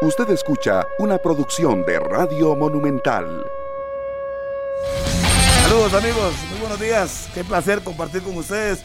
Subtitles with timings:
[0.00, 3.44] Usted escucha una producción de Radio Monumental.
[5.64, 7.28] Saludos amigos, muy buenos días.
[7.34, 8.78] Qué placer compartir con ustedes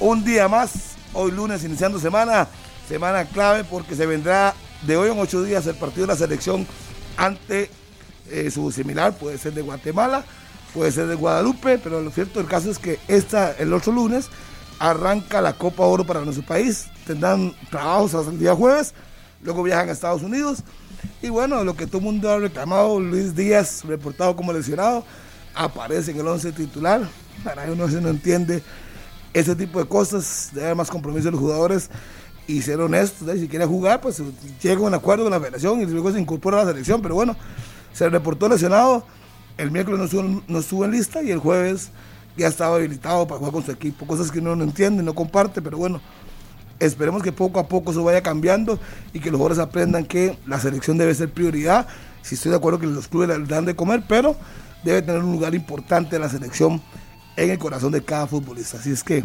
[0.00, 0.96] un día más.
[1.12, 2.48] Hoy lunes iniciando semana,
[2.88, 4.52] semana clave porque se vendrá
[4.82, 6.66] de hoy en ocho días el partido de la selección
[7.16, 7.70] ante
[8.28, 10.24] eh, su similar, puede ser de Guatemala,
[10.74, 14.28] puede ser de Guadalupe, pero lo cierto del caso es que esta, el otro lunes
[14.80, 16.88] arranca la Copa Oro para nuestro país.
[17.06, 18.92] Tendrán trabajos hasta el día jueves
[19.42, 20.62] luego viajan a Estados Unidos.
[21.22, 25.04] Y bueno, lo que todo el mundo ha reclamado, Luis Díaz, reportado como lesionado,
[25.54, 27.02] aparece en el 11 titular.
[27.44, 28.62] Para uno no entiende
[29.32, 31.90] ese tipo de cosas, debe haber más compromiso de los jugadores
[32.46, 33.28] y ser honestos.
[33.38, 34.22] Si quiere jugar, pues
[34.60, 37.02] llega un acuerdo con la federación y luego se incorpora a la selección.
[37.02, 37.36] Pero bueno,
[37.92, 39.04] se reportó lesionado,
[39.56, 41.90] el miércoles no estuvo, no estuvo en lista y el jueves
[42.36, 44.06] ya estaba habilitado para jugar con su equipo.
[44.06, 46.00] Cosas que uno no entiende, no comparte, pero bueno,
[46.80, 48.78] Esperemos que poco a poco eso vaya cambiando
[49.12, 51.86] y que los jugadores aprendan que la selección debe ser prioridad.
[52.22, 54.36] Si estoy de acuerdo que los clubes le dan de comer, pero
[54.84, 56.80] debe tener un lugar importante la selección
[57.36, 58.78] en el corazón de cada futbolista.
[58.78, 59.24] Así es que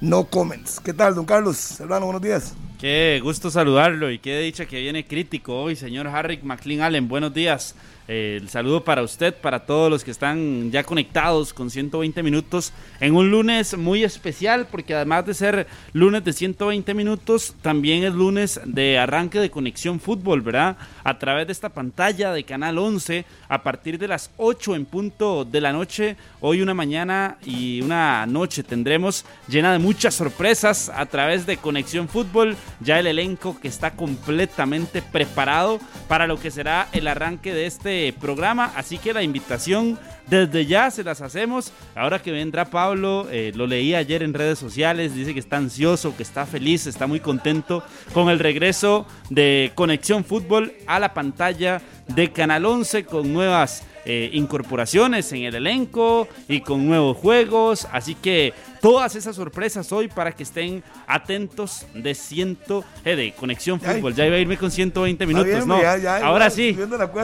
[0.00, 0.80] no comments.
[0.80, 1.80] ¿Qué tal, don Carlos?
[1.80, 2.54] Hermano, buenos días.
[2.78, 7.08] Qué gusto saludarlo y qué dicha que viene crítico hoy, señor Harry McLean Allen.
[7.08, 7.74] Buenos días.
[8.08, 13.16] El saludo para usted, para todos los que están ya conectados con 120 minutos en
[13.16, 18.60] un lunes muy especial, porque además de ser lunes de 120 minutos, también es lunes
[18.64, 20.76] de arranque de conexión fútbol, ¿verdad?
[21.02, 25.44] A través de esta pantalla de Canal 11, a partir de las 8 en punto
[25.44, 31.06] de la noche, hoy una mañana y una noche tendremos llena de muchas sorpresas a
[31.06, 36.88] través de conexión fútbol, ya el elenco que está completamente preparado para lo que será
[36.92, 38.72] el arranque de este programa.
[38.76, 41.72] Así que la invitación desde ya se las hacemos.
[41.94, 46.16] Ahora que vendrá Pablo, eh, lo leí ayer en redes sociales, dice que está ansioso,
[46.16, 51.80] que está feliz, está muy contento con el regreso de Conexión Fútbol a la pantalla
[52.08, 57.88] de Canal 11 con nuevas eh, incorporaciones en el elenco y con nuevos juegos.
[57.90, 63.80] Así que todas esas sorpresas hoy para que estén atentos de ciento eh, de conexión
[63.80, 64.14] fútbol.
[64.14, 65.80] Ya iba a irme con 120 minutos, ¿no?
[66.22, 66.78] ahora sí,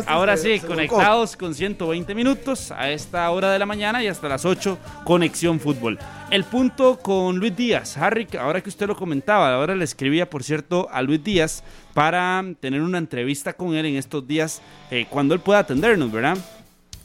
[0.06, 4.44] ahora sí, conectados con 120 minutos a esta hora de la mañana y hasta las
[4.44, 6.00] 8 conexión fútbol.
[6.32, 10.42] El punto con Luis Díaz, Harry, ahora que usted lo comentaba, ahora le escribía, por
[10.42, 11.62] cierto, a Luis Díaz
[11.94, 16.38] para tener una entrevista con él en estos días eh, cuando él pueda atendernos, ¿verdad?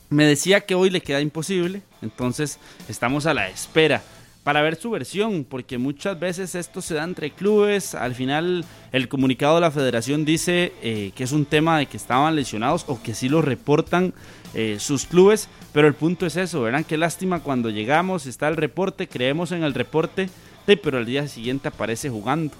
[0.09, 4.01] Me decía que hoy le queda imposible, entonces estamos a la espera
[4.45, 7.93] para ver su versión, porque muchas veces esto se da entre clubes.
[7.93, 8.63] Al final,
[8.93, 12.85] el comunicado de la federación dice eh, que es un tema de que estaban lesionados
[12.87, 14.13] o que sí lo reportan
[14.53, 18.55] eh, sus clubes, pero el punto es eso, verán qué lástima cuando llegamos, está el
[18.55, 20.29] reporte, creemos en el reporte,
[20.65, 22.53] pero al día siguiente aparece jugando.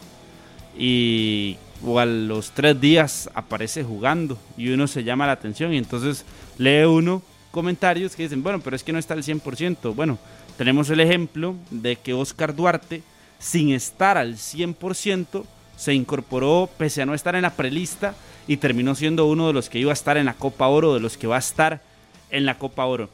[0.78, 5.78] Y o a los tres días aparece jugando y uno se llama la atención y
[5.78, 6.26] entonces
[6.58, 7.22] lee uno
[7.58, 9.96] comentarios que dicen, bueno, pero es que no está al 100%.
[9.96, 10.20] Bueno,
[10.60, 13.02] tenemos el ejemplo de que Oscar Duarte,
[13.40, 15.44] sin estar al 100%,
[15.76, 18.14] se incorporó pese a no estar en la prelista
[18.48, 21.00] y terminó siendo uno de los que iba a estar en la Copa Oro, de
[21.00, 21.82] los que va a estar
[22.30, 23.10] en la Copa Oro.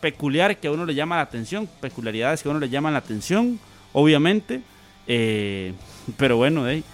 [0.00, 3.00] Peculiar que a uno le llama la atención, peculiaridades que a uno le llaman la
[3.00, 3.58] atención,
[3.92, 4.62] obviamente,
[5.08, 5.72] eh,
[6.16, 6.84] pero bueno, eh,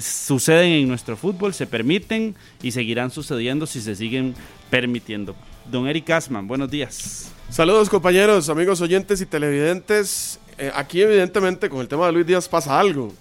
[0.00, 4.36] suceden en nuestro fútbol, se permiten y seguirán sucediendo si se siguen
[4.70, 5.34] permitiendo.
[5.70, 7.30] Don Eric Asman, buenos días.
[7.50, 10.40] Saludos compañeros, amigos oyentes y televidentes.
[10.56, 13.12] Eh, aquí evidentemente con el tema de Luis Díaz pasa algo.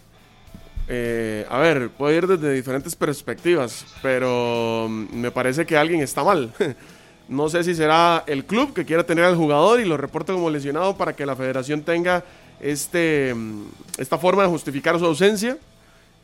[0.88, 6.24] Eh, a ver, puede ir desde diferentes perspectivas, pero mm, me parece que alguien está
[6.24, 6.54] mal.
[7.28, 10.50] no sé si será el club que quiera tener al jugador y lo reporte como
[10.50, 12.24] lesionado para que la federación tenga
[12.62, 13.64] este, mm,
[13.98, 15.58] esta forma de justificar su ausencia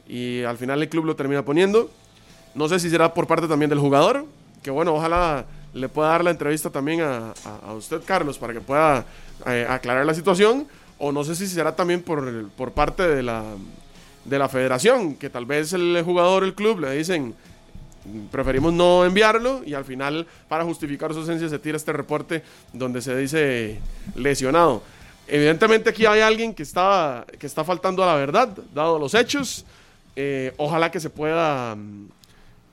[0.07, 1.91] y al final el club lo termina poniendo.
[2.55, 4.25] No sé si será por parte también del jugador,
[4.61, 7.33] que bueno, ojalá le pueda dar la entrevista también a,
[7.73, 9.05] usted, Carlos, para que pueda
[9.45, 10.67] eh, aclarar la situación.
[10.99, 13.43] O no sé si será también por, por parte de la,
[14.25, 17.35] de la federación, que tal vez el jugador, el club, le dicen,
[18.31, 23.01] preferimos no enviarlo y al final, para justificar su ausencia, se tira este reporte donde
[23.01, 23.79] se dice
[24.15, 24.83] lesionado.
[25.27, 29.65] Evidentemente aquí hay alguien que está, que está faltando a la verdad, dado los hechos.
[30.15, 31.75] Eh, ojalá que se pueda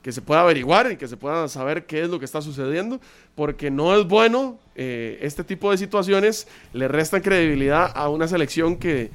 [0.01, 2.99] que se pueda averiguar y que se pueda saber qué es lo que está sucediendo,
[3.35, 8.77] porque no es bueno eh, este tipo de situaciones, le restan credibilidad a una selección
[8.77, 9.11] que,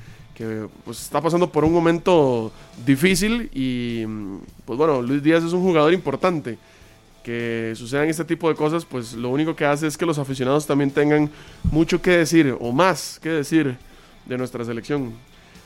[0.84, 2.52] pues, está pasando por un momento
[2.84, 4.04] difícil y
[4.64, 6.58] pues bueno, Luis Díaz es un jugador importante.
[7.24, 10.64] Que sucedan este tipo de cosas, pues lo único que hace es que los aficionados
[10.64, 11.28] también tengan
[11.64, 13.76] mucho que decir o más que decir
[14.26, 15.12] de nuestra selección.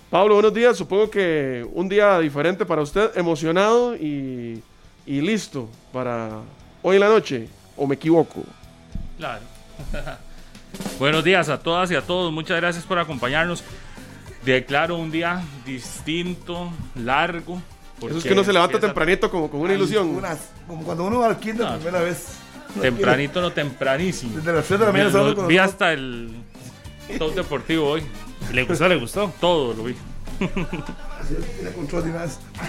[0.09, 0.79] Pablo, buenos días.
[0.79, 4.63] Supongo que un día diferente para usted, emocionado y
[5.11, 6.39] y listo para
[6.83, 8.45] hoy en la noche, o me equivoco.
[9.19, 9.43] Claro.
[11.01, 12.33] Buenos días a todas y a todos.
[12.33, 13.65] Muchas gracias por acompañarnos.
[14.45, 17.61] Declaro un día distinto, largo.
[18.01, 20.23] Eso es que uno se levanta tempranito como con una ilusión.
[20.69, 22.37] como cuando uno va al kinder la primera vez.
[22.81, 24.37] Tempranito, no tempranísimo.
[24.37, 26.31] Desde las 3 de la mañana Vi hasta el
[27.19, 28.05] todo deportivo hoy.
[28.53, 28.87] ¿Le gustó?
[28.87, 29.33] ¿Le gustó?
[29.41, 29.97] Todo lo vi.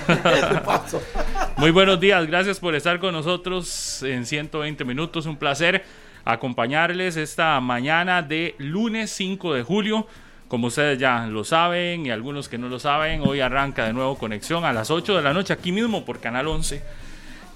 [1.58, 5.26] Muy buenos días, gracias por estar con nosotros en 120 minutos.
[5.26, 5.84] Un placer
[6.26, 10.08] acompañarles esta mañana de lunes 5 de julio.
[10.48, 14.18] Como ustedes ya lo saben y algunos que no lo saben, hoy arranca de nuevo
[14.18, 16.84] conexión a las 8 de la noche aquí mismo por Canal 11.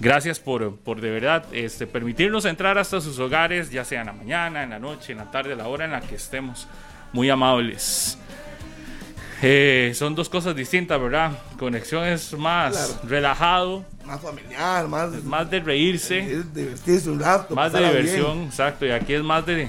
[0.00, 4.12] Gracias por, por de verdad este, permitirnos entrar hasta sus hogares, ya sea en la
[4.12, 6.66] mañana, en la noche, en la tarde, la hora en la que estemos.
[7.12, 8.18] Muy amables.
[9.42, 11.32] Eh, son dos cosas distintas, ¿verdad?
[11.58, 13.84] Conexión es más relajado.
[14.04, 15.22] Más familiar, más...
[15.24, 16.42] Más de reírse.
[16.54, 17.54] De divertirse un rato.
[17.54, 18.86] Más de diversión, exacto.
[18.86, 19.68] Y aquí es más de,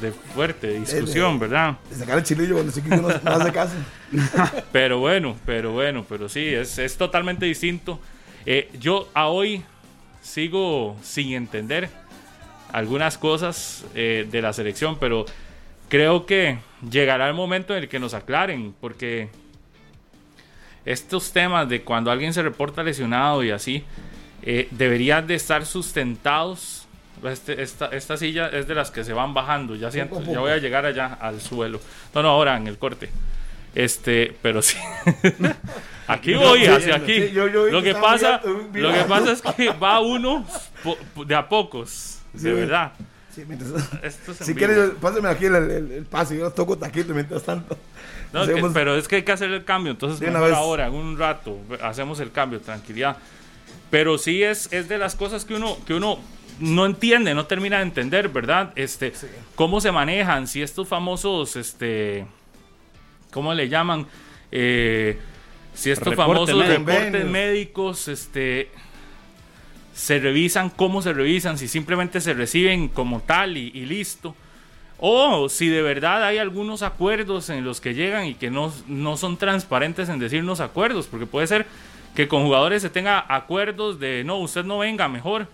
[0.00, 1.76] de fuerte, de discusión, ¿verdad?
[1.90, 3.74] De sacar el chilillo cuando se no, no hace caso.
[4.72, 7.98] pero bueno, pero bueno, pero sí, es, es totalmente distinto.
[8.46, 9.64] Eh, yo a hoy
[10.22, 11.88] sigo sin entender
[12.72, 15.26] algunas cosas eh, de la selección, pero
[15.88, 16.58] creo que
[16.88, 19.28] llegará el momento en el que nos aclaren, porque
[20.84, 23.84] estos temas de cuando alguien se reporta lesionado y así,
[24.42, 26.86] eh, deberían de estar sustentados.
[27.24, 30.52] Este, esta, esta, silla es de las que se van bajando, ya siento, ya voy
[30.52, 31.80] a llegar allá al suelo.
[32.14, 33.10] No, no, ahora en el corte.
[33.74, 34.78] Este, pero sí.
[36.06, 37.28] aquí voy, hacia aquí.
[37.30, 38.40] lo que pasa,
[38.72, 40.46] lo que pasa es que va uno
[41.26, 42.92] de a pocos, de verdad
[44.40, 47.76] si quieres, pásame aquí el, el, pase, yo toco taquito mientras tanto.
[48.74, 52.20] pero es que hay que hacer el cambio, entonces mejor ahora, en un rato, hacemos
[52.20, 53.16] el cambio, tranquilidad.
[53.90, 56.18] Pero sí es, es de las cosas que uno, que uno
[56.60, 58.72] no entiende, no termina de entender, ¿verdad?
[58.76, 59.12] Este,
[59.54, 62.26] cómo se manejan, si estos famosos, este,
[63.30, 64.06] ¿cómo le llaman?
[64.50, 65.18] Eh,
[65.74, 68.70] si estos famosos reportes médicos, este,
[69.98, 74.36] se revisan, cómo se revisan, si simplemente se reciben como tal y, listo.
[74.96, 79.16] O si de verdad hay algunos acuerdos en los que llegan y que no, no
[79.16, 81.66] son transparentes en decirnos acuerdos, porque puede ser
[82.14, 85.48] que con jugadores se tenga acuerdos de no, usted no venga mejor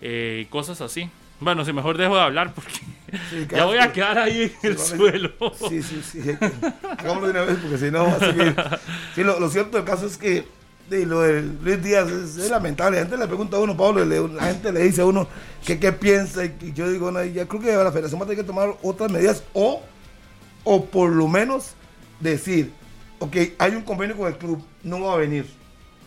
[0.00, 1.10] eh, cosas así.
[1.40, 2.80] Bueno, si mejor dejo de hablar porque
[3.54, 5.30] ya voy a quedar ahí en el suelo.
[5.68, 6.20] Sí, sí, sí.
[6.96, 8.56] Hagámoslo de una vez porque si no va a seguir.
[9.14, 10.46] Sí, lo, lo cierto del caso es que
[10.90, 12.96] y lo de Luis Díaz es, lamentable.
[12.96, 15.26] La gente le pregunta a uno, Pablo, la gente le dice a uno
[15.64, 16.44] que qué piensa.
[16.44, 19.10] Y yo digo, no, ya creo que la federación va a tener que tomar otras
[19.10, 19.82] medidas o,
[20.62, 21.74] o por lo menos
[22.20, 22.72] decir,
[23.18, 25.46] ok, hay un convenio con el club, no va a venir.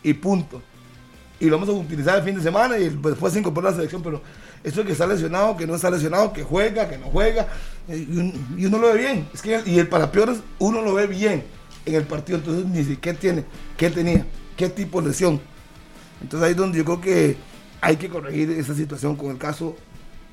[0.04, 0.62] Y punto.
[1.40, 4.02] Y lo vamos a utilizar el fin de semana y después se incorpora la selección,
[4.02, 4.22] pero
[4.64, 7.48] eso que está lesionado, que no está lesionado, que juega, que no juega,
[7.88, 9.28] y, uno lo ve bien.
[9.34, 11.44] Es que, y el para peores, uno lo ve bien
[11.86, 13.46] en el partido, entonces ni siquiera tiene,
[13.78, 14.26] ¿qué tenía?
[14.58, 15.40] Qué tipo de lesión.
[16.22, 17.38] Entonces ahí es donde yo creo que
[17.80, 19.78] hay que corregir esa situación con el caso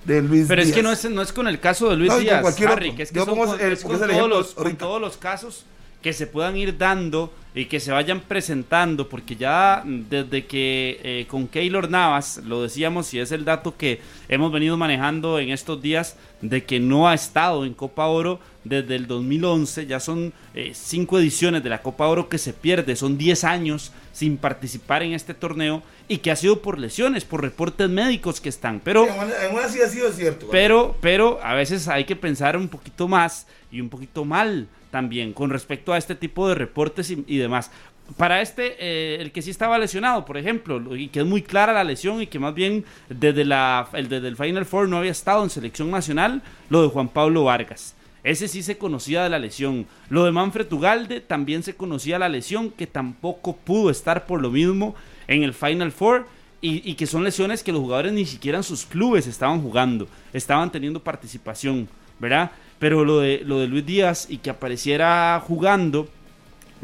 [0.05, 2.61] de Luis Pero es que no es, no es con el caso de Luis Díaz,
[2.63, 5.65] Harry, que es que son con, todos los, con todos los casos
[6.05, 11.27] que se puedan ir dando y que se vayan presentando, porque ya desde que eh,
[11.27, 15.81] con Keylor Navas, lo decíamos y es el dato que hemos venido manejando en estos
[15.81, 20.73] días, de que no ha estado en Copa Oro desde el 2011, ya son eh,
[20.75, 25.15] cinco ediciones de la Copa Oro que se pierde, son 10 años sin participar en
[25.15, 28.81] este torneo y que ha sido por lesiones, por reportes médicos que están.
[28.85, 30.49] Pero, en una sí ha sido cierto.
[30.51, 35.33] Pero, pero a veces hay que pensar un poquito más y un poquito mal también
[35.33, 37.73] con respecto a este tipo de reportes y, demás.
[38.17, 41.73] Para este, eh, el que sí estaba lesionado, por ejemplo, y que es muy clara
[41.73, 45.11] la lesión y que más bien desde, la, el, desde el Final Four no había
[45.11, 47.97] estado en selección nacional, lo de Juan Pablo Vargas.
[48.23, 49.85] Ese sí se conocía de la lesión.
[50.11, 54.53] Lo de Manfred Ugalde también se conocía la lesión, que tampoco pudo estar por lo
[54.53, 54.95] mismo
[55.27, 56.29] en el Final Four.
[56.61, 60.07] Y, y, que son lesiones que los jugadores ni siquiera en sus clubes estaban jugando,
[60.33, 61.89] estaban teniendo participación,
[62.21, 62.53] ¿verdad?
[62.79, 66.09] Pero lo de, lo de Luis Díaz y que apareciera jugando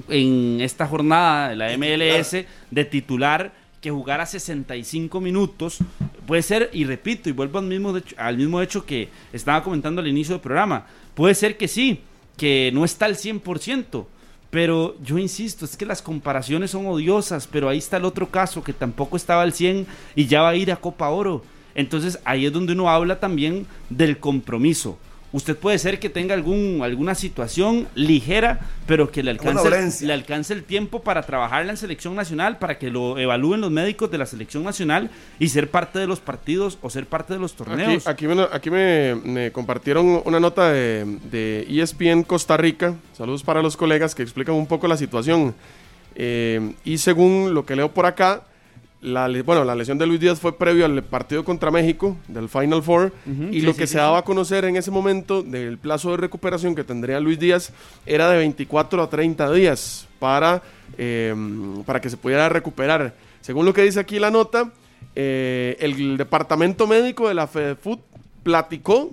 [0.09, 5.78] en esta jornada de la MLS de titular, que jugara 65 minutos,
[6.26, 10.09] puede ser, y repito, y vuelvo al mismo, al mismo hecho que estaba comentando al
[10.09, 12.00] inicio del programa, puede ser que sí,
[12.37, 14.06] que no está al 100%,
[14.50, 18.62] pero yo insisto, es que las comparaciones son odiosas, pero ahí está el otro caso
[18.62, 21.42] que tampoco estaba al 100 y ya va a ir a Copa Oro.
[21.75, 24.99] Entonces ahí es donde uno habla también del compromiso
[25.32, 30.52] Usted puede ser que tenga algún, alguna situación ligera, pero que le alcance, le alcance
[30.52, 34.18] el tiempo para trabajar en la selección nacional, para que lo evalúen los médicos de
[34.18, 38.08] la selección nacional y ser parte de los partidos o ser parte de los torneos.
[38.08, 42.94] Aquí, aquí, me, compartieron una nota de, de, ESPN Costa Rica.
[43.16, 45.54] Saludos para los colegas que explican un poco la situación.
[46.16, 48.42] Eh, y según lo que leo por acá,
[49.02, 52.83] la, bueno, la lesión de Luis Díaz fue previo al partido contra México, del Final
[52.83, 53.12] Four,
[53.50, 56.85] y lo que se daba a conocer en ese momento del plazo de recuperación que
[56.85, 57.73] tendría Luis Díaz
[58.04, 60.62] era de 24 a 30 días para,
[60.99, 63.14] em, para que se pudiera recuperar.
[63.40, 64.71] Según lo que dice aquí la nota,
[65.16, 68.00] eh, el departamento médico de la FEDEFUT
[68.42, 69.12] platicó,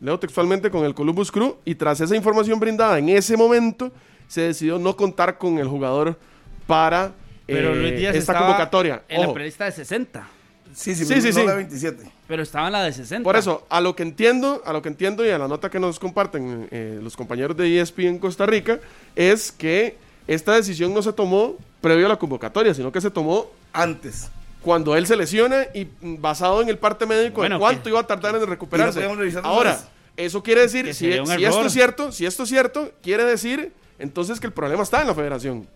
[0.00, 3.92] leo textualmente, con el Columbus Crew, y tras esa información brindada en ese momento,
[4.26, 6.18] se decidió no contar con el jugador
[6.66, 7.12] para
[7.48, 9.02] pero Luis Díaz esta convocatoria.
[9.08, 10.28] En la prelista de 60.
[10.74, 11.44] Sí, sí, sí, sí, sí.
[11.44, 12.04] la 27.
[12.28, 13.24] Pero estaba en la de 60.
[13.24, 15.80] Por eso, a lo que entiendo, a lo que entiendo y a la nota que
[15.80, 18.78] nos comparten eh, los compañeros de ESP en Costa Rica,
[19.16, 23.46] es que esta decisión no se tomó previo a la convocatoria, sino que se tomó
[23.72, 24.28] antes.
[24.60, 28.36] Cuando él se lesiona y basado en el parte médico de cuánto iba a tardar
[28.36, 29.02] en recuperarse.
[29.42, 29.80] Ahora,
[30.16, 34.38] eso quiere decir, si, si esto es cierto, si esto es cierto, quiere decir entonces
[34.38, 35.66] que el problema está en la federación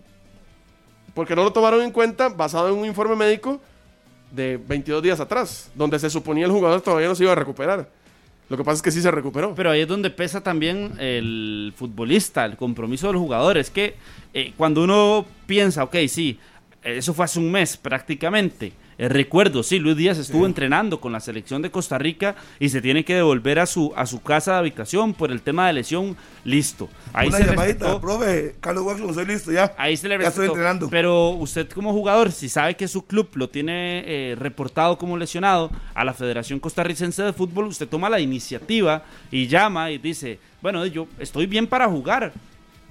[1.14, 3.61] porque no lo tomaron en cuenta basado en un informe médico
[4.31, 7.88] de 22 días atrás, donde se suponía el jugador todavía no se iba a recuperar.
[8.49, 9.54] Lo que pasa es que sí se recuperó.
[9.54, 13.57] Pero ahí es donde pesa también el futbolista, el compromiso del jugador.
[13.57, 13.95] Es que
[14.35, 16.38] eh, cuando uno piensa, ok, sí,
[16.83, 21.18] eso fue hace un mes prácticamente, eh, recuerdo, sí, Luis Díaz estuvo entrenando con la
[21.18, 24.59] selección de Costa Rica y se tiene que devolver a su, a su casa de
[24.59, 26.16] habitación por el tema de lesión.
[26.44, 26.88] Listo.
[27.12, 29.75] Ahí Una se llamadita, profe, Carlos Watson, soy listo ya.
[29.76, 30.88] Ahí se le ya estoy entrenando.
[30.88, 35.73] Pero usted como jugador, si sabe que su club lo tiene eh, reportado como lesionado
[35.94, 40.87] a la Federación Costarricense de Fútbol, usted toma la iniciativa y llama y dice, bueno,
[40.87, 42.32] yo estoy bien para jugar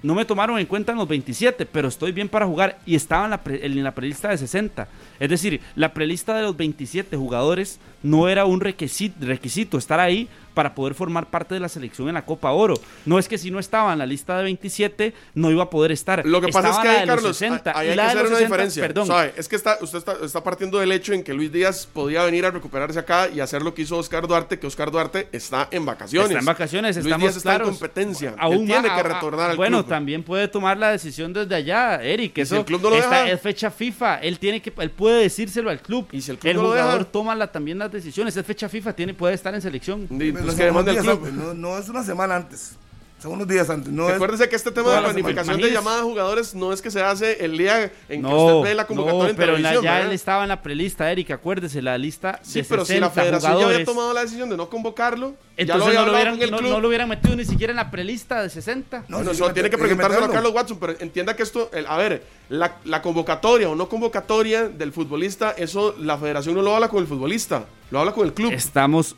[0.02, 3.24] no me tomaron en cuenta en los 27, pero estoy bien para jugar y estaba
[3.24, 4.88] en la, en la prelista de 60.
[5.20, 10.74] Es decir, la prelista de los 27 jugadores no era un requisito estar ahí para
[10.74, 12.74] poder formar parte de la selección en la Copa Oro.
[13.06, 15.92] No es que si no estaba en la lista de 27 no iba a poder
[15.92, 16.24] estar.
[16.26, 18.82] Lo que pasa es que hay, Carlos, 60, hay, que hacer una diferencia.
[18.82, 19.08] Perdón.
[19.36, 22.50] Es que está, usted está, partiendo del hecho en que Luis Díaz podía venir a
[22.50, 26.30] recuperarse acá y hacer lo que hizo Oscar Duarte, que Oscar Duarte está en vacaciones.
[26.30, 28.34] Está en vacaciones, Luis estamos Díaz está en competencia.
[28.38, 32.38] Aún tiene que retornar al Bueno, también puede tomar la decisión desde allá, Eric.
[32.38, 34.16] Eso, el club no lo es fecha FIFA.
[34.18, 36.08] Él tiene que, él puede decírselo al club.
[36.12, 38.36] Y si el, club jugador toma la, también las decisiones.
[38.36, 40.06] Es fecha FIFA, tiene, puede estar en selección.
[40.42, 42.76] No, no es una semana antes.
[43.22, 43.92] Son unos días antes.
[43.92, 46.90] No Recuérdese que este tema de la planificación de llamadas a jugadores no es que
[46.90, 49.84] se hace el día en que usted ve la convocatoria en pero televisión.
[49.84, 53.60] ya él estaba en la prelista, Eric, acuérdese, la lista sí, pero si la federación
[53.60, 57.08] ya había tomado la decisión de no convocarlo, entonces no, lo hubieran, no, lo hubieran
[57.08, 59.04] metido ni siquiera en la prelista de 60.
[59.06, 62.78] No, no, tiene que preguntárselo a Carlos Watson, pero entienda que esto, a ver, la,
[62.84, 67.06] la, convocatoria o no convocatoria del futbolista, eso la federación no lo habla con el
[67.06, 68.52] futbolista, lo habla con el club.
[68.52, 69.14] Estamos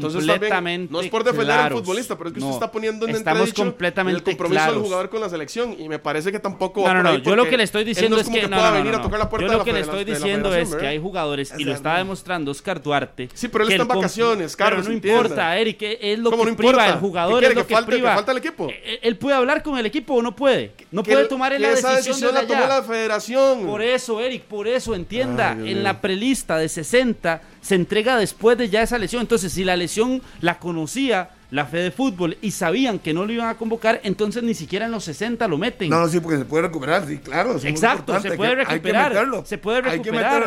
[0.00, 3.52] completamente no es por defender al futbolista, pero es que usted está poniendo en estamos
[3.52, 7.02] completamente el compromiso del jugador con la selección y me parece que tampoco No, no,
[7.02, 9.46] no, yo lo que le estoy diciendo es que, no, venir a tocar la puerta
[9.46, 12.82] Yo lo que le estoy diciendo es que hay jugadores y lo está demostrando Oscar
[12.82, 13.28] Duarte.
[13.34, 16.94] Sí, pero él está en vacaciones, Carlos, no importa, Eric, es lo que priva el
[16.94, 18.14] jugador, es lo que priva.
[18.14, 18.68] falta el equipo?
[18.68, 20.72] Eh, eh, él puede hablar con el equipo o no puede.
[20.90, 23.66] No puede tomar la decisión la tomó la federación.
[23.66, 28.68] Por eso, Eric, por eso entienda, en la prelista de 60 se entrega después de
[28.68, 29.22] ya esa lesión.
[29.22, 33.32] Entonces, si la lesión la conocía la fe de fútbol y sabían que no lo
[33.32, 35.90] iban a convocar, entonces ni siquiera en los 60 lo meten.
[35.90, 37.58] No, no, sí, porque se puede recuperar, sí, claro.
[37.62, 39.14] Exacto, se puede recuperar.
[39.44, 40.44] se puede recuperar.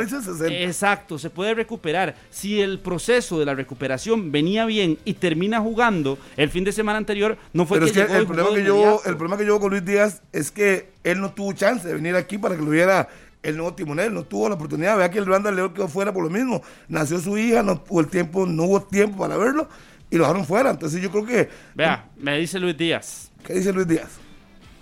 [0.49, 2.15] Exacto, se puede recuperar.
[2.31, 6.97] Si el proceso de la recuperación venía bien y termina jugando el fin de semana
[6.97, 9.59] anterior, no fue Pero que, es que el, problema que yo, el problema que yo
[9.59, 12.71] con Luis Díaz es que él no tuvo chance de venir aquí para que lo
[12.71, 13.07] viera
[13.45, 14.97] el nuevo timonel, no tuvo la oportunidad.
[14.97, 16.61] Vea que el Randa León quedó fuera por lo mismo.
[16.87, 19.69] Nació su hija, no hubo el tiempo, no hubo tiempo para verlo
[20.09, 20.71] y lo dejaron fuera.
[20.71, 21.49] Entonces yo creo que.
[21.75, 23.31] Vea, me dice Luis Díaz.
[23.45, 24.17] ¿Qué dice Luis Díaz?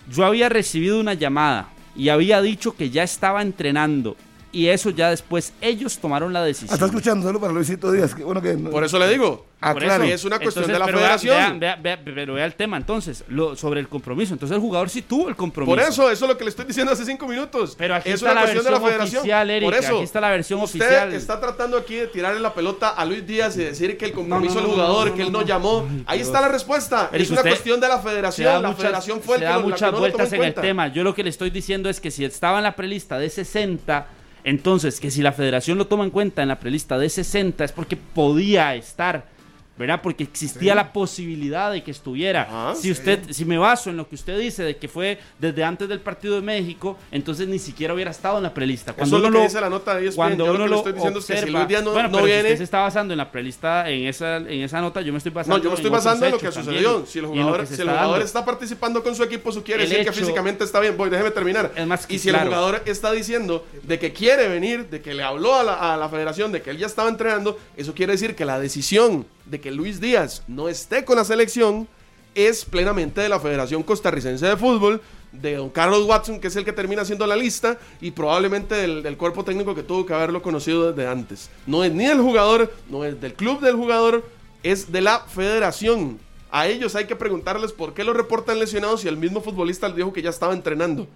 [0.09, 4.15] Yo había recibido una llamada y había dicho que ya estaba entrenando
[4.53, 6.69] y eso ya después ellos tomaron la decisión.
[6.71, 8.15] Ah, está escuchando, solo para Luisito Díaz.
[8.15, 9.47] bueno que Por eso le digo.
[9.59, 10.03] Ah, claro.
[10.03, 11.59] es una cuestión de la federación.
[11.81, 14.33] pero vea el tema entonces, lo, sobre el compromiso.
[14.33, 15.75] Entonces el jugador sí tuvo el compromiso.
[15.75, 17.75] Por eso, eso es lo que le estoy diciendo hace cinco minutos.
[17.77, 19.19] Pero aquí está la versión de la federación.
[19.21, 19.69] oficial, Eric.
[19.69, 21.13] Por eso, aquí está la versión usted oficial.
[21.13, 24.55] está tratando aquí de tirarle la pelota a Luis Díaz y decir que el compromiso
[24.55, 25.87] del jugador, que él no llamó.
[26.05, 27.09] Ahí está la respuesta.
[27.11, 28.61] es una cuestión de la federación.
[28.61, 30.89] La federación fue el que, da muchas vueltas en el tema.
[30.89, 34.07] Yo lo que le estoy diciendo es que si estaba en la prelista de 60
[34.43, 37.71] entonces, que si la federación lo toma en cuenta en la prelista de 60 es
[37.71, 39.32] porque podía estar.
[39.77, 40.01] ¿Verdad?
[40.03, 42.47] Porque existía la posibilidad de que estuviera.
[42.49, 45.63] Ah, si usted, si me baso en lo que usted dice de que fue desde
[45.63, 48.93] antes del partido de México, entonces ni siquiera hubiera estado en la prelista.
[48.93, 50.15] Cuando Eso es lo que dice la nota de ESPN.
[50.15, 51.91] Cuando yo uno lo que lo estoy diciendo observa, es que si Luis Díaz no,
[51.91, 52.43] bueno, no pero si viene...
[52.49, 55.31] usted se está basando en la prelista, en esa, en esa nota, yo me estoy
[55.31, 56.89] basando No, yo me estoy en basando en lo que sucedió.
[56.91, 59.63] también, Si el jugador, que si el está jugador está participando con su equipo, eso
[59.63, 60.95] quiere El decir que hecho- físicamente está bien.
[60.97, 61.71] Voy, déjeme terminar.
[61.75, 62.49] Es más que y si el claro.
[62.51, 66.09] jugador está diciendo de que quiere venir, de que le habló a la, a la
[66.09, 69.71] federación, de que él ya estaba entrenando, eso quiere decir que la decisión de que
[69.71, 71.87] Luis Díaz no esté con la selección
[72.35, 76.65] es plenamente de la Federación Costarricense de Fútbol, de don Carlos Watson, que es el
[76.65, 80.91] que termina haciendo la lista, y probablemente del, cuerpo técnico que tuvo que haberlo conocido
[80.91, 81.49] desde antes.
[81.65, 84.27] No es ni del jugador, no es del club del jugador,
[84.61, 86.19] es de la federación.
[86.51, 89.97] A ellos hay que preguntarles por qué lo reportan lesionados si el mismo futbolista les
[89.97, 91.07] dijo que ya estaba entrenando.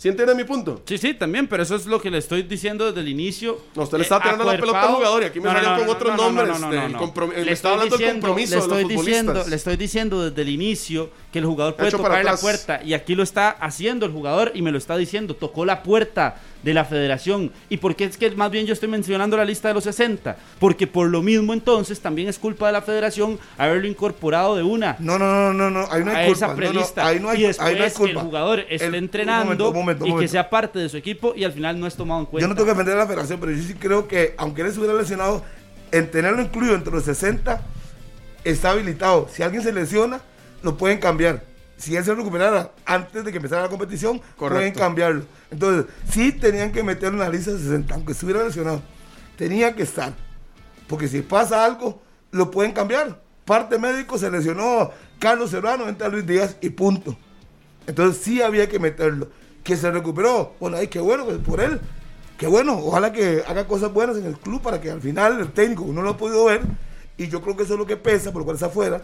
[0.00, 0.80] ¿Sí entienden mi punto?
[0.86, 3.58] Sí, sí, también, pero eso es lo que le estoy diciendo desde el inicio.
[3.76, 5.76] No, usted le Eh, está tirando la pelota al jugador y aquí me No, no,
[5.76, 7.34] con no, otros no, no, nombres.
[7.36, 9.48] del Le está hablando del compromiso le de estoy los diciendo, futbolistas.
[9.50, 12.40] Le estoy diciendo desde el inicio que el jugador puede tocar la atrás.
[12.40, 15.82] puerta y aquí lo está haciendo el jugador y me lo está diciendo, tocó la
[15.84, 17.52] puerta de la federación.
[17.68, 20.36] ¿Y por qué es que más bien yo estoy mencionando la lista de los 60?
[20.58, 24.96] Porque por lo mismo entonces también es culpa de la federación haberlo incorporado de una.
[24.98, 26.32] No, no, no, no, no, ahí no hay culpa.
[26.36, 28.20] esa no, no, prelista ahí no hay, y después ahí no hay que culpa.
[28.20, 30.88] el jugador esté El- un entrenando momento, un momento, un y que sea parte de
[30.88, 32.42] su equipo y al final no es tomado en cuenta.
[32.44, 34.66] Yo no tengo que defender a la federación, pero yo sí creo que, aunque él
[34.68, 35.44] estuviera lesionado,
[35.92, 37.62] en tenerlo incluido entre los 60,
[38.44, 39.28] está habilitado.
[39.32, 40.20] Si alguien se lesiona,
[40.62, 41.44] lo pueden cambiar.
[41.76, 44.56] Si él se recuperara antes de que empezara la competición, Correcto.
[44.56, 45.24] pueden cambiarlo.
[45.50, 48.82] Entonces, sí tenían que meterlo en la lista de 60, aunque estuviera lesionado.
[49.38, 50.12] Tenía que estar.
[50.86, 52.02] Porque si pasa algo,
[52.32, 53.22] lo pueden cambiar.
[53.46, 57.16] Parte médico se lesionó Carlos Serrano, entra Luis Díaz y punto.
[57.86, 59.28] Entonces sí había que meterlo.
[59.64, 60.54] Que se recuperó.
[60.60, 61.80] Bueno, ay, qué bueno pues, por él.
[62.36, 62.78] Qué bueno.
[62.78, 66.02] Ojalá que haga cosas buenas en el club para que al final el técnico no
[66.02, 66.62] lo ha podido ver.
[67.16, 69.02] Y yo creo que eso es lo que pesa, por lo cual está afuera.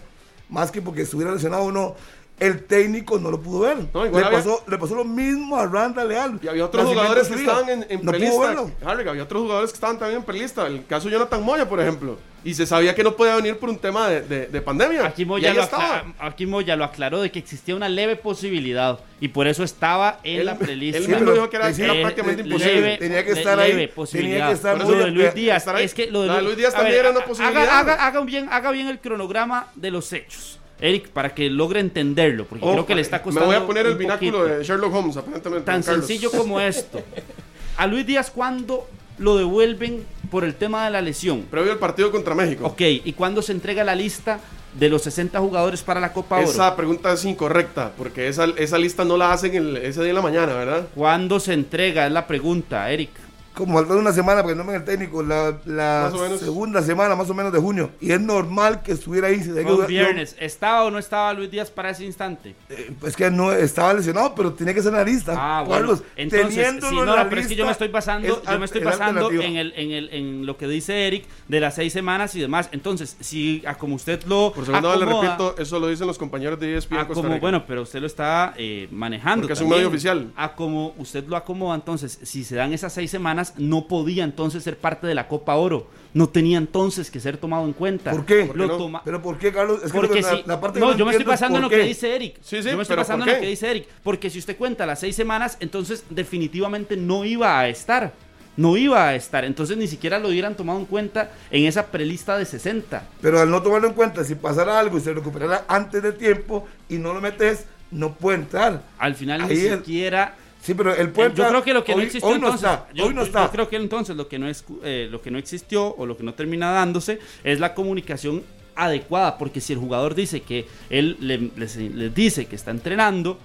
[0.49, 1.95] Más que porque estuviera lesionado o no.
[2.39, 3.79] El técnico no lo pudo ver.
[3.95, 6.39] No, le, había- pasó, le pasó lo mismo a Randa Leal.
[6.43, 8.47] Y había otros jugadores que estaban en, en no pudo prelista.
[8.47, 8.71] verlo.
[8.85, 10.67] Harry, había otros jugadores que estaban también en prelista.
[10.67, 12.19] El caso de Jonathan Moya, por ejemplo.
[12.47, 15.05] Y se sabía que no podía venir por un tema de, de- de pandemia.
[15.05, 15.99] Aquí Y Moya, ahí lo estaba.
[15.99, 20.21] acla- aquí Moya lo aclaró de que existía una leve posibilidad y por eso estaba
[20.23, 20.99] en Él- la prelista.
[20.99, 22.75] él mismo dijo que era, eh, prácticamente eh, imposible.
[22.81, 22.97] leve.
[22.99, 24.47] Tenía que estar leve ahí, tenía posibilidad.
[24.49, 25.85] que estar muy- lo de Luis Díaz, estar ahí.
[25.85, 27.79] es que lo de La de Luis, Luis Díaz también ver, era una haga- posibilidad.
[27.81, 30.61] Haga, haga bien, haga bien el cronograma de los hechos.
[30.81, 33.47] Eric, para que logre entenderlo, porque Oh, creo que le está Me costando.
[33.47, 34.59] voy a poner el bináculo poquito.
[34.59, 35.65] de Sherlock Holmes, aparentemente.
[35.67, 37.03] Tan sencillo como esto.
[37.79, 38.87] A Luis Díaz, ¿cuándo
[39.19, 41.43] lo devuelven por el tema de la lesión?
[41.51, 42.67] Previo al partido contra México.
[42.67, 44.41] Ok, ¿y cuándo se entrega la lista
[44.79, 46.51] de los 60 jugadores para la Copa Oro?
[46.51, 50.17] Esa pregunta es incorrecta, porque esa, esa lista no la hacen el- ese día en
[50.17, 50.87] la mañana, ¿verdad?
[50.95, 52.07] ¿Cuándo se entrega?
[52.07, 53.11] Es la pregunta, Eric.
[53.57, 57.53] Como faltando una semana porque no me el técnico, la, segunda semana más o menos
[57.53, 57.91] de junio.
[58.03, 59.41] Y es normal que estuviera ahí.
[59.67, 60.37] Un viernes.
[60.39, 62.55] ¿Estaba o no estaba Luis Díaz para ese instante?
[62.69, 65.35] Eh, pues que no estaba lesionado, pero tenía que ser en la lista.
[65.37, 65.75] Ah, bueno.
[65.75, 68.67] Carlos, Entonces, en no, la pero es que yo me estoy basando, es yo me
[68.67, 69.45] estoy alternativa.
[69.45, 72.69] en, el, en, el, en lo que dice Eric de las seis semanas y demás.
[72.73, 76.07] Entonces, si a como usted lo Por segunda vez le acomoda- repito, eso lo dicen
[76.07, 79.43] los compañeros de ESPN a Costa como, bueno, pero usted lo está eh, manejando.
[79.43, 80.31] Porque es un medio oficial.
[80.37, 84.63] A como usted lo acomoda, entonces, si se dan esas seis semanas, no podía entonces
[84.63, 85.89] ser parte de la Copa Oro.
[86.15, 88.11] No tenía entonces que ser tomado en cuenta.
[88.11, 88.51] ¿Por qué?
[88.55, 89.81] Lo toma- Pero ¿por qué, Carlos?
[89.85, 91.83] Es que porque la, si, la parte no, yo me estoy basando en lo que
[91.83, 92.37] dice Eric.
[92.41, 93.87] Sí, sí, yo me estoy ¿por en lo que dice Eric.
[94.03, 98.13] Porque si usted cuenta las seis semanas, entonces definitivamente no iba a estar.
[98.57, 99.45] No iba a estar.
[99.45, 103.07] Entonces ni siquiera lo hubieran tomado en cuenta en esa prelista de 60.
[103.21, 106.67] Pero al no tomarlo en cuenta, si pasara algo y se recuperara antes de tiempo
[106.89, 108.83] y no lo metes, no puede entrar.
[108.99, 110.35] Al final Ahí ni siquiera.
[110.67, 111.49] Sí, pero puede Eh, yo entrar.
[111.51, 113.27] creo que lo que no Hoy- existió hoy no entonces, está, yo, hoy no yo-
[113.29, 113.45] está.
[113.47, 116.17] yo creo que entonces lo que no es eh, lo que no existió o lo
[116.17, 118.43] que no termina dándose es la comunicación
[118.75, 123.39] adecuada, porque si el jugador dice que él le- les, les dice que está entrenando,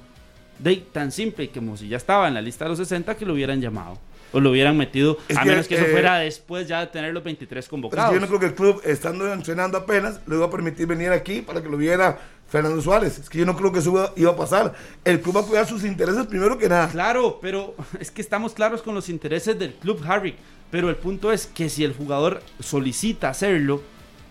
[0.57, 3.33] de tan simple como si ya estaba en la lista de los 60 que lo
[3.33, 3.97] hubieran llamado
[4.33, 6.87] o lo hubieran metido, Es a que, menos que eso eh, fuera después ya de
[6.87, 8.13] tener los 23 Pero es que convocados.
[8.13, 11.41] yo no creo que el club, estando entrenando apenas, le iba a permitir venir aquí
[11.41, 12.17] para que lo viera
[12.51, 13.17] Fernando Suárez.
[13.17, 14.73] Es que yo no creo que eso iba, a pasar.
[15.05, 16.89] El club va a cuidar sus intereses primero que nada.
[16.89, 20.35] Claro, pero es que estamos claros con los intereses del club Harry.
[20.69, 23.81] Pero el punto es que si el jugador solicita hacerlo,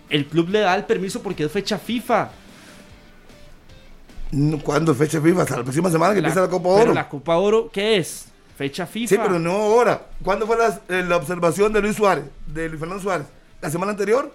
[0.09, 2.29] el club le da el permiso porque es fecha FIFA.
[4.63, 5.41] ¿Cuándo es fecha FIFA?
[5.41, 6.93] Hasta la próxima semana que empieza la Copa pero Oro.
[6.93, 8.27] la Copa Oro, ¿qué es?
[8.55, 9.09] Fecha FIFA.
[9.09, 10.09] Sí, pero no ahora.
[10.23, 13.25] ¿Cuándo fue la, eh, la observación de Luis Suárez, de Luis Fernando Suárez?
[13.61, 14.31] ¿La semana anterior?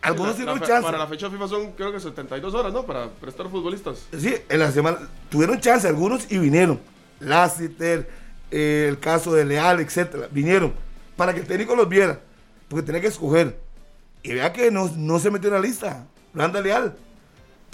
[0.00, 0.82] Algunos La- tuvieron chance.
[0.82, 2.84] Para la fecha FIFA son creo que 72 horas, ¿no?
[2.86, 4.06] Para prestar futbolistas.
[4.18, 6.80] Sí, en la semana tuvieron chance algunos y vinieron.
[7.20, 8.08] Lassiter,
[8.50, 10.72] eh, el caso de Leal, etcétera, vinieron
[11.16, 12.20] para que el técnico los viera,
[12.68, 13.58] porque tenía que escoger.
[14.22, 16.06] Y vea que no, no se metió en la lista.
[16.32, 16.96] Blanda Leal.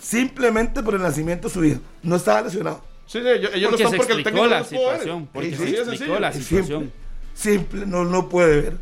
[0.02, 1.78] Simplemente por el nacimiento de su hija.
[2.02, 2.82] No estaba lesionado.
[3.06, 5.28] Sí, sí, ellos, ellos no están porque el técnico la no situación.
[5.32, 6.92] Porque Sí, se sí, explicó la situación.
[7.34, 8.76] Simple, simple, no, no puede ver.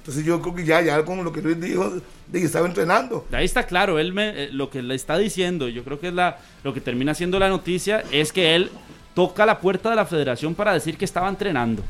[0.00, 1.92] Entonces yo creo que ya, ya con lo que Luis dijo,
[2.26, 3.26] de que estaba entrenando.
[3.32, 6.14] Ahí está claro, él me, eh, lo que le está diciendo, yo creo que es
[6.14, 8.70] la, lo que termina siendo la noticia, es que él
[9.14, 11.82] toca la puerta de la federación para decir que estaba entrenando.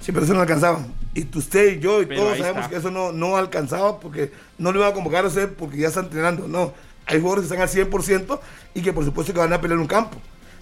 [0.00, 0.84] Sí, pero eso no alcanzaba.
[1.14, 2.70] Y usted y yo y Pero todos sabemos está.
[2.70, 5.88] que eso no, no alcanzaba porque no le iba a convocar a usted porque ya
[5.88, 6.48] está entrenando.
[6.48, 6.72] No,
[7.06, 8.40] hay jugadores que están al 100%
[8.74, 10.16] y que por supuesto que van a pelear un campo.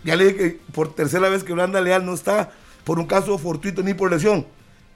[0.05, 2.51] Ya le dije que por tercera vez que Blanda Leal no está
[2.85, 4.46] por un caso fortuito ni por lesión,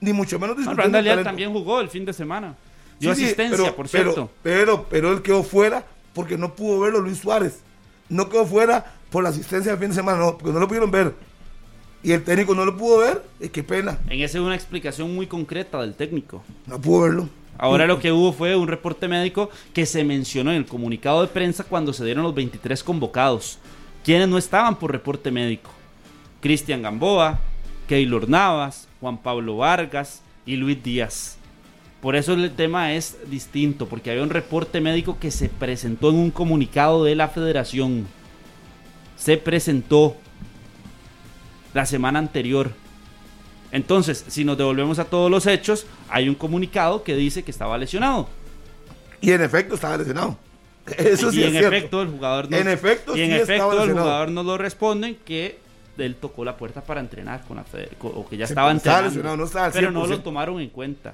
[0.01, 1.23] ni mucho menos No, discutiendo talento.
[1.23, 2.55] también jugó el fin de semana.
[2.99, 4.31] Dio Sí, sí, asistencia, pero- por pero- cierto.
[4.43, 7.59] Pero, pero, él quedó fuera porque no pudo verlo Luis Suárez.
[8.09, 10.91] No quedó fuera por la asistencia del fin de semana, no, porque no lo pudieron
[10.91, 11.13] ver.
[12.03, 15.13] Y el técnico no lo pudo ver, y qué pena, En esa es una explicación
[15.15, 16.43] muy concreta del técnico.
[16.67, 17.29] no pudo verlo.
[17.57, 21.29] Ahora lo que hubo fue un reporte médico que se mencionó en el comunicado de
[21.29, 23.57] prensa cuando se dieron los 23 convocados.
[24.03, 25.71] Quienes no estaban por reporte médico.
[26.41, 27.39] Cristian Gamboa,
[27.87, 31.37] Keylor Navas, Juan Pablo Vargas y Luis Díaz.
[32.01, 36.17] Por eso el tema es distinto, porque había un reporte médico que se presentó en
[36.17, 38.07] un comunicado de la federación.
[39.17, 40.15] Se presentó
[41.73, 42.71] la semana anterior.
[43.71, 47.77] Entonces, si nos devolvemos a todos los hechos, hay un comunicado que dice que estaba
[47.77, 48.29] lesionado.
[49.19, 50.37] Y en efecto estaba lesionado.
[50.97, 51.75] Eso sí y es en cierto.
[51.75, 54.05] efecto el jugador En efecto, y en sí efecto el lesionado.
[54.05, 55.59] jugador nos lo responden que
[55.97, 59.05] él tocó la puerta para entrenar con la fede- co- o que ya estaba estaba
[59.07, 60.09] entrenando no estaba pero no 100%.
[60.09, 61.13] lo tomaron en cuenta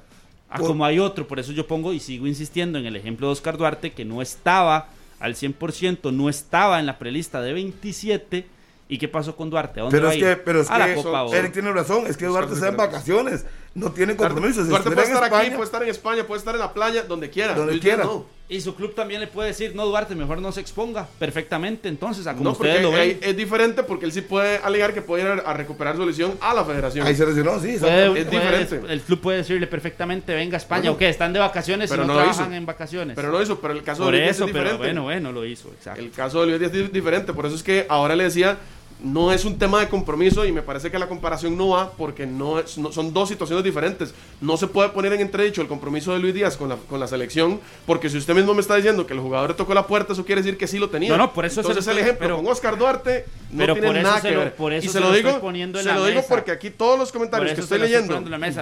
[0.54, 3.28] Ah, Por- como hay otro por eso yo pongo y sigo insistiendo en el ejemplo
[3.28, 4.88] de Oscar Duarte que no estaba
[5.20, 8.46] al 100% no estaba en la prelista de 27
[8.90, 10.36] y qué pasó con Duarte ¿A dónde Pero va es a ir?
[10.38, 11.34] que, pero es a la que Copa Oro.
[11.38, 14.68] Eric tiene razón, es que Duarte está en vacaciones, no tiene compromisos.
[14.68, 17.04] Duarte estuviera puede estar aquí, España- puede estar en España, puede estar en la playa,
[17.04, 17.54] donde quiera.
[17.54, 18.10] Donde Luis Díaz quiera.
[18.12, 18.26] no.
[18.50, 22.28] y su club también le puede decir no Duarte mejor no se exponga perfectamente entonces
[22.28, 25.02] a como No, porque ustedes lo ven es diferente porque él sí puede alegar que
[25.02, 27.08] puede ir a, a recuperar su lesión a la federación.
[27.08, 28.82] Ahí se lesionó, sí, Puede- es puede- diferente.
[28.94, 32.04] el club puede decirle perfectamente, venga a España, Bueno, o están de vacaciones y pero
[32.04, 32.58] no, no lo trabajan hizo.
[32.58, 33.16] en vacaciones.
[33.16, 34.86] Pero lo hizo, pero el caso Por de Luis eso, es pero diferente.
[34.86, 36.02] bueno, bueno, lo hizo, exacto.
[36.02, 38.58] El caso de Luis Díaz es diferente, por eso es que ahora le decía,
[39.04, 42.26] no es un tema de compromiso y me parece que la comparación no va porque
[42.28, 44.14] no, es- no- son dos situaciones diferentes.
[44.42, 47.08] No se puede poner en entredicho el compromiso de Luis Díaz con la, con la
[47.08, 50.24] selección, porque si usted mismo me está diciendo que el jugador tocó la puerta, eso
[50.26, 51.10] quiere decir que sí lo tenía.
[51.10, 53.88] No, no, por eso se Entonces el ejemplo pero- con Oscar Duarte no pero tiene
[53.88, 54.56] por eso nada se que lo- ver.
[54.56, 56.70] por eso y se se lo digo, poniendo en se la lo digo porque aquí
[56.70, 58.14] todos los comentarios que estoy leyendo,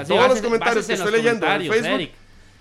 [0.07, 2.09] todos los comentarios que estoy leyendo en Facebook.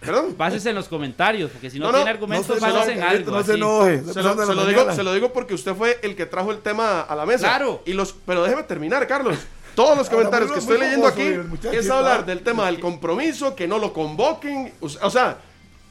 [0.00, 0.36] ¿Perdón?
[0.38, 3.02] Básense en los comentarios, porque si no, No, no, tiene no argumentos, se básense en
[3.02, 3.32] algo.
[3.32, 4.02] no se enoje.
[4.12, 7.00] Se lo, se digo, se lo digo porque usted fue el que trajo el tema
[7.00, 7.48] a la mesa.
[7.48, 7.82] Claro.
[7.84, 9.36] Y los, pero déjeme terminar, Carlos.
[9.74, 11.34] Todos los comentarios que estoy leyendo aquí
[11.72, 14.72] es hablar del tema del compromiso, que no lo convoquen.
[14.80, 15.38] O sea,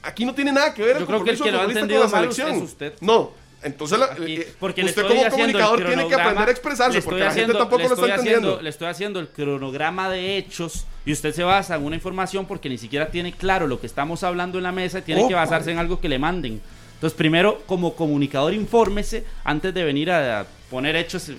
[0.03, 2.01] aquí no tiene nada que ver el Yo creo que el que lo ha entendido
[2.03, 2.93] con la mal es usted.
[3.01, 3.31] No.
[3.63, 7.31] Entonces, la- Aquí, eh, porque usted como comunicador tiene que aprender a expresarse, porque la
[7.31, 8.61] gente tampoco le lo está estoy haciendo- entendiendo.
[8.61, 12.69] Le estoy haciendo el cronograma de hechos y usted se basa en una información porque
[12.69, 15.43] ni siquiera tiene claro lo que estamos hablando en la mesa y tiene que Opa.
[15.43, 16.61] basarse en algo que le manden.
[16.93, 21.31] Entonces, primero, como comunicador, infórmese antes de venir a, a poner hechos.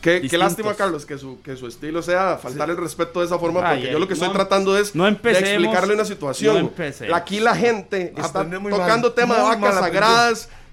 [0.00, 3.60] Qué, lástima, Carlos, que su, que su estilo sea faltar el respeto de esa forma,
[3.60, 6.70] Ay, porque ay, yo lo que estoy tratando es no de empecemos, explicarle una situación.
[7.08, 7.16] no.
[7.16, 10.00] Aquí la gente está tocando temas de vacas aprendió.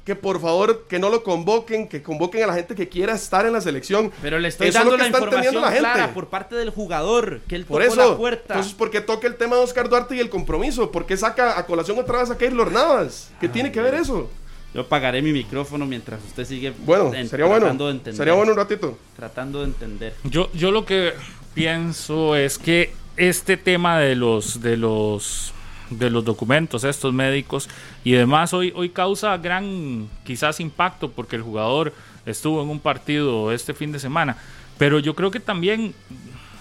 [0.06, 3.46] Que por favor que no lo convoquen, que convoquen a la gente que quiera estar
[3.46, 4.12] en la selección.
[4.22, 5.80] Pero le estoy Eso es dando lo que la información la gente.
[5.80, 8.54] clara por parte del jugador, que él Por tocó eso, la puerta.
[8.56, 10.92] entonces, ¿por qué toca el tema de Oscar Duarte y el compromiso?
[10.92, 13.32] ¿Por qué saca a colación otra vez a Keylor Navas?
[13.40, 14.30] ¿Qué tiene que ver eso?
[14.74, 17.86] Yo apagaré mi micrófono mientras usted sigue Bueno, en- sería tratando bueno.
[17.86, 18.16] de entender.
[18.18, 18.98] Sería bueno un ratito.
[19.18, 20.14] Tratando de entender.
[20.24, 21.14] Yo, yo lo que
[21.54, 25.54] pienso es que este tema de los de los
[25.92, 27.70] de los documentos estos médicos
[28.04, 28.54] y demás.
[28.54, 31.94] Hoy hoy causa gran quizás impacto porque el jugador
[32.26, 34.38] estuvo en un partido este fin de semana.
[34.78, 35.94] Pero yo creo que también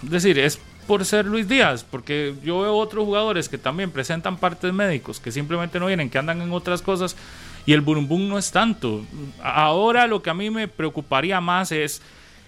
[0.04, 4.36] es decir es por ser Luis Díaz porque yo veo otros jugadores que también presentan
[4.36, 7.16] partes médicos que simplemente no vienen que andan en otras cosas
[7.66, 9.04] y el burumbum no es tanto.
[9.42, 12.02] Ahora lo que a mí me preocuparía más es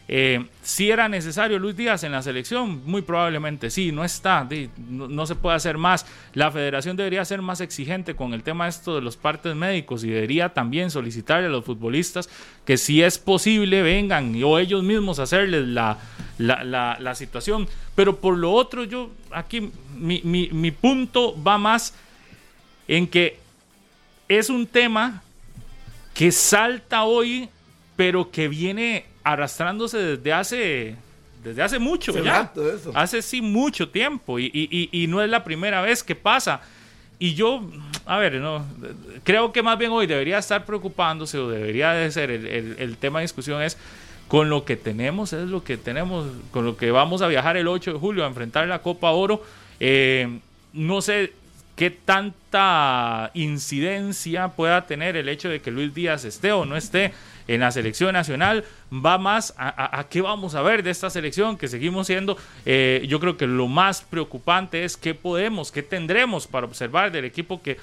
[0.09, 4.47] eh, si era necesario Luis Díaz en la selección, muy probablemente sí, no está,
[4.88, 6.07] no, se puede hacer más.
[6.35, 10.11] La federación debería ser más exigente con el tema esto de los partes médicos y
[10.11, 12.29] debería también solicitarle a los futbolistas
[12.65, 15.99] que si es posible vengan o ellos mismos hacerles la,
[16.38, 17.69] la, situación.
[17.95, 21.95] Pero por lo otro, yo aquí mi- mi punto va más
[22.88, 23.38] en que
[24.29, 25.23] es un tema
[26.15, 27.49] que salta hoy,
[27.97, 30.97] pero que viene arrastrándose desde hace,
[31.45, 32.33] desde hace mucho Hace ya.
[32.43, 32.93] rato eso.
[32.95, 36.61] Hace sí mucho tiempo y, y- y- no es la primera vez que pasa.
[37.19, 37.63] y yo,
[38.05, 38.65] a ver, no,
[39.23, 43.25] creo que más bien hoy debería estar preocupándose o debería de ser el, tema de
[43.25, 43.79] discusión es
[44.27, 47.69] con lo que tenemos, es lo que tenemos, con lo que vamos a viajar el
[47.69, 49.45] 8 de julio a enfrentar la Copa Oro.
[49.79, 50.39] Eh,
[50.73, 51.33] no sé
[51.77, 57.13] qué tanta incidencia pueda tener el hecho de que Luis Díaz esté o no esté
[57.49, 61.69] en la selección nacional, va más a, qué vamos a ver de esta selección que
[61.69, 62.37] seguimos siendo.
[62.65, 67.25] Eh, yo creo que lo más preocupante es qué podemos, qué tendremos para observar del
[67.25, 67.79] equipo que,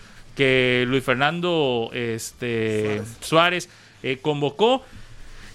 [0.88, 3.70] Luis Fernando este, Suárez,
[4.02, 4.86] eh, convocó.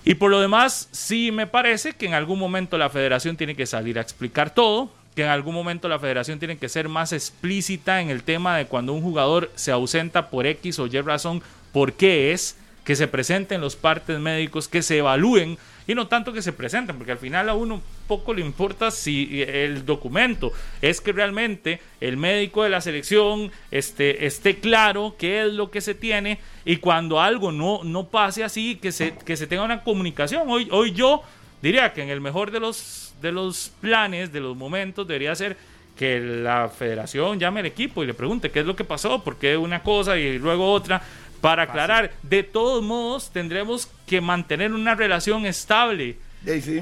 [0.05, 3.65] Y por lo demás, sí me parece que en algún momento la federación tiene que
[3.65, 8.01] salir a explicar todo que en algún momento la federación tiene que ser más explícita
[8.01, 11.93] en el tema de cuando un jugador se ausenta por X o Y razón, por
[11.93, 16.43] qué es, que se presenten los partes médicos, que se evalúen y no tanto que
[16.43, 21.13] se presenten, porque al final a uno poco le importa si el documento es que
[21.13, 26.39] realmente el médico de la selección esté, esté claro qué es lo que se tiene
[26.65, 30.49] y cuando algo no, no pase así, que se, que se tenga una comunicación.
[30.49, 31.23] Hoy, hoy yo
[31.61, 35.57] diría que en el mejor de los de los planes, de los momentos, debería ser
[35.97, 39.37] que la federación llame al equipo y le pregunte qué es lo que pasó, por
[39.37, 41.03] qué una cosa y luego otra,
[41.41, 42.13] para aclarar.
[42.23, 46.17] De todos modos, tendremos que mantener una relación estable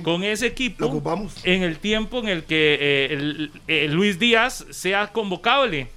[0.02, 1.00] con ese equipo
[1.44, 5.88] en el tiempo en el que eh, eh, Luis Díaz sea convocable.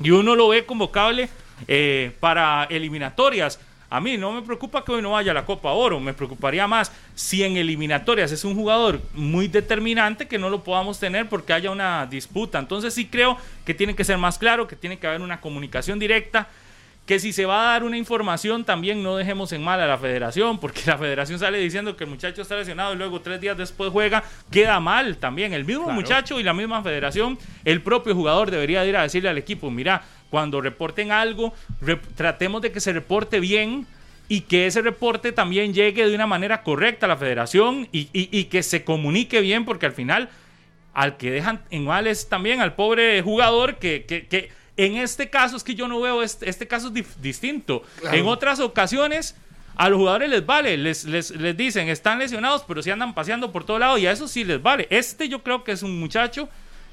[0.00, 1.28] Y uno lo ve convocable
[1.68, 3.58] eh, para eliminatorias
[3.92, 6.66] a mí no me preocupa que hoy no vaya a la Copa Oro, me preocuparía
[6.66, 11.52] más si en eliminatorias es un jugador muy determinante que no lo podamos tener porque
[11.52, 12.58] haya una disputa.
[12.58, 15.98] Entonces sí creo que tiene que ser más claro, que tiene que haber una comunicación
[15.98, 16.48] directa
[17.06, 19.98] que si se va a dar una información también no dejemos en mal a la
[19.98, 23.58] federación, porque la federación sale diciendo que el muchacho está lesionado y luego tres días
[23.58, 25.52] después juega, queda mal también.
[25.52, 29.36] El mismo muchacho y la misma federación, el propio jugador debería ir a decirle al
[29.36, 31.52] equipo, mira, cuando reporten algo,
[32.16, 33.86] tratemos de que se reporte bien
[34.30, 38.62] y que ese reporte también llegue de una manera correcta a la federación y, que
[38.62, 40.30] se comunique bien, porque al final
[40.94, 45.64] al que dejan en mal es también al pobre jugador que, en este caso es
[45.64, 46.90] que yo no veo este, este caso
[47.20, 47.82] distinto.
[48.10, 49.36] En otras ocasiones
[49.76, 53.52] a los jugadores les vale, les, les, les, dicen están lesionados, pero si andan paseando
[53.52, 54.86] por todo lado y a eso sí les vale.
[54.88, 56.48] Este yo creo que es un muchacho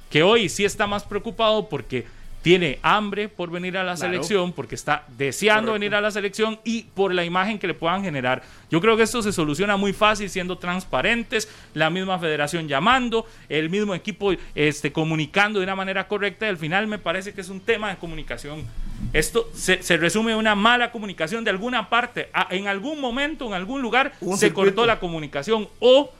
[0.10, 2.06] que hoy sí está más preocupado porque
[2.42, 6.84] tiene hambre por venir a la selección, porque está deseando venir a la selección y
[6.84, 8.44] por la imagen que le puedan generar.
[8.72, 13.70] Yo creo que esto se soluciona muy fácil siendo transparentes, la misma federación llamando, el
[13.70, 17.50] mismo equipo este, comunicando de una manera correcta y al final me parece que es
[17.50, 18.64] un tema de comunicación.
[19.12, 22.30] Esto se, resume en una mala comunicación de alguna parte.
[22.52, 26.12] en algún momento, en algún lugar, se cortó la comunicación o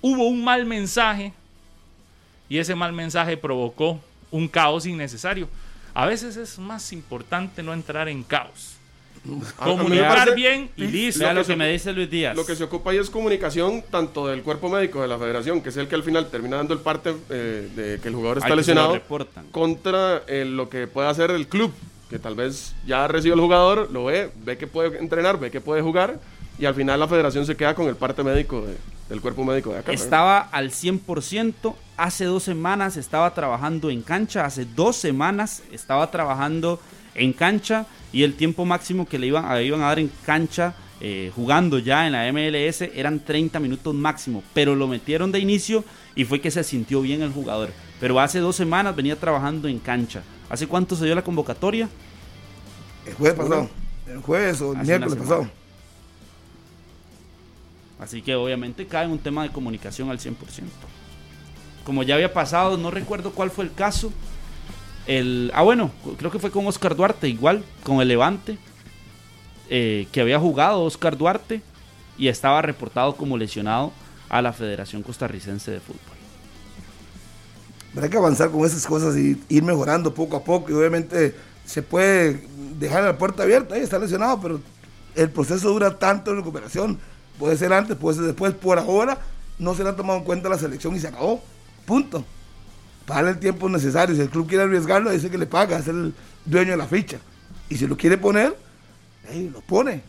[0.00, 1.32] hubo un mal mensaje
[2.48, 4.00] y ese mal mensaje provocó
[4.30, 5.48] un caos innecesario.
[5.94, 8.76] A veces es más importante no entrar en caos.
[9.56, 11.30] Comunicar bien y listo.
[11.32, 12.34] lo que me dice Luis Díaz.
[12.34, 15.68] Lo que se ocupa ahí es comunicación tanto del cuerpo médico de la federación, que
[15.68, 18.56] es el que al final termina dando el parte eh, de que el jugador está
[18.56, 18.98] lesionado,
[19.50, 21.72] contra eh, lo que puede hacer el club,
[22.08, 25.60] que tal vez ya recibe el jugador, lo ve, ve que puede entrenar, ve que
[25.60, 26.18] puede jugar,
[26.60, 28.64] y al final la federación se queda con el parte médico
[29.08, 29.92] del cuerpo médico de acá.
[29.92, 36.78] Estaba al 100%, hace dos semanas estaba trabajando en cancha, hace dos semanas estaba trabajando
[37.14, 40.74] en cancha y el tiempo máximo que le iban, a, iban a dar en cancha
[41.00, 45.82] eh, jugando ya en la MLS eran 30 minutos máximo, pero lo metieron de inicio
[46.14, 47.70] y fue que se sintió bien el jugador.
[48.00, 50.22] Pero hace dos semanas venía trabajando en cancha.
[50.50, 51.88] ¿Hace cuánto se dio la convocatoria?
[53.06, 53.70] El jueves pasado.
[54.06, 55.59] El jueves o el miércoles pasado.
[58.00, 60.34] Así que obviamente cae un tema de comunicación al 100%.
[61.84, 64.10] Como ya había pasado, no recuerdo cuál fue el caso.
[65.06, 68.58] El, ah, bueno, creo que fue con Oscar Duarte, igual, con el Levante,
[69.68, 71.62] eh, que había jugado Oscar Duarte
[72.16, 73.92] y estaba reportado como lesionado
[74.28, 76.00] a la Federación Costarricense de Fútbol.
[77.92, 80.70] Pero hay que avanzar con esas cosas y ir mejorando poco a poco.
[80.70, 81.34] Y obviamente
[81.66, 82.46] se puede
[82.78, 84.60] dejar la puerta abierta, ahí está lesionado, pero
[85.16, 86.98] el proceso dura tanto en recuperación
[87.40, 88.52] Puede ser antes, puede ser después.
[88.52, 89.18] Por ahora
[89.58, 91.42] no se le ha tomado en cuenta la selección y se acabó.
[91.86, 92.22] Punto.
[93.06, 94.14] Para el tiempo necesario.
[94.14, 96.12] Si el club quiere arriesgarlo, dice que le paga, es el
[96.44, 97.18] dueño de la ficha.
[97.70, 98.54] Y si lo quiere poner,
[99.54, 100.02] lo pone.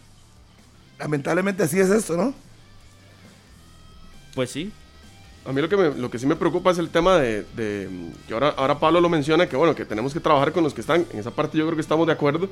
[0.99, 2.33] Lamentablemente así es esto, ¿no?
[4.35, 4.73] Pues sí.
[5.45, 7.45] A mí lo que, lo que sí me preocupa es el tema de,
[8.27, 10.81] que ahora, ahora Pablo lo menciona, que bueno, que tenemos que trabajar con los que
[10.81, 12.49] están, en esa parte yo creo que estamos de acuerdo,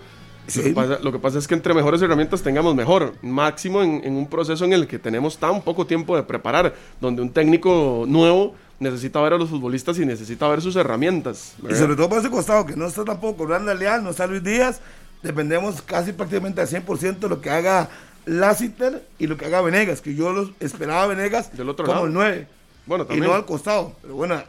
[1.02, 4.66] Lo, que pasa, es que entre mejores herramientas tengamos mejor, máximo en, en, un proceso
[4.66, 9.34] en el que tenemos tan poco tiempo de preparar, donde un técnico nuevo necesita ver
[9.34, 11.56] a los futbolistas y necesita ver sus herramientas.
[11.70, 14.44] Y sobre todo por ese costado, que no está tampoco Randa Leal, no está Luis
[14.44, 14.80] Díaz,
[15.22, 17.90] dependemos casi prácticamente al 100% de lo que haga
[18.26, 22.08] Lassiter y lo que haga Venegas, que yo los esperaba Venegas Del otro como lado.
[22.08, 22.48] el 9.
[22.86, 23.96] Bueno, y no al costado.
[24.02, 24.42] Pero bueno,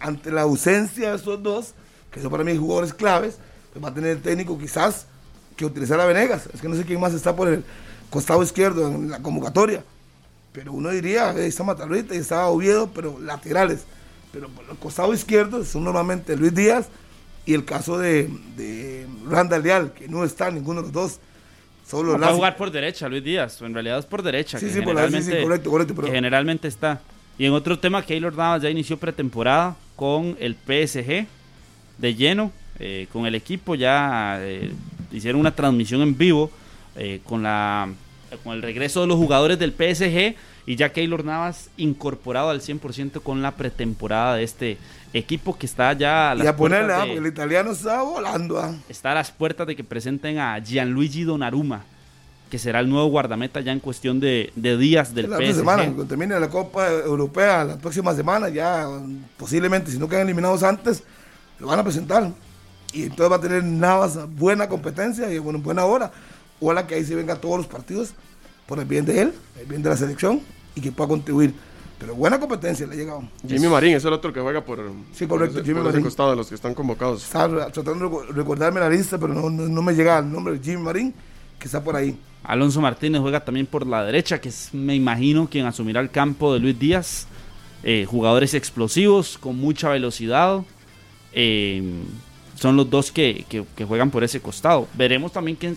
[0.00, 1.74] ante la ausencia de esos dos,
[2.10, 3.38] que son para mí jugadores claves,
[3.72, 5.06] pues va a tener el técnico quizás
[5.56, 6.48] que utilizar a Venegas.
[6.52, 7.64] Es que no sé quién más está por el
[8.10, 9.84] costado izquierdo en la convocatoria.
[10.52, 13.84] Pero uno diría, ahí está Matarrita y está Oviedo, pero laterales.
[14.32, 16.88] Pero por el costado izquierdo son normalmente Luis Díaz
[17.44, 21.20] y el caso de, de Randall Leal, que no está ninguno de los dos.
[21.86, 23.60] Solo va a jugar por derecha, Luis Díaz.
[23.60, 24.58] En realidad es por derecha.
[24.58, 25.94] Sí, que sí, por la, sí, sí, correcto, correcto.
[25.94, 27.00] Que generalmente está.
[27.38, 31.26] Y en otro tema, Keylor Navas ya inició pretemporada con el PSG
[31.98, 33.74] de lleno, eh, con el equipo.
[33.74, 34.72] Ya eh,
[35.12, 36.50] hicieron una transmisión en vivo
[36.96, 37.88] eh, con, la,
[38.44, 40.34] con el regreso de los jugadores del PSG
[40.66, 44.78] y ya Keylor Navas incorporado al 100% con la pretemporada de este
[45.12, 48.58] equipo que está ya a las y a ponerle, de, el italiano está volando.
[48.58, 48.74] ¿ah?
[48.88, 51.82] Está a las puertas de que presenten a Gianluigi Donnarumma,
[52.50, 55.54] que será el nuevo guardameta ya en cuestión de, de días del la PSG.
[55.54, 58.86] semana, cuando termine la Copa Europea la próxima semana, ya
[59.36, 61.02] posiblemente, si no quedan eliminados antes,
[61.58, 62.30] lo van a presentar.
[62.92, 66.12] Y entonces va a tener Navas buena competencia y bueno, buena hora.
[66.60, 68.14] Ojalá que ahí se venga todos los partidos
[68.66, 70.40] por el bien de él, el bien de la selección
[70.74, 71.54] y que pueda contribuir.
[71.98, 73.22] Pero buena competencia le ha llegado.
[73.46, 74.78] Jimmy Marín es el otro que juega por,
[75.12, 77.22] sí, correcto, por ese, Jimmy por ese costado de los que están convocados.
[77.22, 80.64] Estaba tratando de recordarme la lista, pero no, no, no me llega el nombre de
[80.64, 81.14] Jimmy Marín,
[81.58, 82.18] que está por ahí.
[82.44, 86.52] Alonso Martínez juega también por la derecha, que es, me imagino, quien asumirá el campo
[86.52, 87.28] de Luis Díaz.
[87.84, 90.60] Eh, jugadores explosivos, con mucha velocidad.
[91.32, 91.82] Eh,
[92.62, 94.86] son los dos que, que, juegan por ese costado.
[94.94, 95.76] Veremos también quién,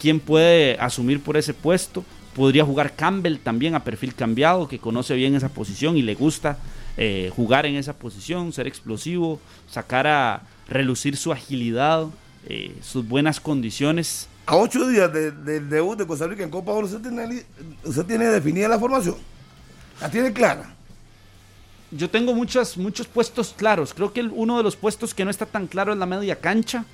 [0.00, 2.04] quién, puede asumir por ese puesto.
[2.34, 6.56] Podría jugar Campbell también a perfil cambiado, que conoce bien esa posición y le gusta
[6.96, 12.06] eh, jugar en esa posición, ser explosivo, sacar a relucir su agilidad,
[12.48, 14.26] eh, sus buenas condiciones.
[14.46, 17.44] A ocho días del de, de debut de Costa Rica en Copa Oro, ¿usted tiene,
[17.84, 19.16] ¿usted tiene definida la formación?
[20.00, 20.75] ¿La tiene clara?
[21.90, 22.76] Yo tengo muchos,
[23.12, 23.94] puestos claros.
[23.94, 26.84] Creo que uno de los puestos que no está tan claro es la media cancha.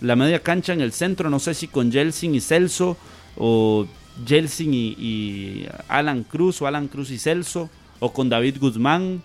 [0.00, 2.96] La media cancha en el centro, no sé si con Jelsin y Celso
[3.36, 3.86] o
[4.26, 9.22] Jelsin y, y, Alan Cruz o Alan Cruz y Celso o con David Guzmán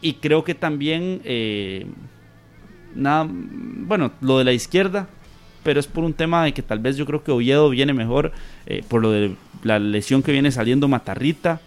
[0.00, 1.86] y creo que también eh,
[2.94, 5.08] nada bueno lo de la izquierda
[5.62, 8.32] pero es por un tema de que tal vez yo creo que Oviedo viene mejor
[8.66, 11.60] eh, por lo de la lesión que viene saliendo Matarrita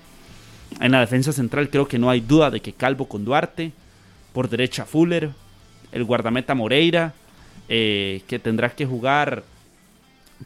[0.79, 3.71] en la defensa central creo que no hay duda de que Calvo con Duarte
[4.33, 5.31] por derecha Fuller
[5.91, 7.13] el guardameta Moreira
[7.69, 9.43] eh, que tendrá que jugar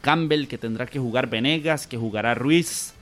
[0.00, 2.94] Campbell, que tendrá que jugar Venegas, que jugará Ruiz.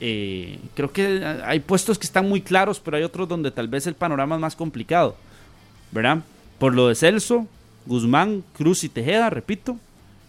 [0.00, 3.86] Eh, creo que hay puestos que están muy claros, pero hay otros donde tal vez
[3.86, 5.16] el panorama es más complicado.
[5.92, 6.20] ¿Verdad?
[6.58, 7.46] Por lo de Celso,
[7.84, 9.76] Guzmán, Cruz y Tejeda, repito.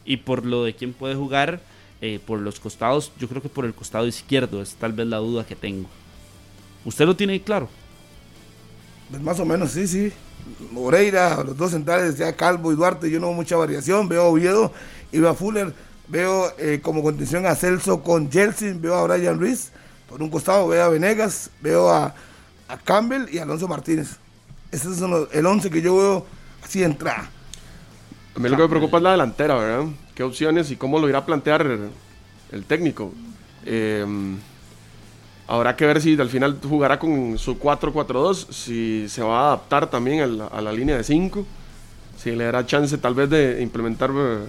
[0.04, 1.62] Y por lo de quién puede jugar
[2.02, 5.18] eh, por los costados, yo creo que por el costado izquierdo es tal vez la
[5.18, 5.88] duda que tengo.
[6.86, 7.70] ¿Usted lo tiene claro?
[9.10, 10.12] Pues más o menos, sí, sí.
[10.72, 14.08] Moreira, los dos centrales, ya Calvo y Duarte, yo no veo mucha variación.
[14.10, 14.72] Veo a Oviedo
[15.12, 15.74] y veo a Fuller.
[16.08, 18.82] Veo eh, como contención a Celso con Jelsin.
[18.82, 19.72] Veo a Brian Ruiz.
[20.10, 21.52] Por un costado veo a Venegas.
[21.62, 22.16] Veo a,
[22.68, 24.18] a Campbell y a Alonso Martínez.
[24.72, 25.02] Ese es
[25.34, 26.26] el 11 que yo veo
[26.64, 27.30] así de entrada.
[28.36, 29.88] A mí lo que me preocupa es la delantera, ¿verdad?
[30.16, 31.90] ¿Qué opciones y cómo lo irá a plantear el,
[32.52, 33.14] el técnico?
[33.66, 34.06] Eh,
[35.52, 39.90] Habrá que ver si al final jugará con su 4-4-2, si se va a adaptar
[39.90, 41.46] también a la, a la línea de 5,
[42.18, 44.46] si le dará chance tal vez de implementar uh,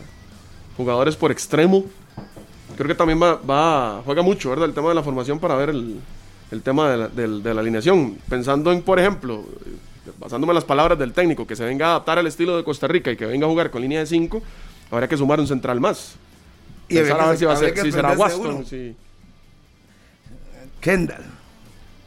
[0.77, 1.85] jugadores por extremo.
[2.77, 4.67] Creo que también va, va, juega mucho, ¿verdad?
[4.67, 5.99] El tema de la formación para ver el,
[6.53, 8.17] el tema de la, de, de la, alineación.
[8.29, 9.45] Pensando en, por ejemplo,
[10.21, 12.87] basándome en las palabras del técnico, que se venga a adaptar al estilo de Costa
[12.87, 14.41] Rica y que venga a jugar con línea de 5,
[14.93, 16.15] habrá que sumar un central más.
[16.89, 18.65] Y Pensar a ver si, va a ser, que si será Waston.
[18.65, 18.95] si-
[20.83, 21.25] Kendall.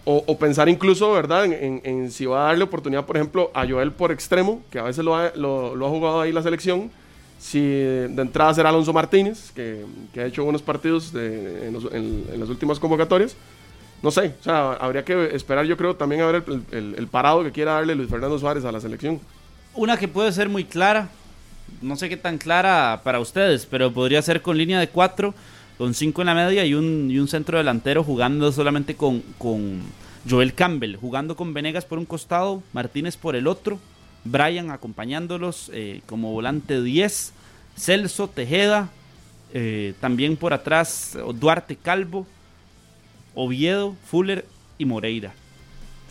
[0.07, 1.45] O, o pensar incluso, ¿verdad?
[1.45, 4.77] En, en- en si va a darle oportunidad, por ejemplo, a Joel por extremo, que
[4.77, 6.91] a veces lo ha, lo, lo ha jugado ahí la selección.
[7.39, 9.83] Si de entrada será Alonso Martínez, que,
[10.13, 13.35] que ha hecho buenos partidos de- en, los- en- en las últimas convocatorias.
[14.03, 17.07] No sé, o sea, habría que esperar, yo creo, también a ver el, el- el
[17.07, 19.19] parado que quiera darle Luis Fernando Suárez a la selección.
[19.73, 21.09] Una que puede ser muy clara,
[21.81, 25.33] no sé qué tan clara para ustedes, pero podría ser con línea de 4,
[25.77, 29.81] con 5 en la media y un, y un centro delantero jugando solamente con, con
[30.29, 33.79] Joel Campbell, jugando con Venegas por un costado, Martínez por el otro,
[34.23, 37.33] Brian acompañándolos eh, como volante 10,
[37.77, 38.89] Celso Tejeda,
[39.53, 42.25] eh, también por atrás Duarte Calvo,
[43.35, 44.45] Oviedo, Fuller
[44.77, 45.33] y Moreira.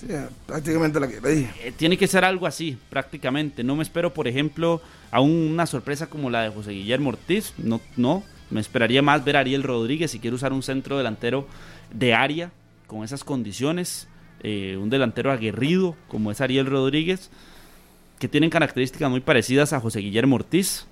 [0.01, 0.09] Sí,
[0.47, 3.65] prácticamente la que le eh, tiene que ser algo así, prácticamente.
[3.65, 7.55] No me espero, por ejemplo, a una sorpresa como la de José Guillermo Ortiz.
[7.59, 8.23] No, no.
[8.51, 11.47] Me esperaría más ver a Ariel Rodríguez si quiere usar un centro delantero
[11.93, 12.51] de área
[12.87, 14.09] con esas condiciones.
[14.43, 17.31] Eh, un delantero aguerrido como es Ariel Rodríguez,
[18.19, 20.87] que tienen características muy parecidas a José Guillermo Ortiz.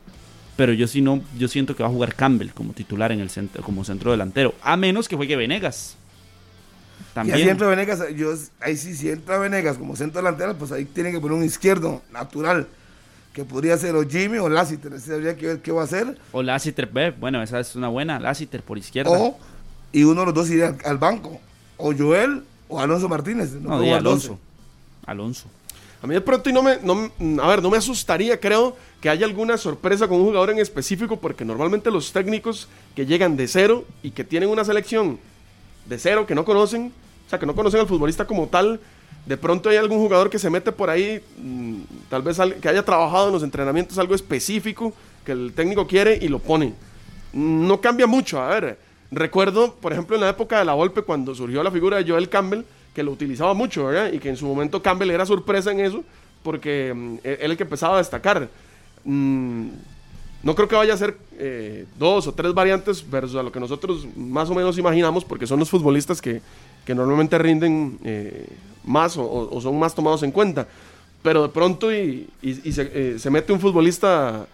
[0.57, 3.31] Pero yo sí no, yo siento que va a jugar Campbell como titular en el
[3.31, 5.97] centro, como centro delantero, a menos que juegue Venegas
[7.15, 7.39] también.
[7.39, 11.21] Y Venegas, yo, ahí sí, si entra Venegas como centro delantero, pues ahí tiene que
[11.21, 12.69] poner un izquierdo natural,
[13.33, 16.19] que podría ser o Jimmy o Lassiter, habría que ver qué va a hacer.
[16.33, 19.11] O Lassiter, bueno, esa es una buena, Lassiter por izquierda.
[19.11, 19.39] O,
[19.93, 21.41] y uno de los dos iría al, banco,
[21.77, 23.53] o Joel o Alonso Martínez.
[23.53, 24.39] No, no Alonso.
[25.07, 25.49] Alonso.
[26.03, 29.25] A mí de pronto y no me, a ver, no me asustaría, creo, que haya
[29.25, 33.85] alguna sorpresa con un jugador en específico, porque normalmente los técnicos que llegan de cero
[34.03, 35.19] y que tienen una selección
[35.87, 36.93] de cero que no conocen,
[37.27, 38.81] o sea, que no conocen al futbolista como tal,
[39.27, 42.85] de pronto hay algún jugador que se mete por ahí, mm, tal vez que haya
[42.85, 44.93] trabajado en los entrenamientos algo específico
[45.25, 46.75] que el técnico quiere y lo pone.
[47.33, 48.79] No cambia mucho, a ver,
[49.11, 52.29] recuerdo, por ejemplo, en la época de la golpe cuando surgió la figura de Joel
[52.29, 52.63] Campbell,
[52.95, 54.13] que lo utilizaba mucho, ¿verdad?
[54.13, 56.03] Y que en su momento Campbell era sorpresa en eso,
[56.43, 58.49] porque mm, él el que empezaba a destacar.
[59.05, 59.69] Mm,
[60.43, 63.61] no creo que vaya a ser eh, dos o tres variantes versus a lo que
[63.61, 66.43] nosotros más o menos imaginamos, porque son los futbolistas que,
[66.89, 68.47] normalmente rinden eh,
[68.85, 70.67] más o, son más tomados en cuenta.
[71.23, 74.47] Pero de pronto y, eh, se, mete un futbolista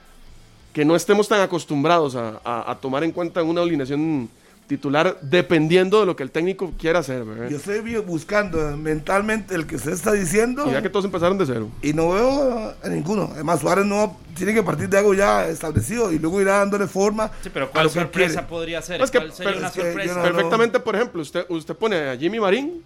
[0.73, 4.29] que no estemos tan acostumbrados a, tomar en cuenta en una alineación
[4.69, 7.25] titular dependiendo de lo que el técnico quiera hacer.
[7.51, 10.67] Yo estoy buscando mentalmente el que se está diciendo.
[10.69, 11.71] Y ya que todos empezaron de cero.
[11.83, 13.31] Y no veo a ninguno.
[13.33, 17.31] Además, Suárez no tiene que partir de algo ya establecido y luego irá dándole forma.
[17.43, 18.99] Sí, pero ¿cuál sorpresa podría ser?
[18.99, 20.23] Pues ¿Cuál sería una sorpresa?
[20.23, 22.83] perfectamente, por ejemplo, usted, usted pone a Jimmy Marín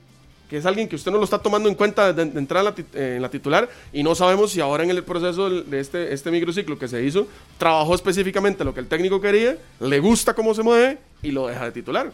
[0.53, 3.31] que es alguien que usted no lo está tomando en cuenta de, entrar en la,
[3.31, 7.03] titular y no sabemos si ahora en el proceso de este, este microciclo que se
[7.03, 7.27] hizo,
[7.57, 11.65] trabajó específicamente lo que el técnico quería, le gusta cómo se mueve y lo deja
[11.65, 12.13] de titular.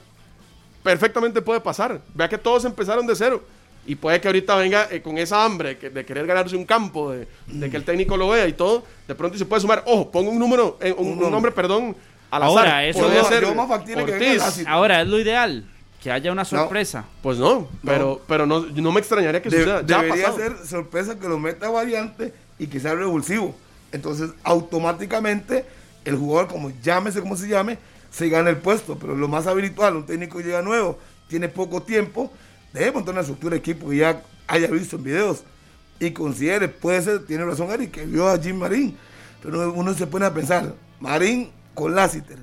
[0.85, 2.01] Perfectamente puede pasar.
[2.15, 3.43] Vea que todos empezaron de cero.
[3.89, 7.27] Y puede que ahorita venga eh, con esa hambre de querer ganarse un campo, de,
[7.69, 8.85] que el técnico lo vea y todo.
[9.09, 9.83] De pronto se puede sumar.
[9.85, 11.97] Ojo, pongo un número, eh, un, nombre, perdón,
[12.31, 13.11] al ahora, Eso
[14.65, 15.65] ahora es lo ideal
[16.03, 17.05] que haya una sorpresa.
[17.23, 19.83] pues no, pero, pero no, no me extrañaría que suceda.
[19.83, 23.55] debería ser sorpresa que lo meta variante y que sea revulsivo.
[23.91, 25.65] Entonces, automáticamente,
[26.05, 27.79] el jugador, como llámese como se llame,
[28.11, 28.99] se gana el puesto.
[28.99, 32.31] Pero lo más habitual, un técnico llega nuevo, tiene poco tiempo,
[32.73, 35.43] debe montar una estructura de equipo que ya haya visto en videos
[35.99, 38.97] y considere, puede ser, tiene razón Eric, que vio a Jim Marín.
[39.43, 42.39] Pero uno se pone a pensar, Marín con Lassiter.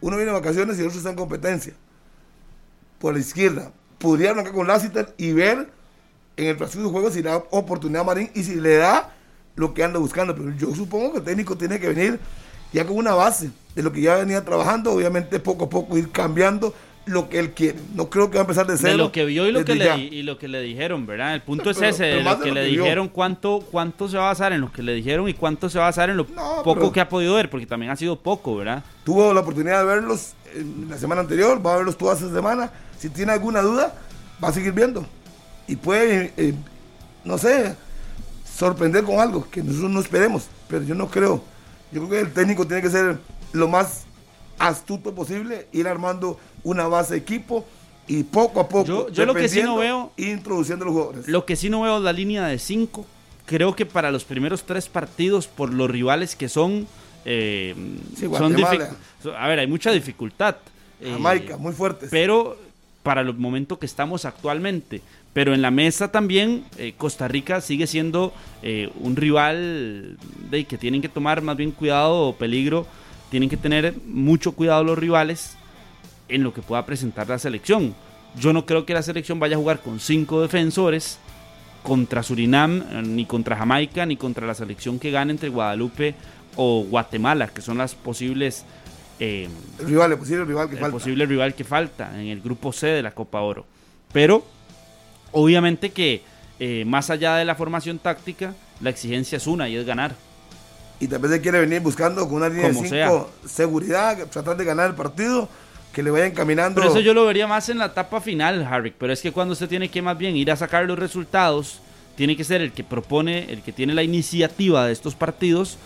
[0.00, 1.74] Uno viene de vacaciones y el otro está en competencia
[3.00, 3.72] por la izquierda.
[3.98, 5.68] Podría arrancar con Lassiter y ver
[6.36, 9.12] en el próximo juego si le da oportunidad a Marín y si le da
[9.56, 10.34] lo que anda buscando.
[10.36, 12.20] Pero yo supongo que el técnico tiene que venir
[12.72, 16.10] ya con una base de lo que ya venía trabajando, obviamente poco a poco ir
[16.10, 16.72] cambiando
[17.06, 17.78] lo que él quiere.
[17.94, 18.92] No creo que va a empezar de cero.
[18.92, 21.34] De lo que vio y lo que, le, y lo que le dijeron, ¿verdad?
[21.34, 24.52] El punto es ese, de lo que, le dijeron, cuánto, cuánto se va a basar
[24.52, 27.00] en lo que le dijeron y cuánto se va a basar en lo poco que
[27.00, 28.84] ha podido ver, porque también ha sido poco, ¿verdad?
[29.04, 30.34] Tuvo la oportunidad de verlos
[30.88, 32.70] la semana anterior, va a verlos toda esta semana.
[33.00, 33.94] Si tiene alguna duda,
[34.42, 35.06] va a seguir viendo.
[35.66, 36.54] Y puede, eh,
[37.24, 37.74] no sé,
[38.44, 40.48] sorprender con algo que nosotros no esperemos.
[40.68, 41.42] Pero yo no creo.
[41.92, 43.18] Yo creo que el técnico tiene que ser
[43.52, 44.02] lo más
[44.58, 47.64] astuto posible, ir armando una base de equipo
[48.06, 49.08] y poco a poco.
[49.08, 50.12] Yo, lo que sí no veo.
[50.18, 51.26] Introduciendo los jugadores.
[51.26, 53.06] Lo que sí no veo es la línea de 5.
[53.46, 56.86] Creo que para los primeros tres partidos, por los rivales que son.
[57.24, 57.74] Eh,
[58.18, 58.56] son
[59.36, 60.56] a ver, hay mucha dificultad.
[61.02, 62.08] Jamaica, muy fuerte.
[62.10, 62.58] Pero
[63.02, 65.02] para el momento que estamos actualmente.
[65.32, 68.32] Pero en la mesa también eh, Costa Rica sigue siendo
[68.62, 70.16] eh, un rival
[70.50, 72.86] de que tienen que tomar más bien cuidado o peligro.
[73.30, 75.56] Tienen que tener mucho cuidado los rivales
[76.28, 77.94] en lo que pueda presentar la selección.
[78.38, 81.18] Yo no creo que la selección vaya a jugar con cinco defensores
[81.82, 86.14] contra Surinam, eh, ni contra Jamaica, ni contra la selección que gane entre Guadalupe
[86.56, 88.64] o Guatemala, que son las posibles
[89.20, 89.48] eh,
[89.78, 90.92] el rival, el posible rival que el falta.
[90.92, 93.66] posible rival que falta en el grupo C de la Copa Oro.
[94.12, 94.44] Pero,
[95.32, 96.22] obviamente que
[96.58, 100.14] eh, más allá de la formación táctica, la exigencia es una y es ganar.
[100.98, 104.90] Y tal vez quiere venir buscando con una línea de cinco seguridad, tratar de ganar
[104.90, 105.48] el partido,
[105.92, 106.80] que le vaya encaminando.
[106.80, 108.92] Pero eso yo lo vería más en la etapa final, Harry.
[108.96, 111.80] Pero es que cuando usted tiene que más bien ir a sacar los resultados,
[112.16, 115.78] tiene que ser el que propone, el que tiene la iniciativa de estos partidos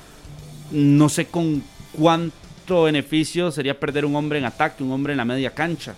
[0.70, 1.62] no sé con
[1.93, 2.35] ¿cuánto
[2.67, 5.95] beneficio sería perder un hombre en ataque, un hombre en la media cancha,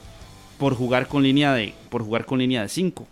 [0.58, 3.06] por jugar con línea de, por jugar con línea de 5?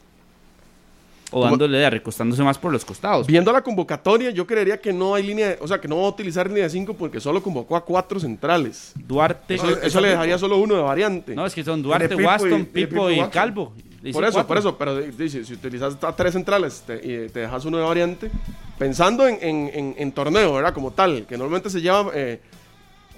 [1.30, 3.26] O dándole de recostándose más por los costados.
[3.26, 6.08] Viendo la convocatoria, yo creería que no hay línea, o sea, que no va a
[6.08, 8.92] utilizar línea de 5 porque solo convocó a cuatro centrales.
[8.94, 9.56] Duarte.
[9.82, 11.34] Eso, le dejaría solo uno de variante.
[11.34, 13.72] No, es que son Duarte, Waston, Pipo, y, Calvo.
[14.12, 17.78] Por eso, por eso, pero dice, si utilizas a tres centrales y te dejas uno
[17.78, 18.30] de variante,
[18.78, 20.74] pensando en, en, en, torneo, ¿verdad?
[20.74, 22.38] Como tal, que normalmente se lleva eh,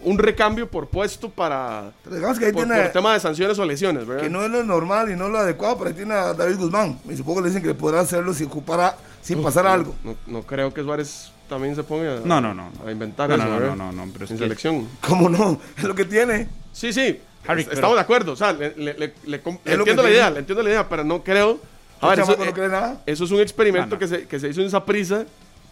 [0.03, 1.93] un recambio por puesto para.
[2.11, 4.23] Digamos que ahí por, tiene, por tema de sanciones o lesiones, ¿verdad?
[4.23, 6.99] Que no es lo normal y no lo adecuado, pero ahí tiene a David Guzmán.
[7.09, 9.95] Y supongo que le dicen que podrá hacerlo si ocupara, sin pasar algo.
[10.05, 12.71] No, no, creo que Suárez también se ponga a, no, no, no.
[12.87, 14.89] a inventar no, eso, no, no, no, no, pero es en que- selección.
[15.07, 15.61] ¿Cómo no?
[15.77, 16.49] Es lo que tiene.
[16.73, 17.21] Sí, sí.
[17.49, 18.33] Harry, estamos pero- de acuerdo.
[18.33, 19.43] O sea, le, le- le- le Es
[19.79, 21.59] entiendo la idea, le entiendo la idea, pero no creo.
[22.01, 23.01] A ver, El eso, no eh, cree nada.
[23.07, 23.99] eso es un experimento No, no.
[23.99, 25.25] Que, se, que se hizo en esa prisa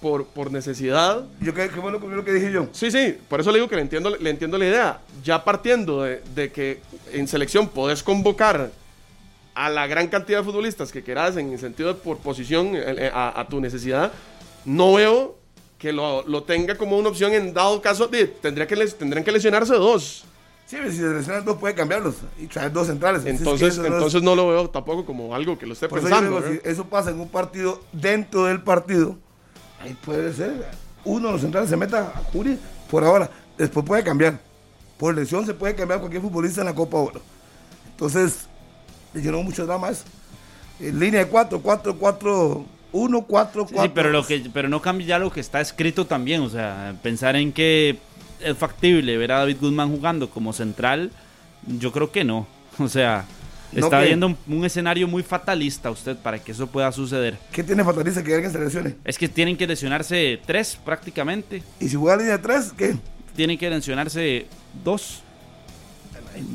[0.05, 1.25] por, por necesidad.
[1.41, 2.69] Yo, ¿qué, qué fue lo que dije yo?
[2.73, 5.01] Sí, sí, por eso le digo que le entiendo, le entiendo la idea.
[5.23, 8.71] Ya partiendo de, de que en selección podés convocar
[9.55, 12.83] a la gran cantidad de futbolistas que quieras en el sentido de por posición eh,
[12.87, 14.13] eh, a, a tu necesidad,
[14.67, 15.37] no veo
[15.79, 19.25] que lo, lo tenga como una opción en dado caso de tendría que les, tendrían
[19.25, 20.27] que lesionarse dos.
[20.67, 23.25] Sí, si se lesionan dos puede cambiarlos y traer dos centrales.
[23.25, 26.31] Entonces, eso entonces no lo veo tampoco como algo que lo esté Por eso pensando.
[26.31, 26.61] digo, ¿verdad?
[26.63, 29.17] si eso pasa en un partido dentro del partido,
[29.85, 30.67] ahí puede ser.
[31.05, 32.59] Uno de los centrales se meta a Juri
[32.91, 33.31] por ahora.
[33.57, 34.39] Después puede cambiar.
[34.99, 37.21] Por lesión se puede cambiar cualquier futbolista en la Copa Oro.
[37.91, 38.47] Entonces,
[39.13, 40.05] le llenó mucho drama eso.
[40.81, 43.83] En línea de 4, 4, 4, 1, 4, 4.
[43.83, 46.43] Sí, pero, lo que, pero no cambia ya lo que está escrito también.
[46.43, 47.99] O sea, pensar en que
[48.41, 51.11] es factible ver a David Guzmán jugando como central,
[51.67, 52.47] yo creo que no.
[52.79, 53.25] O sea,
[53.81, 57.37] está viendo un, un escenario muy fatalista usted para que eso pueda suceder.
[57.53, 58.95] ¿Qué tiene fatalista que alguien se lesione?
[59.05, 61.63] Es que tienen que lesionarse tres prácticamente.
[61.81, 62.97] Y si juega línea de 3, ¿qué?
[63.35, 64.47] Tienen que lesionarse
[64.85, 65.24] dos.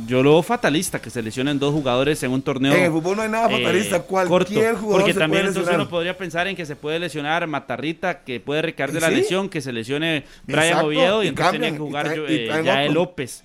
[0.08, 2.74] Yo lo veo fatalista que se lesionen dos jugadores en un torneo.
[2.74, 3.98] en el fútbol no hay nada fatalista.
[3.98, 5.82] eh, Cualquier corto, jugador porque se también puede entonces lesionar.
[5.82, 9.16] uno podría pensar en que se puede lesionar Matarrita, que puede recaer de la Sí.
[9.16, 12.48] lesión, que se lesione Brian Exacto, Oviedo y, y entonces tenía que jugar yo- eh,
[12.64, 13.02] Yael otro.
[13.02, 13.44] López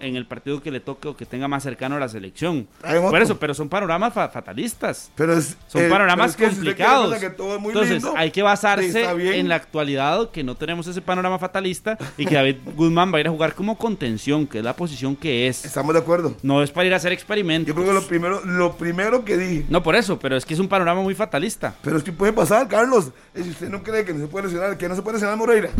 [0.00, 2.66] en, el partido que le toque o que tenga más cercano a la selección.
[2.80, 5.10] Por eso, pero son panoramas fa- fatalistas.
[5.14, 7.14] Pero es, Son eh, panoramas pero es que complicados.
[7.18, 9.04] que Entonces, lindo, hay que basarse
[9.38, 13.20] en la actualidad, que no tenemos ese panorama fatalista y que David Guzmán va a
[13.20, 15.64] ir a jugar como contención, que es la posición que es.
[15.70, 16.34] Estamos de acuerdo.
[16.42, 17.68] No es para ir a hacer experimentos.
[17.68, 20.54] Yo creo que lo primero, lo primero que dije, No por eso, pero es que
[20.54, 21.74] es un panorama muy fatalista.
[21.80, 23.12] pero es que puede pasar, Carlos.
[23.36, 25.70] Si usted no cree que no se puede lesionar, que no se puede lesionar Moreira,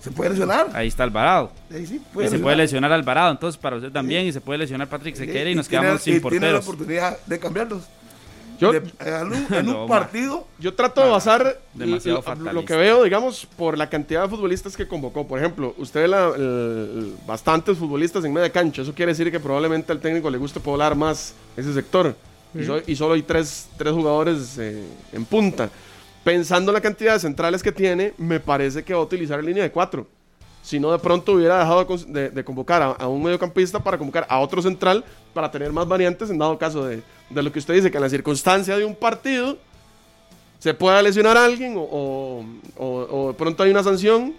[0.00, 0.68] se puede lesionar.
[0.74, 1.50] Ahí está Alvarado.
[1.72, 2.92] Ahí sí, y se puede lesionar.
[2.92, 6.02] Alvarado, entonces para usted también, y se puede lesionar Patrick Sequeira y nos tiene- quedamos
[6.02, 6.64] sin y Tiene la porteros.
[6.68, 7.82] oportunidad de cambiarlos.
[8.58, 12.64] Yo, De- en un, en un No, partido, Yo trato de basar demasiado lo- lo
[12.64, 15.26] que veo, digamos, por la cantidad de futbolistas que convocó.
[15.26, 18.82] Por ejemplo, usted ve la- el- bastantes futbolistas en media cancha.
[18.82, 22.14] Eso quiere decir que probablemente al técnico le guste poblar más ese sector.
[22.54, 25.68] Y, so- y solo hay tres, tres jugadores eh, en punta.
[26.22, 29.62] Pensando en la cantidad de centrales que tiene, me parece que va a utilizar línea
[29.64, 30.06] de cuatro.
[30.62, 34.26] Si no, de pronto hubiera dejado de, de convocar a, a un mediocampista para convocar
[34.30, 35.04] a otro central
[35.34, 38.02] para tener más variantes en dado caso de, de lo que usted dice, que en
[38.04, 39.58] la circunstancia de un partido
[40.58, 42.44] se pueda lesionar a alguien o, o-
[42.78, 44.32] o- o de pronto hay una sanción,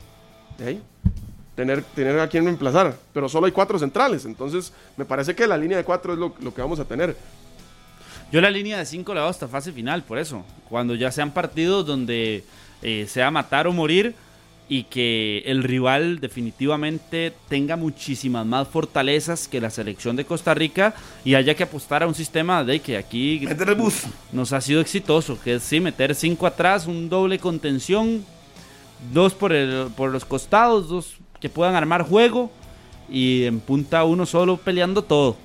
[0.65, 0.81] ahí,
[1.55, 2.95] tener, tener a quien reemplazar.
[3.13, 6.33] Pero solo hay cuatro centrales, entonces me parece que la línea de cuatro es lo,
[6.41, 7.15] lo que vamos a tener.
[8.31, 10.43] Yo la línea de 5 la veo hasta fase final, por eso.
[10.67, 12.43] Cuando ya sean partidos donde
[12.81, 14.15] eh, sea matar o morir
[14.67, 20.95] y que el rival definitivamente tenga muchísimas más fortalezas que la selección de Costa Rica
[21.23, 24.03] y haya que apostar a un sistema de que aquí meter el bus.
[24.31, 28.25] nos ha sido exitoso, que es sí, meter cinco atrás, un doble contención,
[29.13, 32.49] dos por, el, por los costados, dos que puedan armar juego
[33.07, 35.37] y en punta uno solo peleando todo.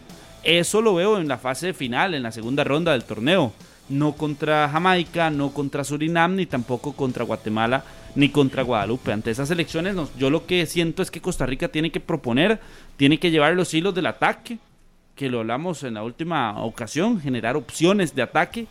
[0.42, 3.52] Eso lo veo en la fase final, en la segunda ronda del torneo.
[3.90, 7.84] No contra Jamaica, no contra Surinam, ni tampoco contra Guatemala,
[8.14, 9.12] ni contra Guadalupe.
[9.12, 12.61] Ante esas elecciones, yo lo que siento es que Costa Rica tiene que proponer,
[12.96, 14.58] tiene que llevar los hilos del ataque,
[15.14, 18.66] que lo hablamos en la última ocasión, generar opciones de ataque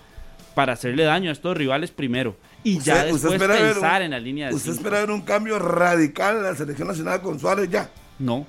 [0.55, 2.35] para hacerle daño a estos rivales primero.
[2.63, 4.83] Y ya Usted- después pensar en la línea de Usted cinco.
[4.83, 7.89] espera ver un cambio radical en la selección nacional con Suárez ya.
[8.17, 8.45] No,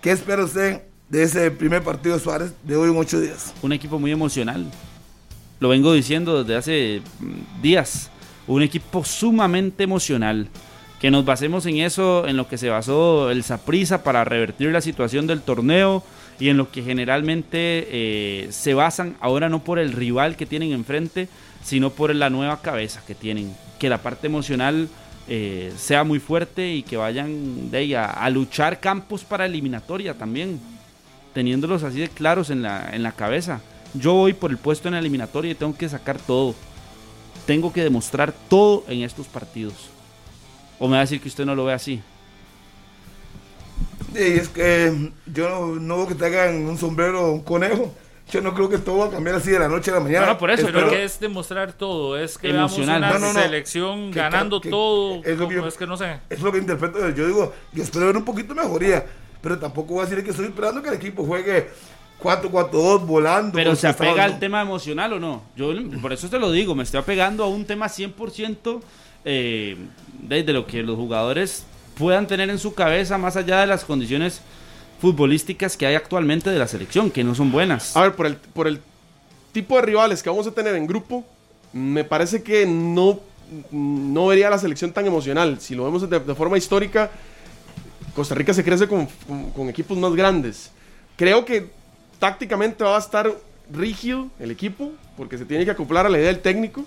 [0.00, 3.54] ¿Qué espera usted de ese primer partido de Suárez de hoy en ocho días?
[3.62, 4.66] un equipo muy emocional.
[5.60, 8.10] Lo vengo diciendo desde hace mm, días.
[8.46, 10.48] Un equipo sumamente emocional.
[11.00, 14.80] Que nos basemos en eso, en lo que se basó el Saprisa para revertir la
[14.80, 16.02] situación del torneo
[16.40, 20.72] y en lo que generalmente eh, se basan ahora no por el rival que tienen
[20.72, 21.28] enfrente,
[21.62, 23.54] sino por la nueva cabeza que tienen.
[23.78, 24.88] Que la parte emocional
[25.26, 30.60] eh, sea muy fuerte y que vayan de ahí a, luchar campos para eliminatoria también,
[31.32, 33.60] teniéndolos así de claros en la, en la cabeza.
[33.94, 36.54] Yo voy por el puesto en la eliminatoria y tengo que sacar todo.
[37.46, 39.74] Tengo que demostrar todo en estos partidos.
[40.78, 42.02] ¿O me va a decir que usted no lo ve así?
[44.14, 47.92] Y es que yo no, veo que te hagan un sombrero un conejo.
[48.30, 50.26] Yo no creo que todo va a cambiar así de la noche a la mañana.
[50.26, 52.16] No, por eso, creo que es demostrar todo.
[52.16, 53.00] Es que Emocional.
[53.02, 55.22] veamos una selección ganando todo.
[55.24, 56.20] Es lo que es que no sé.
[56.30, 57.10] Es lo que interpreto.
[57.10, 59.04] Yo digo, yo espero ver un poquito mejoría.
[59.42, 61.68] Pero tampoco voy a decir que estoy esperando que el equipo juegue
[62.24, 63.52] 4-4-2 volando.
[63.52, 65.42] Pero se apega al tema emocional o no.
[65.56, 68.80] Yo por eso te lo digo, me estoy apegando a un tema 100%
[69.26, 69.76] eh,
[70.22, 71.64] de, lo que los jugadores
[71.96, 74.40] puedan tener en su cabeza más allá de las condiciones
[75.00, 77.94] futbolísticas que hay actualmente de la selección, que no son buenas.
[77.96, 78.80] A ver, por el, por el
[79.52, 81.24] tipo de rivales que vamos a tener en grupo,
[81.74, 83.20] me parece que no,
[83.70, 85.60] no vería la selección tan emocional.
[85.60, 87.10] Si lo vemos de, forma histórica,
[88.16, 89.06] Costa Rica se crece con,
[89.54, 90.70] con equipos más grandes.
[91.16, 91.83] Creo que
[92.18, 93.32] tácticamente va a estar
[93.72, 96.84] rígido el equipo, porque se tiene que acoplar a la idea del técnico.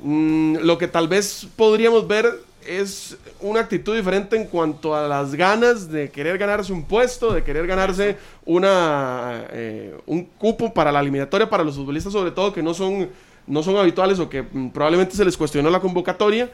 [0.00, 2.26] Mm, lo que tal vez podríamos ver
[2.66, 7.42] es una actitud diferente en cuanto a las ganas de querer ganarse un puesto, de
[7.42, 12.62] querer ganarse una, eh, un cupo para la eliminatoria para los futbolistas, sobre todo que
[12.62, 13.08] no son,
[13.46, 16.50] no son habituales o que mm, probablemente se les cuestionó la convocatoria.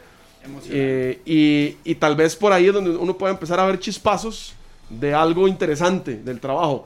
[0.69, 4.53] Eh, y, y, tal vez por ahí es donde uno puede empezar a ver chispazos
[4.91, 6.85] de algo interesante del trabajo.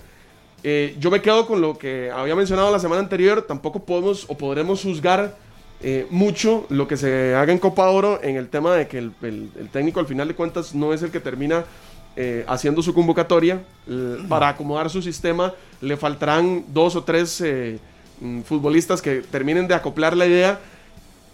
[0.63, 3.43] Eh, yo me quedo con lo que había mencionado la semana anterior.
[3.43, 5.37] Tampoco podemos o podremos juzgar
[5.81, 9.13] eh, mucho lo que se haga en Copa Oro en el tema de que el,
[9.73, 11.65] técnico al final de cuentas no es el que termina
[12.17, 13.63] eh, haciendo su convocatoria.
[14.29, 17.43] para acomodar su sistema le faltarán dos o tres
[18.21, 20.59] mm, futbolistas que terminen de acoplar la idea.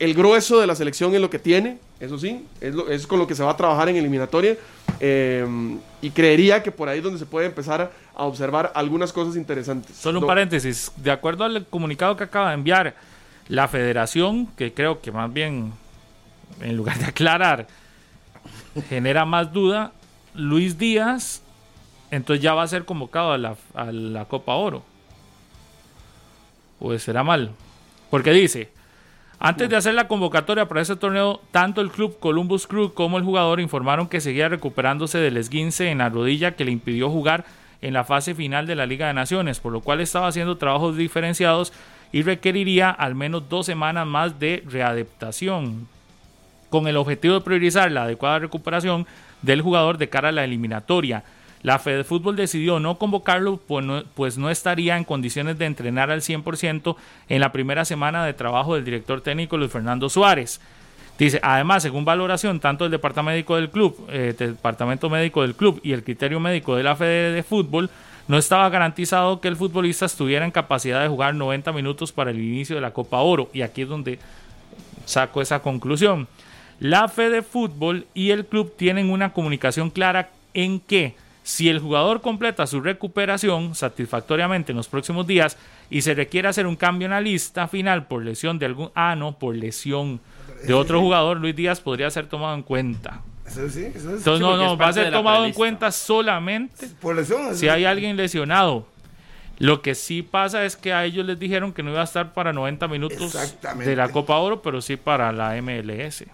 [0.04, 3.26] El grueso de la selección es lo que tiene, eso sí, es, es con lo
[3.26, 4.54] que se va a trabajar en eliminatoria.
[5.00, 9.96] y creería que por ahí es donde se puede empezar a observar algunas cosas interesantes.
[9.96, 12.94] Solo un paréntesis, de acuerdo al comunicado que acaba de enviar
[13.48, 15.72] la federación, que creo que más bien,
[16.60, 17.66] en lugar de aclarar,
[18.90, 19.92] genera más duda,
[20.34, 21.40] Luis Díaz,
[22.10, 24.82] entonces ya va a ser convocado a la, a la Copa Oro.
[26.78, 27.52] Pues será mal.
[28.10, 28.73] Porque dice,
[29.44, 33.24] antes de hacer la convocatoria para ese torneo, tanto el club Columbus Crew como el
[33.24, 37.44] jugador informaron que seguía recuperándose del esguince en la rodilla que le impidió jugar
[37.82, 40.96] en la fase final de la Liga de Naciones, por lo cual estaba haciendo trabajos
[40.96, 41.74] diferenciados
[42.10, 45.88] y requeriría al menos dos semanas más de readaptación,
[46.70, 49.06] con el objetivo de priorizar la adecuada recuperación
[49.42, 51.22] del jugador de cara a la eliminatoria.
[51.64, 56.10] La Fed Fútbol decidió no convocarlo, pues no, pues no estaría en condiciones de entrenar
[56.10, 56.94] al 100%
[57.30, 60.60] en la primera semana de trabajo del director técnico Luis Fernando Suárez.
[61.18, 65.80] Dice, además, según valoración, tanto el departamento médico del club, eh, departamento médico del club
[65.82, 67.88] y el criterio médico de la Fede de Fútbol,
[68.28, 72.40] no estaba garantizado que el futbolista estuviera en capacidad de jugar 90 minutos para el
[72.40, 73.48] inicio de la Copa Oro.
[73.54, 74.18] Y aquí es donde
[75.06, 76.28] saco esa conclusión.
[76.78, 82.22] La Fede Fútbol y el club tienen una comunicación clara en que si el jugador
[82.22, 85.58] completa su recuperación satisfactoriamente en los próximos días
[85.90, 88.90] y se requiere hacer un cambio en la lista final por lesión de algún...
[88.94, 90.20] Ah, no, por lesión
[90.66, 93.20] de otro jugador, Luis Díaz podría ser tomado en cuenta.
[93.46, 96.88] Eso sí, eso Entonces, no, no, va a ser tomado en cuenta solamente
[97.52, 98.86] si hay alguien lesionado.
[99.58, 102.32] Lo que sí pasa es que a ellos les dijeron que no iba a estar
[102.32, 103.36] para 90 minutos
[103.84, 106.24] de la Copa Oro, pero sí para la MLS.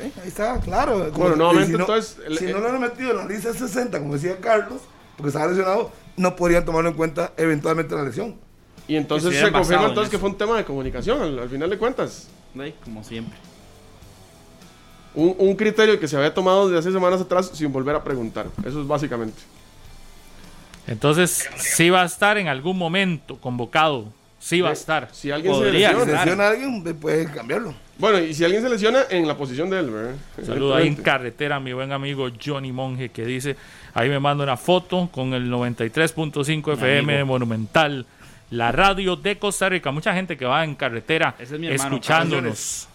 [0.00, 1.10] Ahí está, claro.
[1.12, 2.16] Bueno, nuevamente, si no, entonces.
[2.38, 4.80] si no lo han metido en la lista 60, como decía Carlos,
[5.16, 8.36] porque estaba lesionado, no podrían tomarlo en cuenta eventualmente la lesión.
[8.86, 12.28] Y entonces se confirma entonces que fue un tema de comunicación, al final de cuentas
[12.84, 13.38] como siempre.
[15.14, 18.46] Un, criterio que se había tomado desde hace semanas atrás sin volver a preguntar.
[18.64, 19.40] Eso es básicamente.
[20.86, 24.12] Entonces, sí va a estar en algún momento convocado.
[24.38, 25.08] Sí va a estar.
[25.12, 27.74] Si alguien se lesiona, a alguien, puede cambiarlo.
[27.98, 30.14] Bueno, y si alguien se lesiona, en la posición de él, ¿verdad?
[30.44, 33.56] Saludo ahí en carretera mi buen amigo Johnny Monge que dice,
[33.92, 38.06] ahí me manda una foto con el 93.5 FM de Monumental
[38.50, 39.90] la radio de Costa Rica.
[39.90, 42.88] Mucha gente que va en carretera escuchándonos.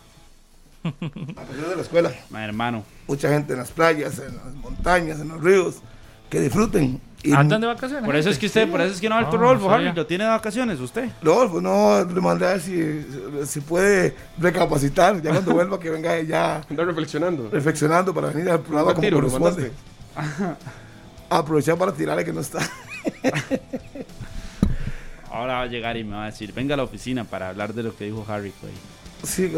[0.83, 2.11] de la escuela.
[2.29, 2.83] Mi hermano.
[3.07, 5.75] Mucha gente en las playas, en las montañas, en los ríos.
[6.29, 6.99] Que disfruten.
[7.31, 8.05] ¿Andan de vacaciones?
[8.05, 10.25] Por eso es que usted, por eso es que no va al Rodolfo, ¿Lo tiene
[10.25, 11.09] de vacaciones usted?
[11.21, 13.05] Rodolfo, no, le mandé a ver si,
[13.45, 15.21] si puede recapacitar.
[15.21, 16.61] Ya cuando vuelva, que venga ya.
[16.69, 17.49] Anda reflexionando.
[17.49, 19.71] Reflexionando para venir al programa como corresponde.
[21.29, 22.59] Aprovechar para tirarle que no está.
[25.33, 27.73] ahora va a llegar y me va a decir, venga a la oficina para hablar
[27.73, 28.73] de lo que dijo Harry Clay.
[29.23, 29.51] Sí,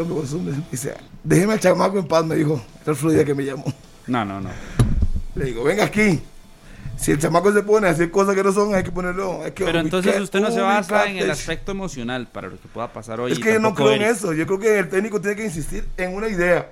[0.70, 2.62] dice, déjeme al chamaco en paz, me dijo.
[2.86, 3.64] El día que me llamó.
[4.06, 4.50] No, no, no.
[5.34, 6.22] Le digo, venga aquí.
[6.96, 9.40] Si el chamaco se pone a hacer cosas que no son, hay que ponerlo.
[9.54, 13.20] Pero entonces usted no se basa en el aspecto emocional para lo que pueda pasar
[13.20, 13.32] hoy.
[13.32, 14.32] Es que yo no creo en eso.
[14.32, 16.70] Yo creo que el técnico tiene que insistir en una idea.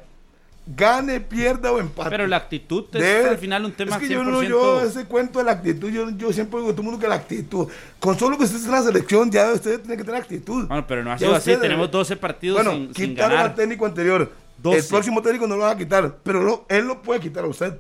[0.66, 2.08] Gane, pierda o empate.
[2.08, 5.38] Pero la actitud es al final un tema Es que yo no, yo ese cuento
[5.38, 7.68] de la actitud, yo, yo siempre digo a todo el mundo que la actitud.
[8.00, 10.66] Con solo que usted esté en la selección, ya usted tiene que tener actitud.
[10.66, 11.54] Bueno, pero no ha sido así.
[11.56, 14.32] Tenemos 12 partidos bueno, sin, quitaron al técnico anterior.
[14.64, 17.74] El próximo técnico no lo va a quitar, pero él lo puede quitar a usted.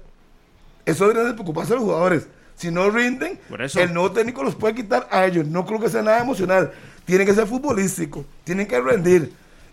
[0.86, 2.28] Eso debería de preocuparse a los jugadores.
[2.56, 3.40] Si no rinden,
[3.74, 5.46] el nuevo técnico los puede quitar a ellos.
[5.46, 6.72] No creo que sea nada emocional.
[7.04, 8.24] Tiene que ser futbolístico.
[8.44, 9.32] Tienen que rendir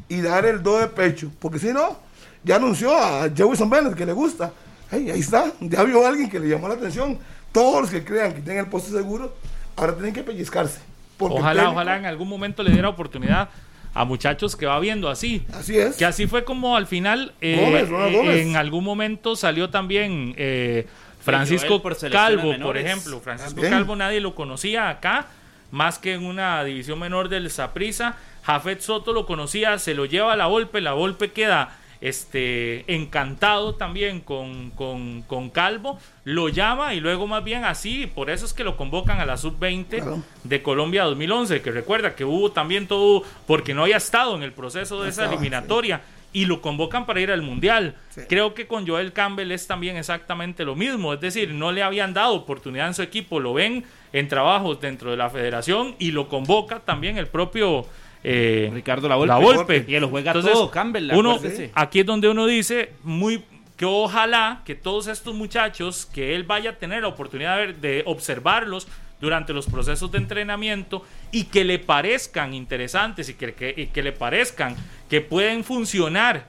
[0.10, 1.32] y dar el do de pecho.
[1.40, 1.98] Porque si no,
[2.44, 4.52] ya anunció a Jefferson Bennett que le gusta.
[4.92, 5.52] ahí está.
[5.60, 7.20] Ya vio a alguien que le llamó la atención.
[7.52, 9.36] Todos los que crean que tienen el puesto seguro,
[9.76, 10.80] ahora tienen que pellizcarse.
[11.20, 13.50] Ojalá, ojalá en algún momento le diera oportunidad
[13.94, 15.44] a muchachos que va viendo así.
[15.54, 15.98] Así es.
[15.98, 20.88] Que así fue como al final, eh, eh, en algún momento salió también eh,
[21.22, 21.82] Francisco
[22.12, 23.20] Calvo, por ejemplo.
[23.20, 25.28] Francisco Calvo nadie lo conocía acá,
[25.72, 28.16] más que en una división menor del Saprisa.
[28.44, 33.76] Jafet Soto lo conocía, se lo lleva a la Volpe, la Volpe queda este, encantado
[33.76, 38.64] también con, con, Calvo, lo llama y luego más bien así, por eso es que
[38.64, 43.74] lo convocan a la sub-20 de Colombia 2011, que recuerda que hubo también todo, porque
[43.74, 46.02] no había estado en el proceso de esa eliminatoria
[46.34, 47.96] y lo convocan para ir al Mundial.
[48.30, 52.14] Creo que con Joel Campbell es también exactamente lo mismo, es decir, no le habían
[52.14, 53.84] dado oportunidad en su equipo, lo ven
[54.14, 57.86] en trabajos dentro de la federación y lo convoca también el propio
[58.24, 59.86] eh, Ricardo La Volpe.
[59.88, 61.12] Y lo juega todo Campbell.
[61.14, 61.40] Uno,
[61.74, 63.44] aquí es donde uno dice muy
[63.78, 68.04] que ojalá que todos estos muchachos, que él vaya a tener la oportunidad de, de
[68.06, 68.88] observarlos,
[69.22, 73.54] durante los procesos de entrenamiento y que le parezcan interesantes y que,
[73.94, 74.76] que le parezcan
[75.10, 76.46] que pueden funcionar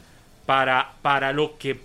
[0.47, 1.79] para, para lo que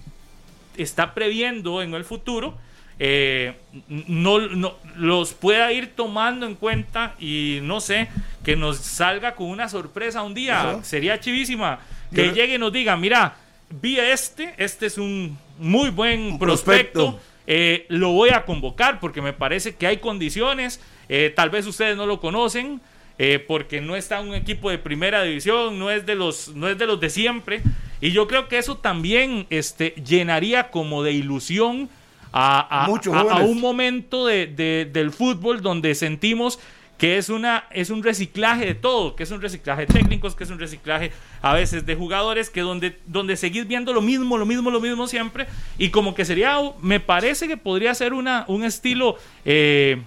[0.78, 2.58] está previendo en el futuro,
[3.00, 3.56] eh,
[3.88, 8.08] no, no, los pueda ir tomando en cuenta y no sé,
[8.44, 10.80] que nos salga con una sorpresa un día.
[10.84, 11.80] Sería chivísima
[12.14, 13.36] que llegue y nos diga, mira,
[13.70, 17.20] vi este, este es un muy buen prospecto
[17.50, 20.82] eh, lo voy a convocar porque me parece que hay condiciones.
[21.08, 22.82] Eh, tal vez ustedes no lo conocen
[23.18, 26.78] eh, porque no está un equipo de primera división, no es de los, no es
[26.78, 27.62] de los de siempre.
[28.02, 31.90] Y yo creo que eso también este, llenaría como de ilusión
[32.32, 36.60] a, a, un momento de, del fútbol donde sentimos
[36.98, 40.44] que es, una, es un reciclaje de todo, que es un reciclaje de técnicos, que
[40.44, 41.12] es un reciclaje
[41.42, 45.08] a veces de jugadores, que donde, donde seguís viendo lo mismo, lo mismo, lo mismo
[45.08, 45.46] siempre,
[45.78, 50.02] y como que sería, me parece que podría ser una, un estilo, eh,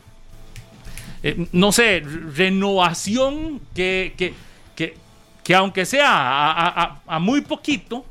[1.23, 2.03] eh, no sé,
[2.35, 4.35] renovación que, que,
[4.75, 4.97] que,
[5.45, 8.05] que aunque sea a, a, muy poquito,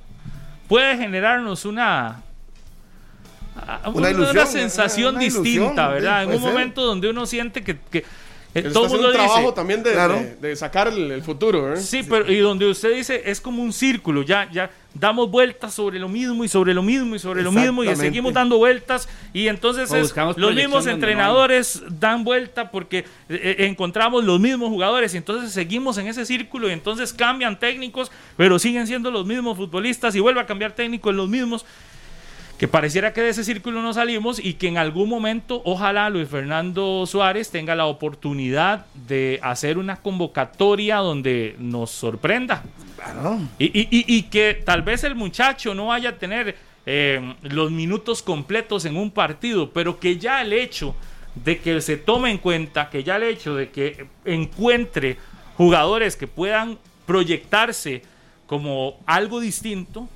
[0.70, 2.24] puede generarnos una,
[3.94, 6.24] una, una, sensación distinta, ¿verdad?
[6.24, 8.06] En un momento donde uno siente que, que,
[8.56, 11.74] eh, todo el mundo un trabajo también de, sacar el, futuro.
[11.74, 11.78] ¿eh?
[11.78, 16.00] Sí, pero y donde usted dice es como un círculo, ya, ya damos vueltas sobre
[16.00, 19.48] lo mismo y sobre lo mismo y sobre lo mismo y seguimos dando vueltas y
[19.48, 19.92] entonces
[20.36, 26.08] los mismos entrenadores dan vuelta porque eh, encontramos los mismos jugadores y entonces seguimos en
[26.08, 30.48] ese círculo y entonces cambian técnicos, pero siguen siendo los mismos futbolistas y vuelve a
[30.48, 31.66] cambiar técnicos los mismos
[32.60, 36.28] que pareciera que de ese círculo no salimos y que en algún momento ojalá Luis
[36.28, 42.64] Fernando Suárez tenga la oportunidad de hacer una convocatoria donde nos sorprenda.
[43.58, 48.98] Y, que tal vez el muchacho no vaya a tener eh, los minutos completos en
[48.98, 50.94] un partido, pero que ya el hecho
[51.36, 55.16] de que se tome en cuenta, que ya el hecho de que encuentre
[55.56, 58.02] jugadores que puedan proyectarse
[58.48, 60.10] como algo distinto,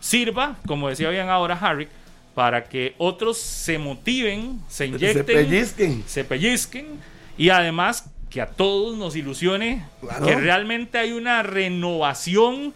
[0.00, 1.88] sirva, como decía bien ahora Harry,
[2.34, 6.86] para que otros se motiven, se inyecten, se pellizquen, se pellizquen
[7.36, 9.84] y además que a todos nos ilusione
[10.24, 12.74] que realmente hay una renovación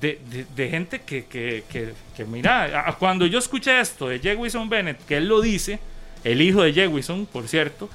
[0.00, 5.28] de, gente que, que, que, mira, cuando yo escuché esto de Jewison Bennett, que él
[5.28, 5.78] lo dice,
[6.22, 7.88] el hijo de Jewison, por cierto,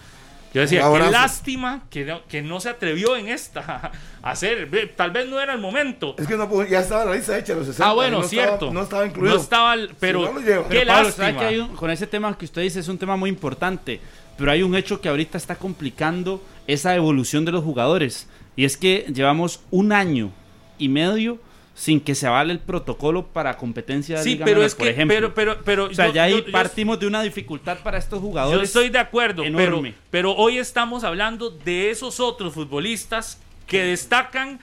[0.56, 3.92] yo decía, qué lástima que no, que no se atrevió en esta
[4.24, 4.70] a hacer.
[4.96, 6.16] Tal vez no era el momento.
[6.18, 7.86] Es que no, ya estaba la lista hecha los 60.
[7.86, 8.72] Ah, bueno, cierto.
[8.72, 9.36] no estaba incluido.
[9.36, 10.34] No estaba, pero,
[10.70, 11.76] qué lástima.
[11.76, 14.00] con ese tema que usted dice es un tema muy importante,
[14.38, 18.30] pero hay un hecho que ahorita está complicando esa evolución de los jugadores.
[18.56, 20.32] Y es que llevamos un año
[20.78, 21.38] y medio
[21.76, 25.34] sin que se avale el protocolo para competencia de sí, pero es por que, ejemplo.
[25.36, 28.58] Pero, pero, o sea, ya ahí partimos de una dificultad para estos jugadores.
[28.58, 34.60] Yo estoy de acuerdo, pero, pero hoy estamos hablando de esos otros futbolistas que destacan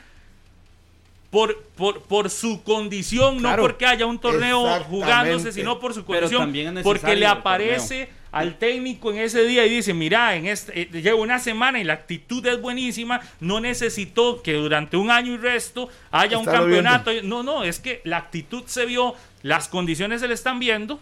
[1.31, 6.53] por, por, por su condición, no porque haya un torneo jugándose, sino por su condición.
[6.83, 11.23] porque le aparece al técnico en ese día y dice, mira, en este, eh, llevo
[11.23, 15.91] una semana y la actitud es buenísima, no necesito que durante un año y resto
[16.11, 17.11] haya un campeonato.
[17.23, 20.99] No, no, es que la actitud se vio, las condiciones se le están viendo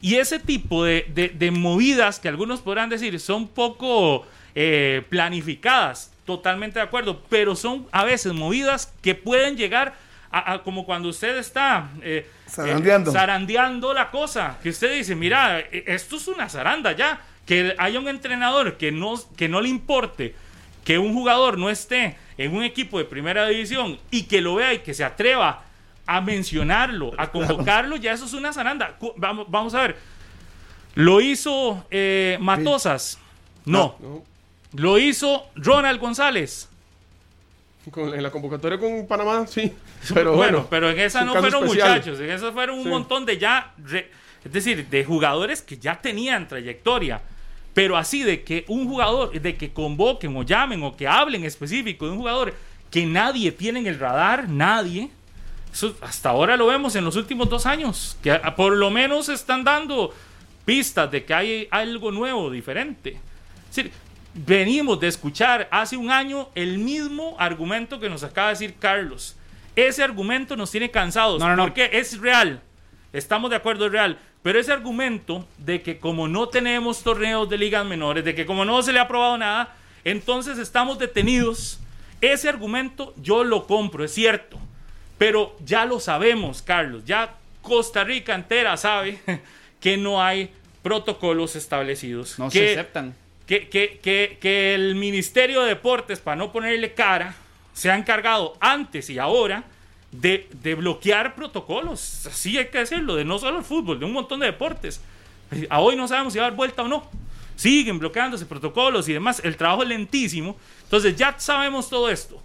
[0.00, 6.84] y ese tipo de, movidas que algunos podrán decir son poco eh, planificadas, totalmente de
[6.84, 9.94] acuerdo, pero son a veces movidas que pueden llegar
[10.34, 13.10] a, como cuando usted está eh, zarandeando.
[13.10, 17.74] Eh, zarandeando la cosa, que usted dice, mira, e, esto es una zaranda ya, que
[17.78, 20.34] haya un entrenador que no, que no le importe
[20.84, 24.74] que un jugador no esté en un equipo de primera división y que lo vea
[24.74, 25.62] y que se atreva
[26.06, 28.96] a mencionarlo, a convocarlo, ya eso es una zaranda.
[29.16, 29.96] Vamos, vamos a ver.
[30.94, 33.18] ¿Lo hizo eh, Matosas?
[33.64, 33.96] No.
[34.74, 36.68] ¿Lo hizo Ronald González?
[37.96, 39.72] En la convocatoria con Panamá, sí.
[40.14, 43.74] Pero bueno, pero en esa no fueron muchachos, en esa fueron un montón de ya,
[44.44, 47.20] es decir, de jugadores que ya tenían trayectoria.
[47.72, 52.06] Pero así de que un jugador, de que convoquen o llamen o que hablen específico
[52.06, 52.54] de un jugador
[52.90, 55.10] que nadie tiene en el radar, nadie,
[56.00, 60.14] hasta ahora lo vemos en los últimos dos años, que por lo menos están dando
[60.64, 63.18] pistas de que hay algo nuevo, diferente.
[64.34, 69.36] Venimos de escuchar hace un año el mismo argumento que nos acaba de decir Carlos.
[69.76, 71.40] Ese argumento nos tiene cansados.
[71.40, 72.60] No, no, Porque es real.
[73.12, 74.18] Estamos de acuerdo, es real.
[74.42, 78.64] Pero ese argumento de que como no tenemos torneos de ligas menores, de que como
[78.64, 79.74] no se le ha aprobado nada,
[80.04, 81.80] entonces estamos detenidos.
[82.20, 84.58] Ese argumento yo lo compro, es cierto.
[85.16, 89.18] Pero ya lo sabemos, Carlos, ya Costa Rica entera sabe
[89.80, 90.50] que no hay
[90.82, 92.38] protocolos establecidos.
[92.38, 93.14] No se aceptan.
[93.46, 97.34] Que, que, el Ministerio de Deportes, para no ponerle cara,
[97.74, 99.64] se ha encargado antes y ahora
[100.10, 102.26] de, de, bloquear protocolos.
[102.26, 105.00] Así hay que decirlo, de no solo el fútbol, de un montón de deportes.
[105.68, 107.10] A hoy no sabemos si va a dar vuelta o no.
[107.56, 109.40] Siguen bloqueándose protocolos y demás.
[109.44, 110.56] El trabajo es lentísimo.
[110.84, 112.42] Entonces ya sabemos todo esto.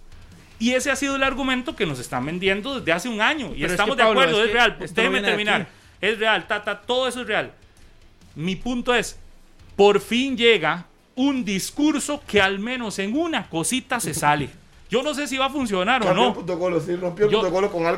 [0.58, 3.54] Y ese ha sido el argumento que nos están vendiendo desde hace un año.
[3.54, 4.76] Y estamos de acuerdo, es, real.
[4.78, 5.66] Déjeme terminar.
[6.00, 7.52] Es real, tata, todo eso es real.
[8.34, 9.18] Mi punto es,
[9.74, 10.86] por fin llega
[11.20, 14.48] un discurso que al menos en una cosita se sale.
[14.88, 16.44] Yo no sé si va a funcionar o no.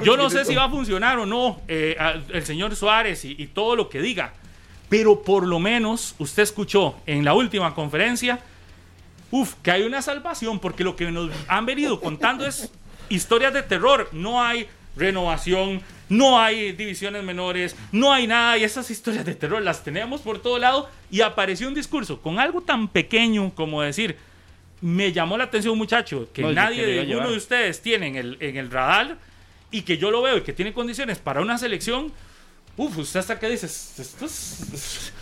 [0.03, 1.97] yo, no sé si va a funcionar o no eh,
[2.29, 4.35] el señor Suárez y, y todo lo que diga.
[4.89, 8.41] Pero por lo menos usted escuchó en la última conferencia
[9.33, 12.71] Uf, que hay una salvación, porque lo que nos han venido contando es
[13.09, 14.11] historias de terror.
[14.13, 15.81] No hay renovación,
[16.13, 18.59] no hay divisiones menores, no hay nada.
[18.59, 20.91] Y esas historias de terror las tenemos por todo lado.
[21.11, 24.17] Y apareció un discurso con algo tan pequeño como decir,
[24.83, 28.59] me llamó la atención, muchacho, que nadie de ninguno de ustedes tiene en el, en
[28.59, 29.17] el radar
[29.71, 32.13] y que yo lo veo y que tiene condiciones para una selección.
[32.77, 35.13] Uf, usted hasta que dices, esto es,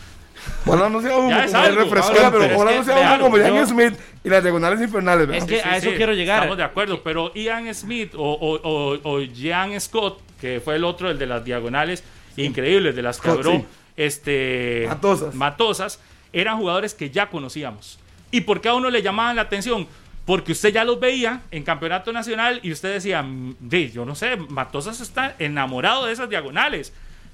[0.66, 1.30] Ojalá no sea un
[1.76, 5.28] refrescada, pero ojalá no sea uno como Ian Smith y las diagonales infernales.
[5.30, 6.38] Es que a eso quiero llegar.
[6.38, 11.10] Estamos de acuerdo, pero Ian Smith o, o, o, Jean Scott, que fue el otro,
[11.10, 12.04] el de las diagonales
[12.36, 13.64] increíbles, de las que
[13.96, 15.34] este, Matosas.
[15.34, 16.00] Matosas,
[16.32, 17.98] eran jugadores que ya conocíamos.
[18.30, 19.86] ¿Y por qué a uno le llamaban la atención?
[20.24, 23.56] Porque usted ya los veía en campeonato nacional y usted decía, mm,
[23.92, 26.92] yo no sé, Matosas está enamorado de esas diagonales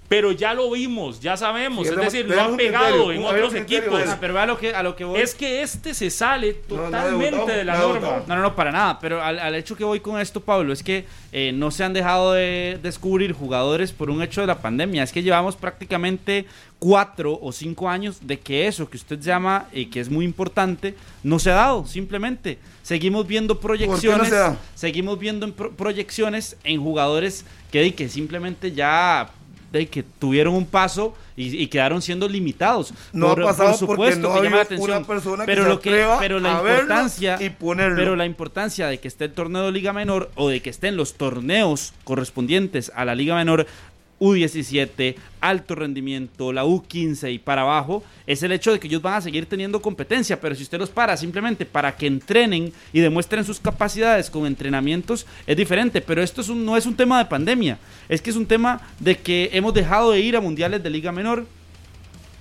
[0.08, 4.02] pero ya lo vimos, ya sabemos, es decir, no han pegado en otros equipos.
[4.20, 5.20] pero a lo que a lo que voy.
[5.20, 8.22] Es que este se sale totalmente de la norma.
[8.26, 11.04] No, no, no, para nada, pero al, hecho que voy con esto, Pablo, es que
[11.32, 15.12] eh, no se han dejado de descubrir jugadores por un hecho de la pandemia, es
[15.12, 16.46] que llevamos prácticamente
[16.78, 20.94] cuatro o cinco años de que eso que usted llama y que es muy importante
[21.22, 22.58] no se ha dado, simplemente.
[22.82, 24.32] Seguimos viendo proyecciones,
[24.74, 29.30] seguimos viendo proyecciones en jugadores que, que simplemente ya
[29.76, 32.94] de que tuvieron un paso y, quedaron siendo limitados.
[33.12, 34.64] No ha pasado porque no hay una
[35.04, 37.96] persona que pero se lo que, pero la importancia y ponerlo.
[37.96, 40.96] Pero la importancia de que esté el torneo de Liga Menor o de que estén
[40.96, 43.66] los torneos correspondientes a la Liga Menor
[44.20, 49.14] U17, alto rendimiento, la U15 y para abajo, es el hecho de que ellos van
[49.14, 53.44] a seguir teniendo competencia, pero si usted los para simplemente para que entrenen y demuestren
[53.44, 57.26] sus capacidades con entrenamientos, es diferente, pero esto es un, no es un tema de
[57.26, 60.90] pandemia, es que es un tema de que hemos dejado de ir a mundiales de
[60.90, 61.46] liga menor,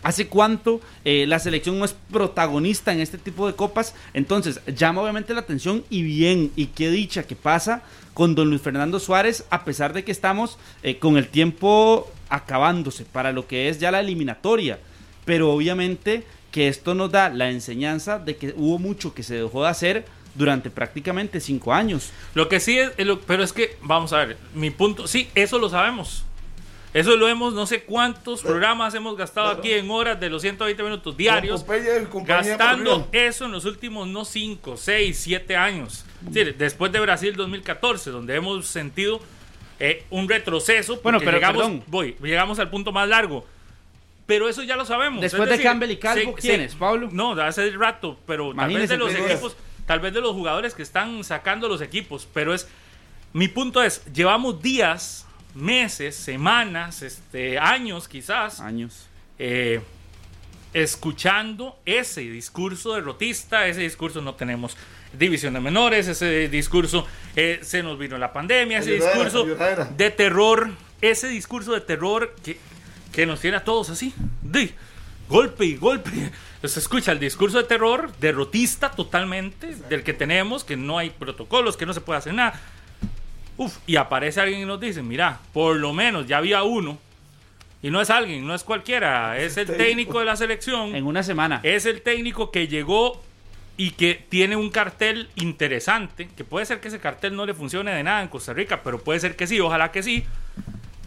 [0.05, 3.95] ¿Hace cuánto eh, la selección no es protagonista en este tipo de copas?
[4.13, 7.81] Entonces, llama obviamente la atención y bien, y qué dicha que pasa
[8.13, 13.03] con don Luis Fernando Suárez, a pesar de que estamos eh, con el tiempo acabándose
[13.03, 14.77] para lo que es ya la eliminatoria.
[15.25, 19.63] Pero obviamente que esto nos da la enseñanza de que hubo mucho que se dejó
[19.63, 22.11] de hacer durante prácticamente cinco años.
[22.35, 22.91] Lo que sí es,
[23.25, 26.25] pero es que, vamos a ver, mi punto, sí, eso lo sabemos.
[26.95, 30.81] Eso lo hemos, no sé cuántos programas hemos gastado aquí en horas de los 120
[30.81, 31.65] minutos diarios,
[32.23, 36.05] gastando eso en los últimos, no 5, 6, 7 años.
[36.21, 39.19] después de Brasil 2014, donde hemos sentido
[39.77, 41.01] eh, un retroceso.
[41.03, 43.45] Bueno, pero llegamos, voy, llegamos al punto más largo.
[44.25, 45.19] Pero eso ya lo sabemos.
[45.19, 47.09] Después de Campbell y Calvo, ¿quiénes, Pablo?
[47.11, 50.83] No, hace rato, pero tal vez de los equipos, tal vez de los jugadores que
[50.83, 52.25] están sacando los equipos.
[52.33, 52.69] Pero es,
[53.33, 55.24] mi punto es, llevamos días
[55.55, 58.59] meses, semanas, este, años quizás.
[58.59, 59.07] Años.
[59.39, 59.81] Eh,
[60.73, 64.75] escuchando ese discurso derrotista, ese discurso no tenemos
[65.17, 70.69] división de menores, ese discurso eh, se nos vino la pandemia, ese discurso de terror,
[70.99, 72.59] ese discurso de terror que,
[73.13, 74.73] que nos tiene a todos así, de
[75.29, 76.11] golpe y golpe.
[76.65, 81.77] Se escucha el discurso de terror derrotista totalmente del que tenemos, que no hay protocolos,
[81.77, 82.59] que no se puede hacer nada
[83.57, 86.97] Uf, y aparece alguien y nos dice, mira, por lo menos ya había uno.
[87.81, 90.95] Y no es alguien, no es cualquiera, es el técnico de la selección.
[90.95, 91.59] En una semana.
[91.63, 93.21] Es el técnico que llegó
[93.77, 97.93] y que tiene un cartel interesante, que puede ser que ese cartel no le funcione
[97.93, 100.25] de nada en Costa Rica, pero puede ser que sí, ojalá que sí.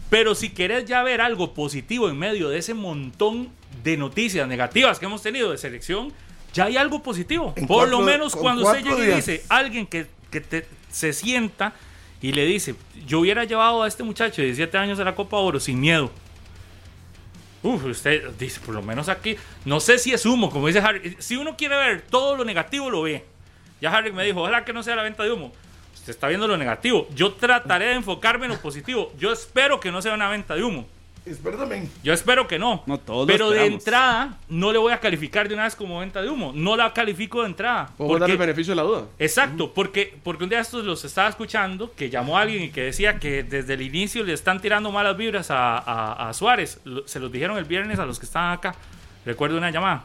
[0.09, 3.49] Pero si querés ya ver algo positivo en medio de ese montón
[3.83, 6.13] de noticias negativas que hemos tenido de selección,
[6.53, 7.53] ya hay algo positivo.
[7.67, 11.73] Por lo menos cuando usted llega y dice, alguien que, que se sienta
[12.21, 15.37] y le dice, yo hubiera llevado a este muchacho de 17 años a la Copa
[15.37, 16.11] Oro sin miedo.
[17.61, 21.15] Uf, usted dice, por lo menos aquí, no sé si es humo, como dice Harry.
[21.19, 23.25] Si uno quiere ver todo lo negativo, lo ve.
[23.81, 25.53] Ya Harry me dijo, ojalá que no sea la venta de humo.
[25.93, 27.07] Usted está viendo lo negativo.
[27.13, 29.13] Yo trataré de enfocarme en lo positivo.
[29.17, 30.87] Yo espero que no sea una venta de humo.
[32.03, 32.83] Yo espero que no.
[32.85, 36.29] no pero de entrada, no le voy a calificar de una vez como venta de
[36.29, 36.51] humo.
[36.53, 37.91] No la califico de entrada.
[37.97, 39.05] Podemos darle el beneficio de la duda.
[39.19, 42.83] Exacto, porque, porque un día estos los estaba escuchando, que llamó a alguien y que
[42.83, 46.79] decía que desde el inicio le están tirando malas vibras a, Suárez.
[47.05, 48.75] Se los dijeron el viernes a los que estaban acá.
[49.25, 50.03] Recuerdo una llamada.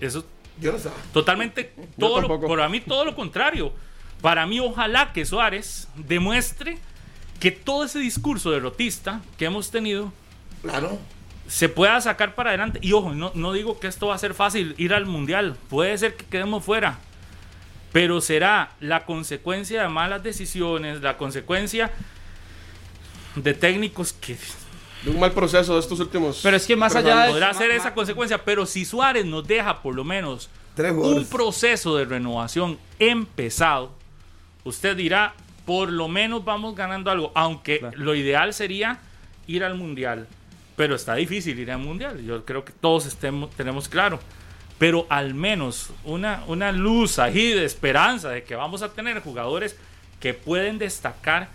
[0.00, 0.24] Eso.
[0.60, 0.88] Yo no sé.
[1.12, 1.72] Totalmente.
[1.98, 3.72] Todo lo, por mí, todo lo contrario.
[4.20, 6.78] Para mí, ojalá que Suárez demuestre
[7.44, 10.10] que todo ese discurso derrotista que hemos tenido
[10.62, 10.98] claro.
[11.46, 12.78] se pueda sacar para adelante.
[12.80, 15.98] Y ojo, no, no digo que esto va a ser fácil ir al mundial, puede
[15.98, 17.00] ser que quedemos fuera,
[17.92, 21.92] pero será la consecuencia de malas decisiones, la consecuencia
[23.36, 24.38] de técnicos que
[25.02, 26.40] de un mal proceso de estos últimos.
[26.42, 27.32] Pero es que más allá de.
[27.32, 32.06] Podrá ser esa consecuencia, pero si Suárez nos deja por lo menos un proceso de
[32.06, 33.92] renovación empezado,
[34.64, 35.34] usted dirá,
[35.64, 38.98] por lo menos vamos ganando algo, aunque lo ideal sería
[39.46, 40.26] ir al mundial,
[40.76, 44.20] pero está difícil ir al mundial, yo creo que todos estemos, tenemos claro,
[44.78, 49.76] pero al menos una, una luz ahí de esperanza de que vamos a tener jugadores
[50.20, 51.48] que pueden destacar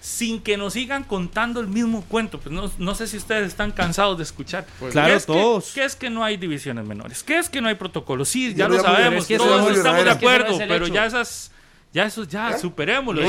[0.00, 2.38] sin que nos sigan contando el mismo cuento.
[2.38, 4.66] Pues no, no sé si ustedes están cansados de escuchar.
[4.78, 5.72] Pues claro, todos.
[5.72, 7.22] Que, ¿Qué es que no hay divisiones menores?
[7.22, 8.28] ¿Qué es que no hay protocolos?
[8.28, 11.50] Sí, ya lo sabemos, todos estamos de acuerdo, pero ya esas
[11.92, 13.22] ya eso, ya, superémoslo.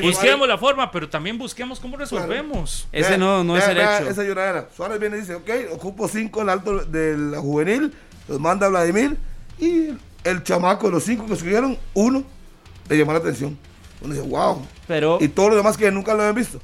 [0.00, 2.86] busquemos la forma, pero también busquemos cómo resolvemos.
[2.92, 4.08] Ese no, no es el hecho.
[4.08, 4.68] Esa lloradera.
[4.74, 7.92] Suárez viene y dice, ok, ocupo cinco en el alto de la juvenil,
[8.28, 9.16] los manda a Vladimir,
[9.58, 9.88] y
[10.22, 12.24] el chamaco, los cinco que subieron, uno
[12.88, 13.58] le llamó la atención.
[14.00, 14.64] Uno dice, wow.
[14.86, 16.60] Pero, y todos los demás que nunca lo habían visto.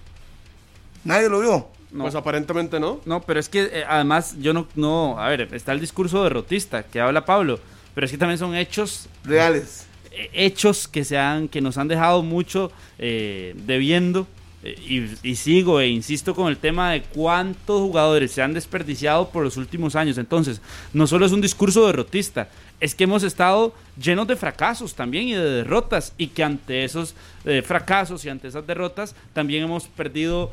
[1.05, 1.69] Nadie lo vio.
[1.97, 3.01] Pues aparentemente no.
[3.05, 6.85] No, pero es que eh, además yo no, no, a ver, está el discurso derrotista
[6.85, 7.59] que habla Pablo,
[7.97, 9.89] pero es que también son hechos reales
[10.33, 14.27] hechos que, se han, que nos han dejado mucho eh, debiendo.
[14.63, 19.43] Eh, y, sigo e insisto con el tema de cuántos jugadores se han desperdiciado por
[19.43, 20.19] los últimos años.
[20.19, 20.61] Entonces,
[20.93, 25.33] no solo es un discurso derrotista, es que hemos estado llenos de fracasos también y
[25.33, 27.15] de derrotas y que ante esos
[27.47, 30.51] eh, fracasos y ante esas derrotas también hemos perdido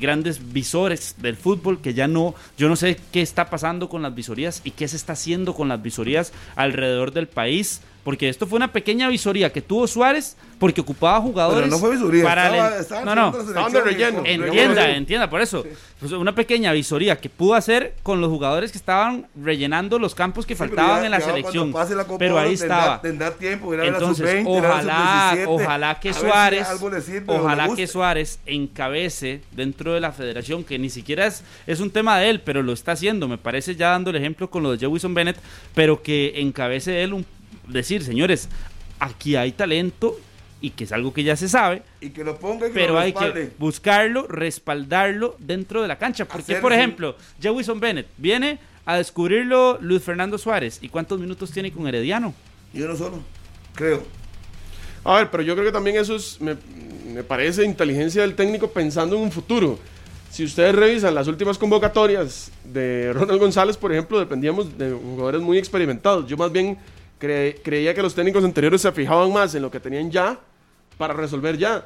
[0.00, 4.14] grandes visores del fútbol que ya no, yo no sé qué está pasando con las
[4.14, 8.58] visorías y qué se está haciendo con las visorías alrededor del país porque esto fue
[8.58, 11.64] una pequeña visoría que tuvo Suárez porque ocupaba jugadores.
[11.64, 14.22] Pero no fue visoría, para estaba, no, no, de relleno.
[14.24, 15.64] Entienda, entienda, por eso.
[15.98, 20.46] Pues una pequeña visoría que pudo hacer con los jugadores que estaban rellenando los campos
[20.46, 21.74] que faltaban en la selección.
[22.16, 23.02] pero ahí estaba.
[23.40, 26.68] tiempo, Entonces, ojalá, ojalá que Suárez,
[27.26, 32.20] ojalá que Suárez encabece dentro de la federación, que ni siquiera es, es un tema
[32.20, 33.26] de él, pero lo está haciendo.
[33.26, 35.38] Me parece ya dando el ejemplo con lo de Jewison Bennett,
[35.74, 37.26] pero que encabece él un
[37.66, 38.48] decir, señores,
[38.98, 40.18] aquí hay talento
[40.60, 41.82] y que es algo que ya se sabe.
[42.00, 46.26] Y que lo ponga Pero hay que buscarlo, respaldarlo dentro de la cancha.
[46.26, 50.78] Porque, por ejemplo, Jewison Bennett viene a descubrirlo Luis Fernando Suárez.
[50.80, 52.34] ¿Y cuántos minutos tiene con Herediano?
[52.72, 53.22] Y uno solo,
[53.74, 54.02] creo.
[55.04, 56.56] A ver, pero yo creo que también eso es, me,
[57.12, 59.78] me parece inteligencia del técnico pensando en un futuro.
[60.30, 65.58] Si ustedes revisan las últimas convocatorias de Ronald González, por ejemplo, dependíamos de jugadores muy
[65.58, 66.26] experimentados.
[66.26, 66.76] Yo más bien
[67.18, 70.38] creía que los técnicos anteriores se fijaban más en lo que tenían ya
[70.98, 71.84] para resolver ya.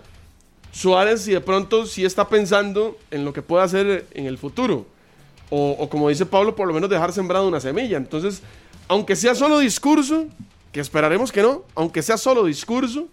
[0.72, 4.86] Suárez, si de pronto sí está pensando en lo que puede hacer en el futuro.
[5.52, 7.96] O, como dice Pablo, por lo menos dejar sembrado una semilla.
[7.96, 8.40] Entonces,
[8.86, 10.26] aunque sea solo discurso,
[10.70, 13.08] que esperaremos que no, aunque sea solo discurso,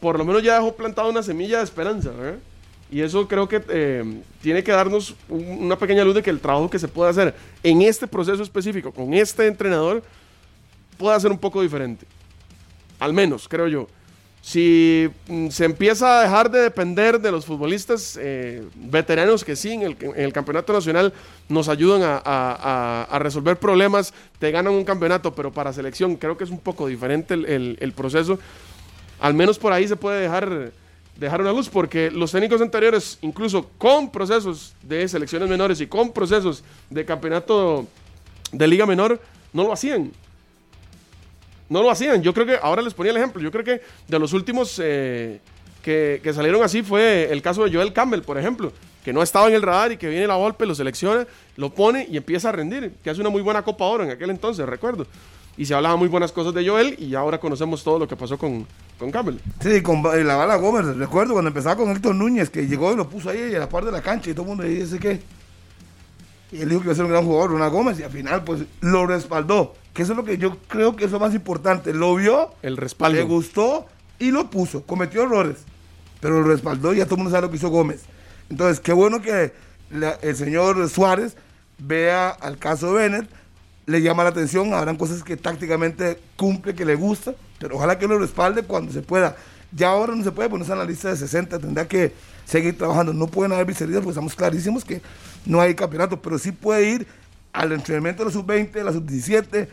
[0.00, 2.12] por lo menos ya dejó plantada una semilla de esperanza.
[2.92, 6.70] Y eso creo que eh, tiene que darnos una pequeña luz de que el trabajo
[6.70, 10.02] que se puede hacer en este proceso específico, con este entrenador,
[11.00, 12.06] pueda ser un poco diferente.
[12.98, 13.88] Al menos, creo yo
[14.42, 19.72] si mm, se empieza a dejar de depender de los futbolistas eh, veteranos que sí
[19.72, 21.12] en el, campeonato nacional
[21.48, 26.50] nos ayudan a, resolver problemas, te ganan un campeonato, pero para selección creo que es
[26.50, 28.38] un poco diferente el, proceso.
[29.20, 30.72] Al menos por ahí se puede dejar,
[31.16, 36.12] dejar una luz, porque los técnicos anteriores, incluso con procesos de selecciones menores y con
[36.12, 37.86] procesos de campeonato
[38.52, 39.20] de liga menor,
[39.52, 40.12] no lo hacían
[41.70, 42.22] no lo hacían.
[42.22, 45.40] Yo creo que, ahora les ponía el ejemplo, yo creo que de los últimos eh,
[45.82, 49.54] que, salieron así fue el caso de Joel Campbell, por ejemplo, que no estaba en
[49.54, 52.92] el radar y que viene la golpe, lo selecciona, lo pone y empieza a rendir,
[53.02, 55.06] que hace una muy buena Copa Oro en aquel entonces, recuerdo.
[55.56, 58.36] Y se hablaba muy buenas cosas de Joel y ahora conocemos todo lo que pasó
[58.36, 58.66] con,
[58.98, 59.36] con Campbell.
[59.60, 62.96] Sí, con eh, la bala Gómez, recuerdo cuando empezaba con Héctor Núñez, que llegó y
[62.96, 65.39] lo puso ahí a la parte de la cancha y todo el mundo dice que...
[66.52, 68.44] Y él dijo que iba a ser un gran jugador, una Gómez, y al final
[68.44, 71.92] pues lo respaldó que eso es lo que yo creo que es lo más importante.
[71.92, 73.18] Lo vio, el respaldo.
[73.18, 73.86] le gustó
[74.18, 74.82] y lo puso.
[74.82, 75.58] Cometió errores,
[76.20, 78.02] pero lo respaldó y ya todo el mundo sabe lo que hizo Gómez.
[78.48, 79.52] Entonces, qué bueno que
[80.22, 81.36] el señor Suárez
[81.78, 83.28] vea al caso Bennett,
[83.86, 88.06] le llama la atención, habrán cosas que tácticamente cumple, que le gusta, pero ojalá que
[88.06, 89.36] lo respalde cuando se pueda.
[89.72, 92.12] Ya ahora no se puede ponerse en la lista de 60, tendrá que
[92.44, 93.12] seguir trabajando.
[93.12, 95.00] No pueden haber viseridas porque estamos clarísimos que
[95.46, 97.06] no hay campeonato, pero sí puede ir
[97.52, 99.68] al entrenamiento de la sub-20, de la sub-17,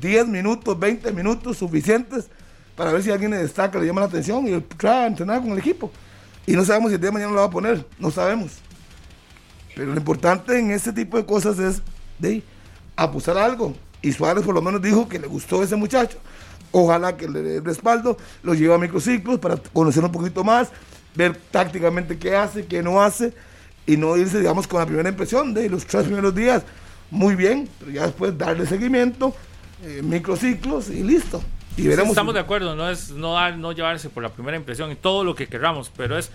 [0.00, 2.28] 10 minutos, 20 minutos suficientes
[2.76, 5.52] para ver si alguien le destaca, le llama la atención y trae a entrenar con
[5.52, 5.90] el equipo.
[6.46, 8.52] Y no sabemos si el día de mañana lo va a poner, no sabemos.
[9.74, 11.82] Pero lo importante en este tipo de cosas es
[12.18, 12.42] de
[12.96, 13.74] apostar algo.
[14.02, 16.18] Y Suárez por lo menos dijo que le gustó ese muchacho.
[16.76, 20.70] Ojalá que le dé respaldo, lo lleve a microciclos para conocer un poquito más,
[21.14, 23.32] ver tácticamente qué hace, qué no hace,
[23.86, 26.64] y no irse, digamos, con la primera impresión de los tres primeros días
[27.12, 29.36] muy bien, pero ya después darle seguimiento,
[29.84, 31.40] eh, microciclos y listo.
[31.76, 32.10] Y veremos.
[32.10, 35.22] Estamos de acuerdo, no es no dar, no llevarse por la primera impresión y todo
[35.22, 36.32] lo que queramos, pero es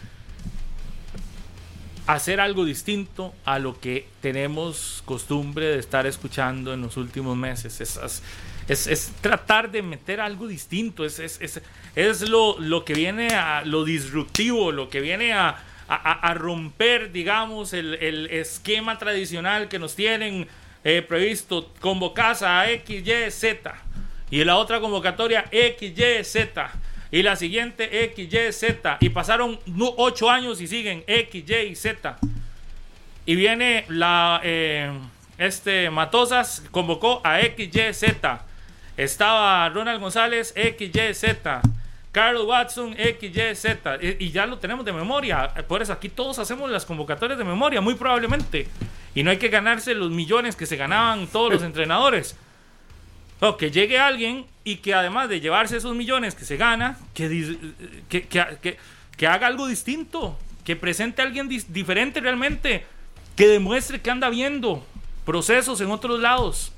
[2.07, 7.81] hacer algo distinto a lo que tenemos costumbre de estar escuchando en los últimos meses.
[7.81, 8.21] Es,
[8.69, 13.83] es, es tratar de meter algo distinto, es, es lo, lo, que viene a lo
[13.83, 15.57] disruptivo, lo que viene a,
[15.89, 20.47] a, romper, digamos, el, el, esquema tradicional que nos tienen
[20.83, 23.73] eh, previsto convocar a X, Y, Z.
[24.29, 26.71] Y la otra convocatoria X, Y, Z.
[27.11, 28.97] Y la siguiente X, Y, Z.
[28.99, 29.59] Y pasaron
[29.97, 32.19] ocho años y siguen X, Y y Z.
[33.25, 34.91] Y viene la eh,
[35.39, 38.45] este Matosas convocó a X, Y, Z.
[38.99, 41.61] Estaba Ronald González X, Y, Z.
[42.11, 44.17] Carlos Watson, X, Y.
[44.19, 45.53] Y ya lo tenemos de memoria.
[45.69, 48.67] Por eso aquí todos hacemos las convocatorias de memoria, muy probablemente.
[49.15, 52.35] Y no hay que ganarse los millones que se ganaban todos los entrenadores.
[53.39, 57.47] O que llegue alguien y que además de llevarse esos millones que se gana, que,
[58.09, 62.83] que, haga algo distinto, que presente a alguien diferente realmente,
[63.37, 64.85] que demuestre que anda viendo
[65.23, 66.73] procesos en otros lados.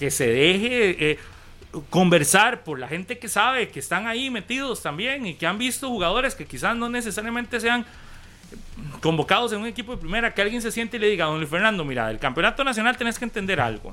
[0.00, 1.18] Que se deje eh,
[1.90, 5.90] conversar por la gente que sabe, que están ahí metidos también y que han visto
[5.90, 7.84] jugadores que quizás no necesariamente sean
[9.02, 11.50] convocados en un equipo de primera, que alguien se siente y le diga, don Luis
[11.50, 13.92] Fernando, mira, el campeonato nacional tenés que entender algo.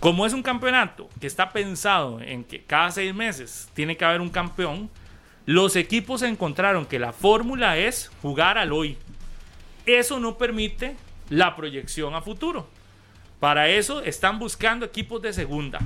[0.00, 4.20] Como es un campeonato que está pensado en que cada seis meses tiene que haber
[4.20, 4.90] un campeón,
[5.46, 8.98] los equipos encontraron que la fórmula es jugar al hoy.
[9.86, 10.96] Eso no permite
[11.30, 12.68] la proyección a futuro.
[13.40, 15.78] Para eso están buscando equipos de segunda.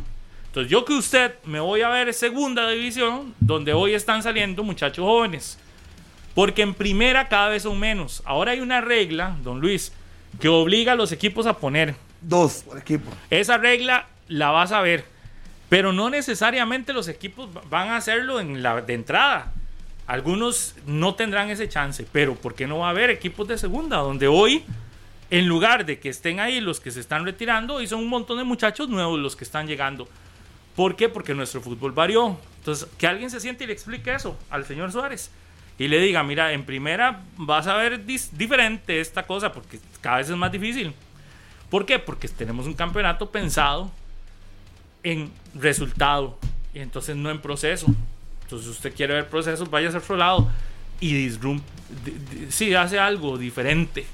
[0.46, 5.04] Entonces yo que usted me voy a ver segunda división, donde hoy están saliendo muchachos
[5.04, 5.58] jóvenes.
[6.34, 8.22] Porque en primera cada vez son menos.
[8.24, 9.92] Ahora hay una regla, don Luis,
[10.40, 11.94] que obliga a los equipos a poner.
[12.20, 13.10] Dos por equipo.
[13.30, 15.04] Esa regla la vas a ver.
[15.68, 19.52] Pero no necesariamente los equipos van a hacerlo en la de entrada.
[20.06, 22.06] Algunos no tendrán ese chance.
[22.12, 23.98] Pero ¿por qué no va a haber equipos de segunda?
[23.98, 24.64] Donde hoy,
[25.32, 28.36] en lugar de que estén ahí los que se están retirando, hoy son un montón
[28.36, 30.06] de muchachos nuevos los que están llegando.
[30.76, 31.08] ¿Por qué?
[31.08, 32.38] Porque nuestro fútbol varió.
[32.58, 35.30] Entonces, que alguien se siente y le explique eso al señor Suárez.
[35.78, 40.28] Y le diga, mira, en primera vas a ver diferente esta cosa porque cada vez
[40.28, 40.92] es más difícil.
[41.70, 41.98] ¿Por qué?
[41.98, 43.90] Porque tenemos un campeonato pensado
[45.02, 46.38] en resultado
[46.74, 47.86] y entonces no en proceso.
[48.42, 50.50] Entonces usted quiere ver procesos, vaya a otro lado
[51.00, 51.64] y disrumpe,
[52.50, 54.04] sí, hace algo diferente.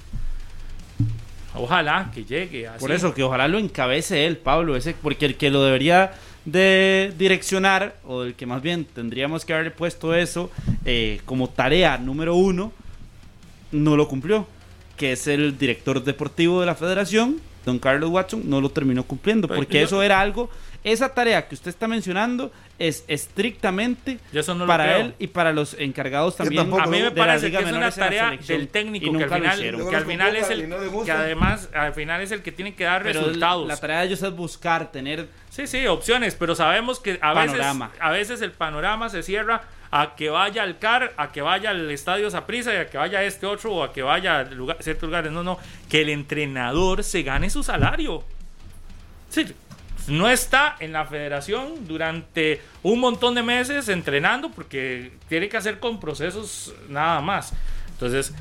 [1.55, 2.69] Ojalá que llegue.
[2.79, 6.13] Por eso, que ojalá lo encabece él, Pablo, ese, porque el que lo debería
[6.45, 10.51] de direccionar, o el que más bien tendríamos que haberle puesto eso
[10.85, 12.73] eh, como tarea número uno,
[13.73, 14.47] no lo cumplió,
[14.97, 19.49] que es el director deportivo de la federación, don Carlos Watson, no lo terminó cumpliendo,
[19.49, 20.49] pues, porque eso era algo
[20.85, 24.19] esa tarea que usted está mencionando es estrictamente
[24.67, 26.73] para él y para los encargados también.
[26.81, 30.07] A mí me parece que es una tarea del técnico que al final, que al
[30.07, 30.75] final es el
[31.05, 33.67] que además al final es el que tiene que dar resultados.
[33.67, 37.61] La tarea de ellos es buscar, tener Sí, sí, opciones, pero sabemos que a veces
[37.99, 41.91] a veces el panorama se cierra a que vaya al CAR, a que vaya al
[41.91, 44.77] Estadio Zaprisa y a que vaya a este otro o a que vaya a lugar,
[44.81, 45.33] ciertos lugares.
[45.33, 48.23] No, no, que el entrenador se gane su salario.
[49.31, 49.47] Sí,
[50.09, 55.79] no está en la federación durante un montón de meses entrenando porque tiene que hacer
[55.79, 57.53] con procesos nada más.
[57.91, 58.33] Entonces,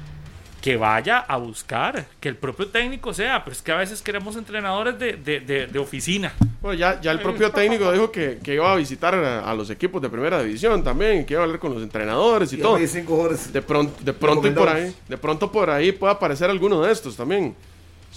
[0.62, 4.36] que vaya a buscar, que el propio técnico sea, pero es que a veces queremos
[4.36, 6.34] entrenadores de, de, de, oficina.
[6.62, 10.02] Bueno, ya, ya el propio técnico dijo que, que iba a visitar a, los equipos
[10.02, 12.78] de primera división también, que iba a hablar con los entrenadores y, todo.
[12.78, 16.92] De pronto, de pronto y por ahí, de pronto por ahí puede aparecer alguno de
[16.92, 17.56] estos también.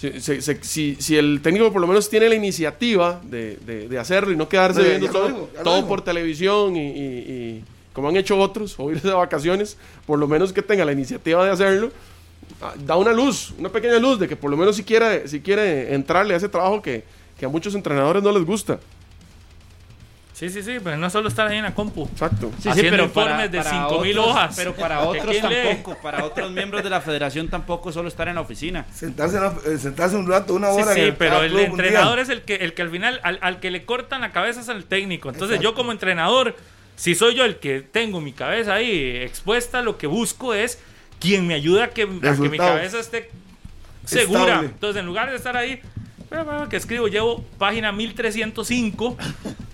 [0.01, 3.57] Si, si, el técnico por lo menos tiene la iniciativa de,
[3.87, 7.61] de, hacerlo y no quedarse viendo todo, por televisión y,
[7.93, 11.45] como han hecho otros, o irse de vacaciones, por lo menos que tenga la iniciativa
[11.45, 11.91] de hacerlo,
[12.63, 15.39] ah, da una luz, una pequeña luz de que por lo menos si quiere, si
[15.39, 17.03] quiere entrarle a ese trabajo que,
[17.37, 18.79] que a muchos entrenadores no les gusta.
[20.41, 22.09] Sí, sí, sí, pero no solo estar ahí en la compu.
[22.11, 22.51] Exacto.
[22.59, 24.55] Sí, sí, pero informes de 5000 hojas.
[24.57, 28.41] Pero para otros tampoco, para otros miembros de la federación tampoco solo estar en la
[28.41, 28.87] oficina.
[28.91, 30.95] Sentarse, eh, sentarse un rato, una hora.
[30.95, 33.85] Sí, sí pero el entrenador es el que, el que al final, al, que le
[33.85, 35.29] cortan la cabeza es el técnico.
[35.29, 36.55] Entonces yo como entrenador,
[36.95, 40.79] si soy yo el que tengo mi cabeza ahí expuesta, lo que busco es
[41.19, 43.29] quien me ayude a que, a que mi cabeza esté
[44.05, 44.61] segura.
[44.63, 45.79] Entonces en lugar de estar ahí
[46.67, 49.17] que escribo, llevo página 1305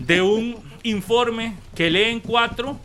[0.08, 2.80] de un informe que leen cuatro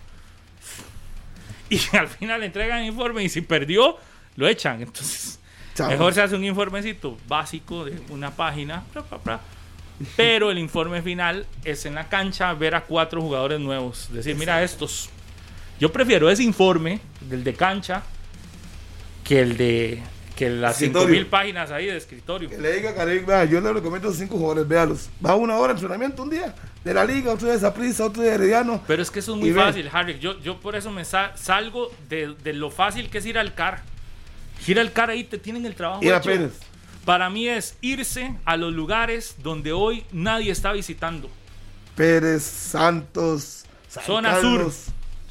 [1.71, 3.97] y al final le entregan el informe y si perdió,
[4.37, 4.83] lo echan.
[4.83, 5.39] Entonces,
[5.79, 8.83] mejor se hace un informecito básico de una página,
[10.17, 14.09] pero el informe final es en la cancha ver a cuatro jugadores nuevos.
[14.13, 15.09] Decir, mira estos.
[15.81, 18.03] Yo prefiero ese informe del de cancha
[19.25, 20.03] que el de
[20.37, 22.49] que las 5000 páginas ahí de escritorio.
[22.49, 25.11] Que le diga a Karim, yo le recomiendo a cinco jugadores, véalos.
[25.25, 26.55] Va una hora de entrenamiento un día,
[26.85, 28.83] de la liga, otro de Zaprisa, otro de Herediano.
[28.87, 30.19] Pero es que eso es muy fácil, Harry.
[30.19, 33.83] Yo, yo por eso me salgo de, de, lo fácil que es ir al CAR.
[34.67, 36.03] Ir al CAR ahí te tienen el trabajo.
[36.03, 36.53] Ir a Pérez.
[37.05, 41.29] Para mí es irse a los lugares donde hoy nadie está visitando.
[41.97, 44.73] Pérez, Santos, Zona Sur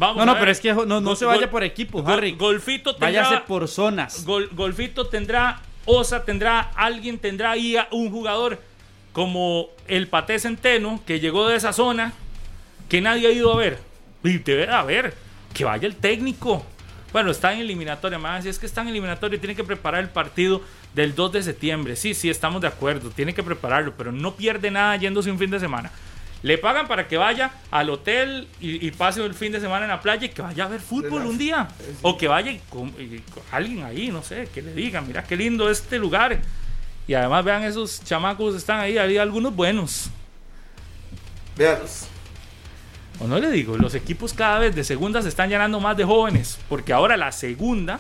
[0.02, 2.32] no, no, pero es que no, se vaya por equipo, Harry.
[2.34, 3.24] Golfito tendrá.
[3.24, 4.26] Váyase por zonas.
[4.26, 5.62] golfito tendrá.
[5.86, 6.72] Osa tendrá.
[6.76, 8.60] Alguien tendrá ahí un jugador
[9.14, 12.14] como el Paté Centeno, que llegó de esa zona,
[12.90, 13.80] que nadie ha ido a ver.
[14.24, 15.16] Y debe a ver.
[15.54, 16.66] Que vaya el técnico.
[17.12, 20.02] Bueno, está en eliminatoria, más si es que está en eliminatoria y tiene que preparar
[20.02, 20.62] el partido
[20.96, 21.96] del 2 de septiembre.
[21.98, 25.52] Sí, sí, estamos de acuerdo, tiene que prepararlo, pero no pierde nada yéndose un fin
[25.52, 25.92] de semana.
[26.44, 30.02] Le pagan para que vaya al hotel y, pase el fin de semana en la
[30.02, 31.68] playa y que vaya a ver fútbol un día.
[32.02, 32.92] O que vaya con,
[33.52, 36.40] alguien ahí, no sé, que le diga, mira qué lindo este lugar.
[37.08, 40.10] Y además vean esos chamacos están ahí, hay algunos buenos.
[41.56, 42.08] Veanlos.
[43.20, 46.04] O no le digo, los equipos cada vez de segunda se están llenando más de
[46.06, 48.00] jóvenes, porque ahora la segunda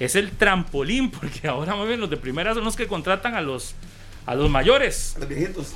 [0.00, 3.40] es el trampolín, porque ahora más bien los de primera son los que contratan a
[3.40, 3.74] los,
[4.26, 5.14] a los mayores.
[5.16, 5.74] A los viejitos.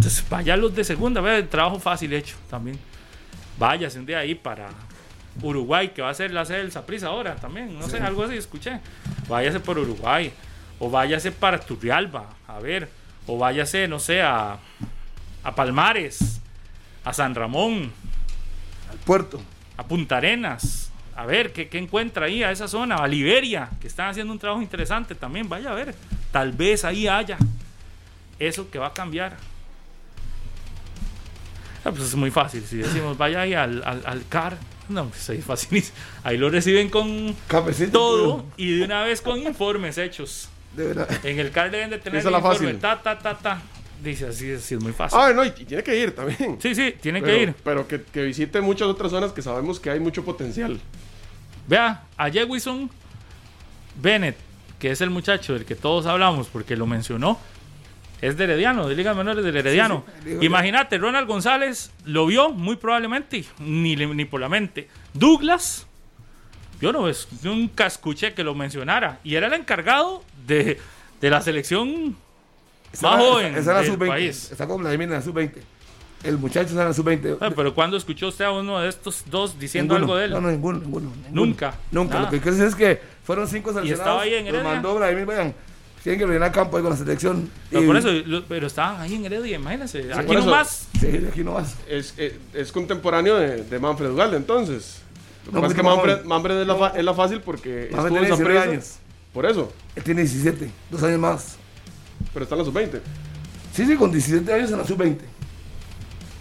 [0.00, 2.78] Entonces, vaya los de segunda, vea, trabajo fácil hecho también.
[3.58, 4.70] Váyase un día ahí para
[5.42, 7.78] Uruguay, que va a ser la sede del Saprissa ahora también.
[7.78, 8.80] No sé, algo así escuché.
[9.28, 10.32] Váyase por Uruguay.
[10.78, 12.88] O váyase para Turrialba, a ver.
[13.26, 14.56] O váyase, no sé, a,
[15.44, 16.40] a Palmares,
[17.04, 17.92] a San Ramón.
[18.90, 19.42] Al puerto.
[19.76, 20.90] A Punta Arenas.
[21.14, 22.96] A ver, ¿qué, ¿qué, encuentra ahí a esa zona?
[22.96, 25.46] A Liberia, que están haciendo un trabajo interesante también.
[25.46, 25.94] Vaya a ver.
[26.32, 27.36] Tal vez ahí haya
[28.38, 29.36] eso que va a cambiar.
[31.84, 32.62] Ah, pues es muy fácil.
[32.64, 34.58] Si decimos vaya ahí al, al, CAR,
[34.88, 35.84] no, pues ahí fácil.
[36.24, 37.34] Ahí lo reciben con
[37.92, 40.48] todo y de una vez con informes hechos.
[40.76, 41.08] De verdad.
[41.24, 43.62] En el CAR deben de tener el informe, ta, ta, ta, ta.
[44.02, 45.18] dice así, así es muy fácil.
[45.20, 46.58] Ah, no, y, tiene que ir también.
[46.60, 47.54] Sí, sí, tiene Pero- que ir.
[47.64, 50.78] Pero que, que visite muchas otras zonas que sabemos que hay mucho potencial.
[51.66, 52.90] Vea, a Jewison
[54.00, 54.36] Bennett,
[54.78, 57.38] que es el muchacho del que todos hablamos porque lo mencionó,
[58.20, 60.04] es de Herediano, de Ligas Menores del Herediano.
[60.24, 64.88] Sí, Imagínate, Ronald González lo vio muy probablemente, ni, ni por la mente.
[65.14, 65.86] Douglas,
[66.80, 70.78] yo no es- nunca escuché que lo mencionara, y era el encargado de,
[71.20, 72.16] de la selección
[72.92, 74.08] Esa más joven esa era del sub-20.
[74.08, 74.48] país.
[74.52, 75.52] Está con Vladimir en la sub-20.
[76.22, 77.38] El muchacho está en la sub-20.
[77.40, 80.12] Ah, pero ¿cuándo escuchó usted a uno de estos dos diciendo Ninguno.
[80.12, 80.30] algo de él?
[80.32, 81.06] No, no, ninguno, ninguno.
[81.08, 81.28] ninguno.
[81.32, 81.74] Nunca.
[81.90, 82.14] Nunca.
[82.14, 82.26] Nada.
[82.26, 84.70] Lo que quiero decir es que fueron cinco estaba ahí en los Heredia?
[84.70, 85.54] mandó Vladimir, vean.
[86.02, 87.50] Tienen que rellenar campo ahí con la selección.
[87.68, 90.12] Pero Y- por eso, lo- pero estaban ahí en Heredia, imagínense.
[90.12, 90.88] Aquí por eso- nomás.
[90.98, 91.74] Sí, de aquí no vas.
[91.88, 95.00] Es, es, es contemporáneo de, de Manfred Ugalde, entonces.
[95.46, 97.88] Lo que No, pasa es que porque Manfred, Manfred- es, la es la fácil porque
[97.92, 98.70] Manfred estuvo en tiene 19 Saprissa.
[98.72, 98.94] años.
[99.34, 101.56] Por eso, Él tiene 17, dos años más.
[102.32, 103.00] pero está en la sub-20.
[103.74, 105.18] Sí, sí, con 17 años en la sub-20.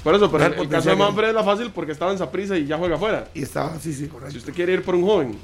[0.04, 2.58] Por eso, pero el, el caso de Manfred es la fácil porque estaba en Saprissa
[2.58, 3.28] y ya juega afuera.
[3.34, 4.32] Y estaba, sí, sí, correcto.
[4.32, 5.38] Si usted quiere ir por un joven,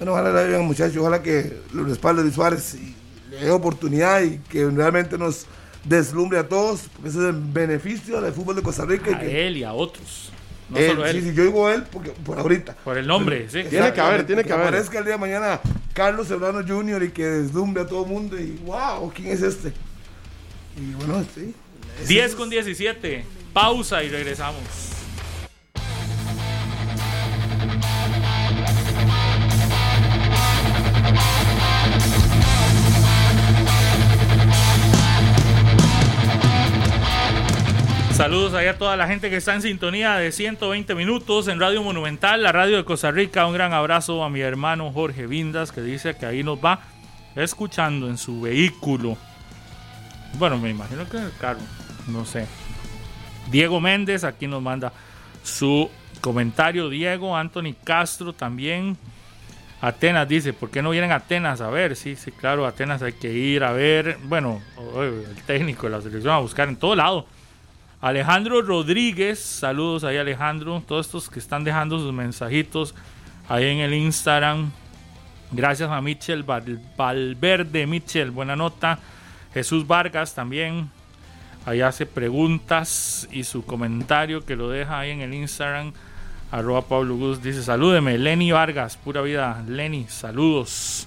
[0.00, 2.94] Bueno, ojalá le vean muchachos, ojalá que lo respalde Luis Suárez y
[3.30, 5.46] le dé oportunidad y que realmente nos
[5.84, 9.10] deslumbre a todos, porque ese es el beneficio del fútbol de Costa Rica.
[9.10, 10.32] y A que él y a otros.
[10.70, 11.20] No él- solo él.
[11.22, 12.74] Sí, sí, yo digo él porque, por ahorita.
[12.82, 13.62] Por el nombre, sí.
[13.68, 14.68] Tiene que haber, tiene que haber.
[14.68, 15.60] aparezca el día de mañana
[15.92, 17.02] Carlos Serrano Jr.
[17.04, 19.72] y que deslumbre a todo el mundo y wow, ¿quién es este?
[20.80, 21.54] Y bueno, sí.
[22.02, 23.24] ese 10 es- con 17.
[23.52, 24.62] Pausa y regresamos.
[38.20, 42.42] Saludos a toda la gente que está en sintonía de 120 minutos en Radio Monumental,
[42.42, 43.46] la radio de Costa Rica.
[43.46, 46.80] Un gran abrazo a mi hermano Jorge Vindas que dice que ahí nos va
[47.34, 49.16] escuchando en su vehículo.
[50.34, 51.32] Bueno, me imagino que en el
[52.08, 52.46] no sé.
[53.50, 54.92] Diego Méndez aquí nos manda
[55.42, 55.90] su
[56.20, 56.90] comentario.
[56.90, 58.98] Diego, Anthony Castro también.
[59.80, 61.96] Atenas dice, ¿por qué no vienen a Atenas a ver?
[61.96, 64.18] Sí, sí, claro, Atenas hay que ir a ver.
[64.24, 64.60] Bueno,
[65.00, 67.26] el técnico de la selección a buscar en todo lado.
[68.00, 72.94] Alejandro Rodríguez, saludos ahí Alejandro, todos estos que están dejando sus mensajitos
[73.46, 74.70] ahí en el Instagram.
[75.52, 78.98] Gracias a Michel Val- Valverde, Michel, buena nota.
[79.52, 80.88] Jesús Vargas también,
[81.66, 85.92] ahí hace preguntas y su comentario que lo deja ahí en el Instagram.
[86.50, 89.62] Arroba Pablo Gus dice, salúdeme, Lenny Vargas, pura vida.
[89.68, 91.06] Lenny, saludos.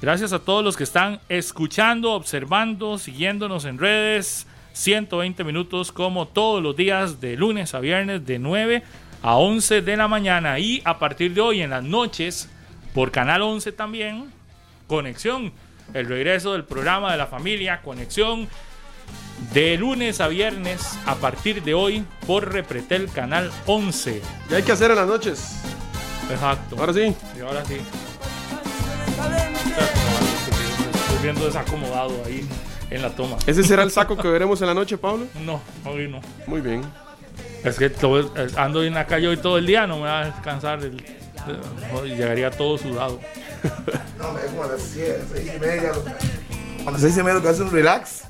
[0.00, 4.46] Gracias a todos los que están escuchando, observando, siguiéndonos en redes.
[4.72, 8.82] 120 minutos como todos los días de lunes a viernes de 9
[9.22, 12.48] a 11 de la mañana y a partir de hoy en las noches
[12.94, 14.32] por Canal 11 también
[14.86, 15.52] Conexión,
[15.94, 18.48] el regreso del programa de la familia Conexión
[19.52, 24.22] de lunes a viernes a partir de hoy por Repretel Canal 11.
[24.48, 25.62] ¿qué hay que hacer en las noches?
[26.30, 26.76] Exacto.
[26.78, 27.14] Ahora sí.
[27.36, 27.76] Y ahora sí.
[30.94, 32.46] Estoy viendo desacomodado ahí
[32.94, 33.36] en la toma.
[33.46, 35.26] ¿Ese será el saco que veremos en la noche, Pablo?
[35.44, 36.20] No, hoy no.
[36.46, 36.82] Muy bien.
[37.64, 40.24] Es que todo- ando en la calle hoy todo el día, no me va a
[40.26, 40.80] descansar.
[40.80, 41.02] el-
[42.04, 43.18] el- llegaría todo sudado.
[44.18, 45.92] No, es como a las 7, 6 y media.
[46.86, 48.22] A las 6 y media lo que hace un relax.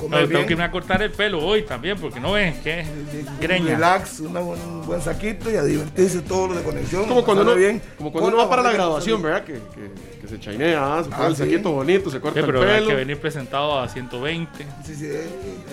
[0.00, 2.84] Comer tengo bien, que irme a cortar el pelo hoy también, porque no ven que
[3.28, 3.74] un greña.
[3.74, 7.04] relax, una buen- un buen saquito y a divertirse todo lo de conexión.
[7.06, 7.82] Como cuando, uno, bien.
[7.98, 9.44] como cuando Con uno va para la graduación, ¿verdad?
[9.44, 11.42] Que, que, que se chainea, ah, se pone Ah, el sí.
[11.44, 12.88] saquito bonito, se Sí, corta el pero hay pelo.
[12.88, 14.66] que venir presentado a 120.
[14.84, 15.28] Sí, sí, eh,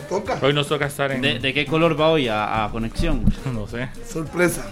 [0.09, 0.37] toca.
[0.41, 1.21] Hoy nos toca estar en.
[1.21, 3.23] ¿De, de qué color va hoy a, a conexión?
[3.53, 3.89] No sé.
[4.07, 4.69] Sorpresa.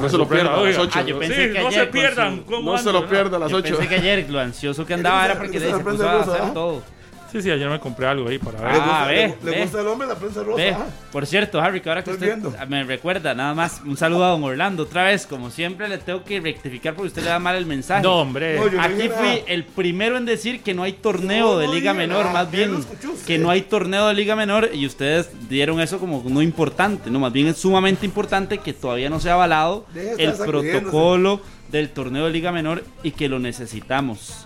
[0.00, 0.90] No se lo pierda a las Oiga, 8.
[0.98, 2.36] ah, yo pensé Sí, que no ayer se pierdan.
[2.38, 3.08] su- ¿cómo No se lo verdad?
[3.08, 3.76] pierda a las Yo 8.
[3.76, 6.50] pensé que ayer lo ansioso que andaba era porque se puso a hacer ¿ah?
[6.52, 6.82] todo.
[7.32, 8.72] Sí, sí, ayer me compré algo ahí para ver.
[8.72, 10.56] ¿Le Ah, gusta, ve, le, le gusta el hombre la prensa rosa?
[10.56, 10.86] Ve, ah.
[11.10, 12.66] por cierto, Harry, que ahora que Estoy usted viendo.
[12.68, 15.26] me recuerda, nada más un saludo a don Orlando otra vez.
[15.26, 18.02] Como siempre, le tengo que rectificar porque usted le da mal el mensaje.
[18.02, 18.56] No, hombre.
[18.58, 19.34] No, Aquí fui nada.
[19.48, 22.32] el primero en decir que no hay torneo No, de Liga Menor, nada.
[22.32, 25.80] más ¿Quién lo bien escuchó que no hay torneo de Liga Menor y ustedes dieron
[25.80, 29.34] eso como no importante, no, más bien es sumamente importante que todavía no se ha
[29.34, 31.40] avalado el protocolo
[31.70, 34.45] del torneo de Liga Menor y que lo necesitamos.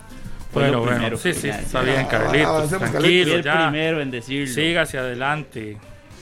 [0.53, 0.97] Fue Bueno, lo bueno.
[0.97, 2.69] primero Sí, sí, está bien, Ah, Carlitos.
[2.71, 3.69] Tranquilo, el ya.
[3.71, 4.53] primero en decirlo.
[4.53, 5.79] Siga hacia adelante.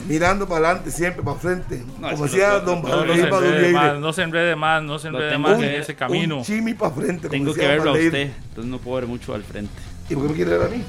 [0.07, 1.83] Mirando para adelante, siempre para frente.
[1.99, 3.73] No, Como decía don lo- No, no se Valdeir enrede Badulleire.
[3.73, 6.37] más, no se enrede más, no se enrede más que en ese camino.
[6.39, 7.29] Un chimi para frente.
[7.29, 9.73] Tengo que verlo a usted, entonces no puedo ver mucho al frente.
[10.09, 10.83] ¿Y por qué me quiere ver a mí?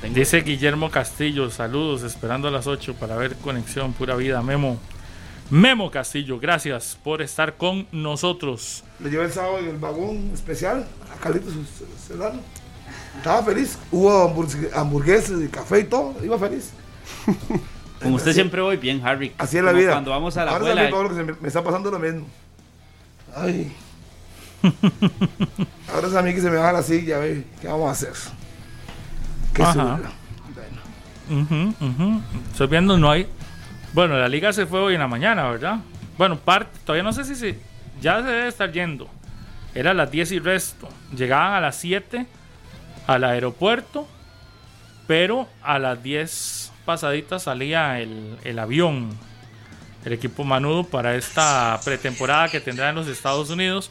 [0.00, 4.80] Tengo- Dice Guillermo Castillo, saludos, esperando a las 8 para ver conexión, pura vida, Memo.
[5.50, 8.82] Memo Castillo, gracias por estar con nosotros.
[8.98, 11.54] Le llevé el sábado en el vagón especial a Carlitos
[12.06, 12.40] Serrano.
[13.20, 13.78] Estaba feliz.
[13.92, 14.34] Hubo
[14.74, 16.14] hamburguesas y café y todo.
[16.24, 16.72] Iba feliz.
[18.02, 19.34] Como usted siempre voy bien, Harry.
[19.36, 19.90] Así es la vida.
[19.90, 20.90] Cuando vamos a la Ahora abuela.
[20.90, 22.26] Pablo, que se me, me está pasando lo mismo.
[23.36, 23.76] Ay.
[25.92, 27.44] Ahora es a mí que se me baja la silla, ve.
[27.60, 28.14] ¿Qué vamos a hacer?
[29.52, 30.00] Qué Ajá.
[31.28, 31.74] Bueno.
[32.50, 33.26] Estoy viendo, no hay.
[33.92, 35.80] Bueno, la liga se fue hoy en la mañana, ¿verdad?
[36.16, 37.58] Bueno, parte, todavía no sé si se.
[38.00, 39.10] Ya se debe estar yendo.
[39.74, 40.88] Era a las 10 y resto.
[41.14, 42.26] Llegaban a las 7
[43.06, 44.06] al aeropuerto,
[45.06, 49.10] pero a las 10 pasaditas salía el, el avión,
[50.04, 53.90] el equipo Manudo, para esta pretemporada que tendrá en los Estados Unidos,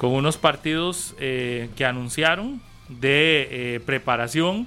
[0.00, 4.66] con unos partidos eh, que anunciaron de eh, preparación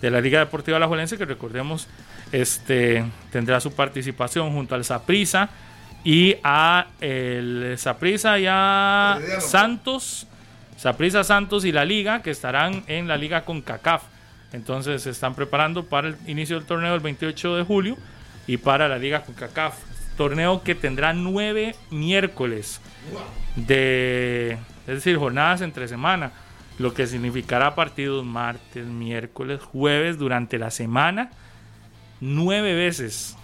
[0.00, 1.88] de la Liga Deportiva Alajuelense, que recordemos
[2.30, 5.50] este, tendrá su participación junto al Saprissa
[6.04, 9.40] y a el Saprissa y a Herediano.
[9.40, 10.27] Santos,
[10.78, 14.04] Saprissa Santos y la Liga, que estarán en la Liga con CACAF.
[14.52, 17.96] Entonces se están preparando para el inicio del torneo el 28 de julio
[18.46, 19.74] y para la Liga con CACAF.
[20.16, 22.80] Torneo que tendrá nueve miércoles
[23.56, 24.56] de,
[24.86, 26.30] es decir, jornadas entre semana,
[26.78, 31.30] lo que significará partidos martes, miércoles, jueves durante la semana,
[32.20, 33.36] nueve veces.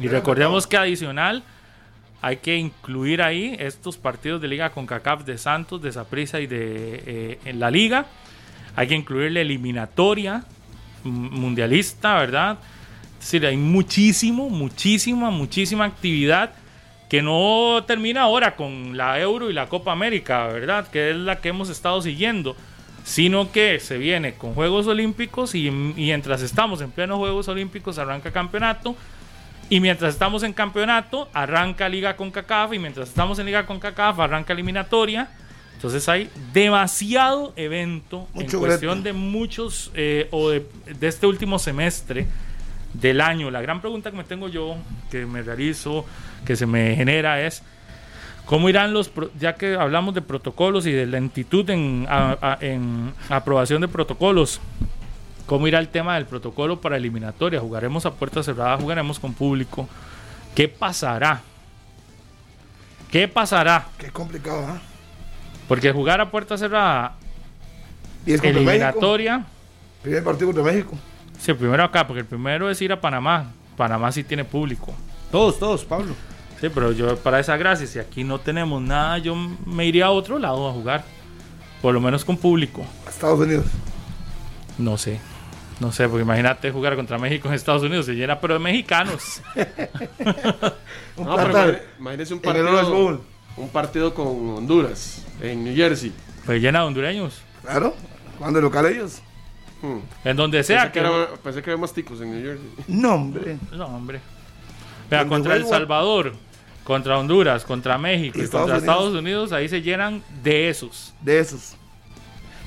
[0.00, 1.42] Y recordemos que adicional
[2.22, 6.46] hay que incluir ahí estos partidos de liga con CACAF de Santos, de Saprissa y
[6.46, 8.06] de eh, la liga.
[8.76, 10.44] Hay que incluir la eliminatoria
[11.04, 12.58] m- mundialista, ¿verdad?
[13.18, 16.54] Es decir, hay muchísimo, muchísima, muchísima actividad
[17.10, 20.88] que no termina ahora con la Euro y la Copa América, ¿verdad?
[20.88, 22.56] Que es la que hemos estado siguiendo,
[23.04, 27.98] sino que se viene con Juegos Olímpicos y, y mientras estamos en plenos Juegos Olímpicos
[27.98, 28.96] arranca campeonato
[29.74, 33.80] y mientras estamos en campeonato arranca Liga con CACAF y mientras estamos en Liga con
[33.80, 35.30] CACAF arranca eliminatoria.
[35.76, 40.66] Entonces hay demasiado evento Mucho en cuestión de muchos eh, o de,
[40.98, 42.26] de este último semestre
[42.92, 43.50] del año.
[43.50, 44.76] La gran pregunta que me tengo yo,
[45.10, 46.04] que me realizo,
[46.44, 47.62] que se me genera es
[48.44, 53.12] cómo irán los, ya que hablamos de protocolos y de lentitud en, a- a- en
[53.30, 54.60] aprobación de protocolos,
[55.46, 57.60] cómo irá el tema del protocolo para eliminatoria.
[57.60, 59.88] Jugaremos a puerta cerrada, jugaremos con público.
[60.54, 61.40] ¿Qué pasará?
[63.10, 63.86] ¿Qué pasará?
[63.98, 64.80] Qué complicado, ¿ah?
[65.68, 67.14] Porque jugar a puerta cerrada,
[68.26, 68.70] Y es contra México.
[68.70, 69.44] eliminatoria,
[70.02, 70.96] Primer partido contra México.
[71.38, 73.50] sí, el primero acá, porque el primero es ir a Panamá.
[73.76, 74.92] Panamá sí tiene público.
[75.30, 76.14] Todos, todos, Pablo.
[76.60, 79.34] Sí, pero yo para esa gracia, si aquí no tenemos nada, yo
[79.66, 81.04] me iría a otro lado a jugar.
[81.80, 82.84] Por lo menos con público.
[83.06, 83.66] a Estados Unidos.
[84.78, 85.20] No sé.
[85.82, 89.42] No sé, porque imagínate jugar contra México en Estados Unidos, se llena, pero de mexicanos.
[91.16, 93.20] No, pero imagínese un partido,
[93.56, 96.12] un partido con Honduras en New Jersey.
[96.46, 97.42] Pues llena de hondureños.
[97.62, 97.94] Claro.
[98.38, 99.20] Cuando de local ellos.
[99.82, 99.98] Hmm.
[100.24, 101.06] En donde sea Pensé que, que.
[101.06, 102.84] era- pensé que había más ticos en New Jersey.
[102.88, 103.58] No, hombre.
[103.72, 104.20] No, hombre.
[105.10, 106.32] Vea, Donde contra El Salvador,
[106.84, 108.96] contra Honduras, contra México Y y Estados contra Unidos.
[108.96, 111.12] Estados Unidos, ahí se llenan de esos.
[111.20, 111.76] De esos.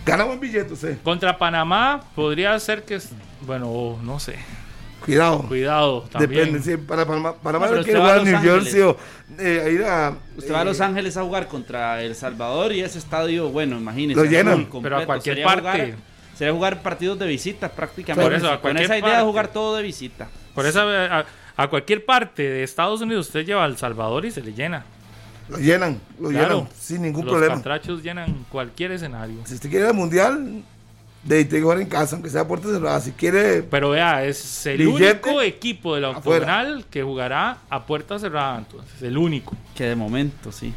[0.06, 0.98] Gana buen billete, usted.
[1.04, 3.00] Contra Panamá podría ser que.
[3.42, 4.36] Bueno, no sé.
[5.04, 5.44] Cuidado.
[5.48, 6.46] Cuidado también.
[6.46, 8.40] Depende, sí, para Panamá, Panamá No, quiere jugar a New.
[8.40, 8.98] Jersey o
[9.40, 10.16] eh, a ir a.
[10.38, 13.78] Usted va a eh, Los Ángeles a jugar contra El Salvador y ese estadio, bueno,
[13.78, 14.20] imagínese.
[14.20, 14.68] Lo llenan.
[14.82, 15.62] Pero a cualquier Sería parte.
[15.62, 15.96] Jugar,
[16.36, 18.30] sería jugar partidos de visita prácticamente.
[18.30, 20.28] Por eso, a Con esa idea de jugar todo de visita.
[20.54, 21.26] Por eso a,
[21.58, 24.86] a cualquier parte de Estados Unidos usted lleva a El Salvador y se le llena.
[25.50, 26.56] Lo llenan, lo Claro.
[26.62, 27.56] llenan sin ningún Los problema.
[27.56, 29.38] catrachos llenan cualquier escenario.
[29.46, 30.64] Si usted quiere al mundial,
[31.24, 33.04] de ahí tiene que jugar en casa, aunque sea a puertas cerradas.
[33.04, 36.46] Si quiere, Pero vea, es el Billete único equipo de la afuera.
[36.46, 39.56] octogonal que jugará a puerta cerrada, entonces, el único.
[39.76, 40.74] Que de momento, sí.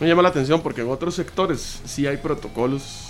[0.00, 3.04] Me llama la atención porque en otros sectores sí hay protocolos.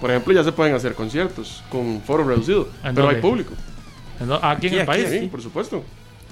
[0.00, 3.16] Por ejemplo, ya se pueden hacer conciertos con foro reducido, ¿En pero dónde?
[3.16, 3.52] hay público.
[4.18, 5.20] Entonces, Aquí en Aquí, el aquí, país.
[5.20, 5.26] Sí.
[5.26, 5.84] por supuesto.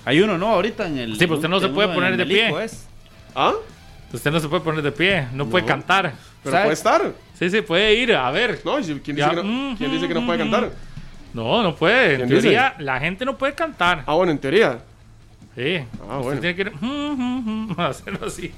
[0.08, 0.46] Hay uno, ¿no?
[0.48, 1.12] Ahorita en el.
[1.12, 2.64] Sí, pero usted no se puede poner de pie.
[2.64, 2.86] Es.
[3.34, 3.52] Ah,
[4.10, 6.14] Usted no se puede poner de pie, no, puede cantar.
[6.42, 6.64] pero ¿Sabe?
[6.64, 7.12] puede estar.
[7.38, 8.58] Sí, sí, puede ir a ver.
[8.64, 10.50] No, ¿y si- ¿quién, Ya, dice que no, mm, quién dice que no puede mm.
[10.50, 10.70] cantar?
[11.34, 12.22] No, no puede.
[12.22, 14.04] En teoría, la gente no puede cantar.
[14.06, 14.78] Ah, bueno, en teoría.
[15.54, 15.76] Sí.
[16.08, 16.40] Ah, Usted bueno.
[16.40, 18.50] tiene que ir, mm, mm, mm, hacerlo así.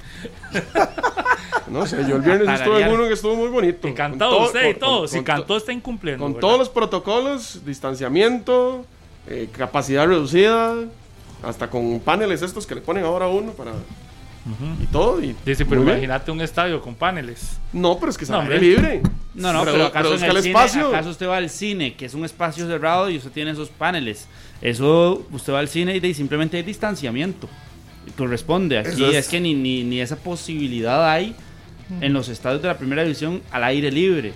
[1.68, 3.86] No sé, yo el viernes estuve en uno que estuvo muy bonito.
[3.89, 4.98] Y Con cantó todo- usted y todo.
[5.01, 6.22] con- si con cantó, está incumpliendo.
[6.22, 6.40] Con ¿verdad?
[6.40, 8.85] todos los protocolos, distanciamiento,
[9.28, 10.74] eh, capacidad reducida,
[11.43, 13.73] hasta con paneles estos que le ponen ahora a uno para...
[14.83, 15.23] Y todo.
[15.23, 17.59] Y Dice, pero imagínate un estadio con paneles.
[17.75, 18.61] No, pero es que No, aire hombre.
[18.69, 19.03] libre.
[19.35, 20.89] No, no, Pero- pero, acaso pero en el, el cine, espacio.
[20.89, 24.27] acaso usted va al cine, que es un espacio cerrado y usted tiene esos paneles.
[24.62, 27.49] Eso, usted va al cine y simplemente hay distanciamiento.
[28.09, 28.79] Y corresponde.
[28.79, 29.15] Aquí es...
[29.15, 31.35] es- que ni, ni, ni esa posibilidad hay
[32.01, 34.33] en los estadios de la primera división al aire libre.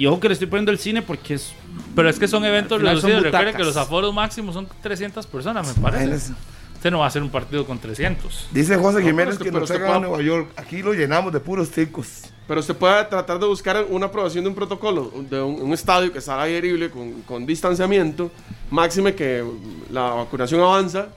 [0.00, 1.52] Y ojo que le estoy poniendo el cine porque es.
[1.94, 3.22] Pero es que son eventos reducidos.
[3.22, 6.32] Recuerden que los aforos máximos son 300 personas, me parece.
[6.74, 8.48] Usted no va a hacer un partido con 300.
[8.50, 10.52] Dice José Jiménez que, nos a Nueva York.
[10.56, 12.22] Aquí lo llenamos de puros ticos.
[12.48, 16.22] Pero usted puede tratar de buscar una aprobación de un protocolo, de un, estadio que
[16.22, 18.30] salga aire con, con distanciamiento,
[18.70, 19.44] máxime que
[19.90, 21.08] la vacunación avanza.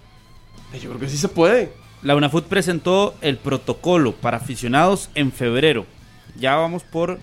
[0.73, 1.71] Yo creo que sí se puede.
[2.01, 5.85] La UNAFUT presentó el protocolo para aficionados en febrero.
[6.35, 7.17] Ya vamos por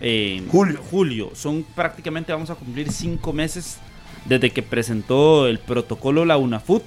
[0.00, 0.80] eh, julio.
[0.90, 1.30] julio.
[1.34, 3.78] Son prácticamente, vamos a cumplir cinco meses
[4.24, 6.82] desde que presentó el protocolo la UNAFUT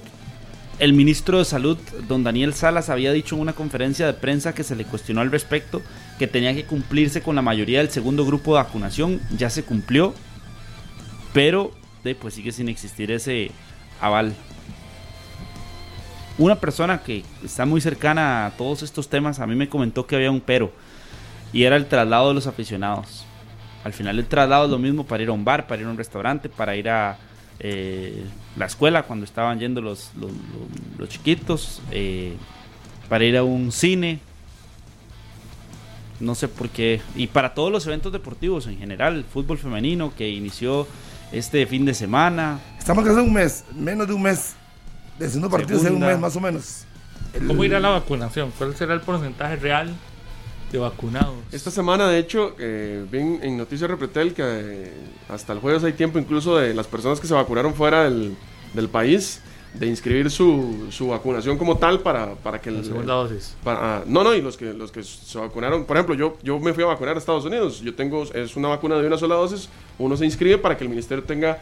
[0.80, 1.78] el ministro de Salud,
[2.08, 5.30] don Daniel Salas, había dicho en una conferencia de prensa que se le cuestionó al
[5.30, 5.82] respecto
[6.18, 9.20] que tenía que cumplirse con la mayoría del segundo grupo de vacunación.
[9.36, 10.14] Ya se cumplió,
[11.32, 11.72] pero
[12.20, 13.50] pues sigue sin existir ese
[14.00, 14.34] aval.
[16.38, 20.16] Una persona que está muy cercana a todos estos temas a mí me comentó que
[20.16, 20.72] había un pero
[21.54, 23.24] y era el traslado de los aficionados.
[23.84, 25.90] Al final el traslado es lo mismo para ir a un bar, para ir a
[25.90, 27.16] un restaurante, para ir a
[27.60, 28.24] eh,
[28.56, 30.10] la escuela cuando estaban yendo los,
[30.98, 32.34] los, chiquitos, eh,
[33.08, 34.18] para ir a un cine.
[36.18, 37.00] No sé por qué.
[37.14, 40.88] Y para todos los eventos deportivos en general, el fútbol femenino que inició
[41.30, 42.58] este fin de semana.
[42.76, 44.56] Estamos casi un mes, menos de un mes,
[45.20, 46.84] de partidos en un mes más o menos.
[47.46, 48.52] ¿Cómo irá la vacunación?
[48.58, 49.94] ¿Cuál será el porcentaje real
[50.74, 51.34] de vacunados.
[51.52, 54.92] Esta semana, de hecho, eh, vi en Noticias Repretel que eh,
[55.28, 58.36] hasta el jueves hay tiempo incluso de las personas que se vacunaron fuera del,
[58.74, 59.40] del país
[59.72, 62.70] de inscribir su, su, vacunación como tal para, para que...
[62.70, 63.56] La segunda dosis.
[63.64, 66.60] Para, ah, no, no, y los que, los que se vacunaron, por ejemplo, yo, yo
[66.60, 69.34] me fui a vacunar a Estados Unidos, yo tengo, es una vacuna de una sola
[69.34, 69.68] dosis,
[69.98, 71.58] uno se inscribe para que el ministerio tenga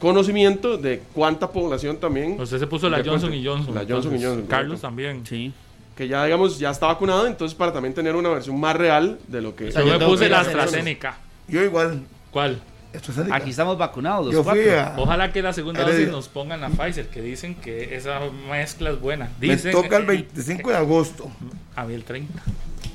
[0.00, 2.40] conocimiento de cuánta población también...
[2.40, 3.74] Usted se puso la Johnson y Johnson.
[3.74, 4.46] La Johnson y Johnson.
[4.48, 5.24] Carlos también.
[5.24, 5.52] Sí
[5.96, 9.40] que ya digamos ya está vacunado, entonces para también tener una versión más real de
[9.40, 9.70] lo que...
[9.70, 11.18] yo me puse la AstraZeneca.
[11.48, 12.02] Yo igual.
[12.30, 12.60] ¿Cuál?
[13.32, 14.46] Aquí estamos vacunados los
[14.96, 18.20] Ojalá que la segunda dosis nos pongan a Pfizer, que dicen que esa
[18.50, 19.30] mezcla es buena.
[19.40, 21.30] Dicen, me toca el 25 de agosto.
[21.74, 22.42] A mí el 30.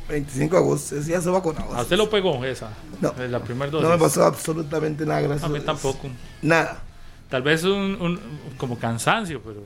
[0.09, 1.75] 25 de agosto, ya se vacunado.
[1.75, 2.69] ¿A usted lo pegó esa?
[3.01, 3.13] No.
[3.27, 3.87] La primera dosis.
[3.87, 5.49] No me pasó absolutamente nada, gracias.
[5.49, 6.09] A mí tampoco.
[6.41, 6.83] Nada.
[7.29, 8.19] Tal vez un, un
[8.57, 9.63] como cansancio, pero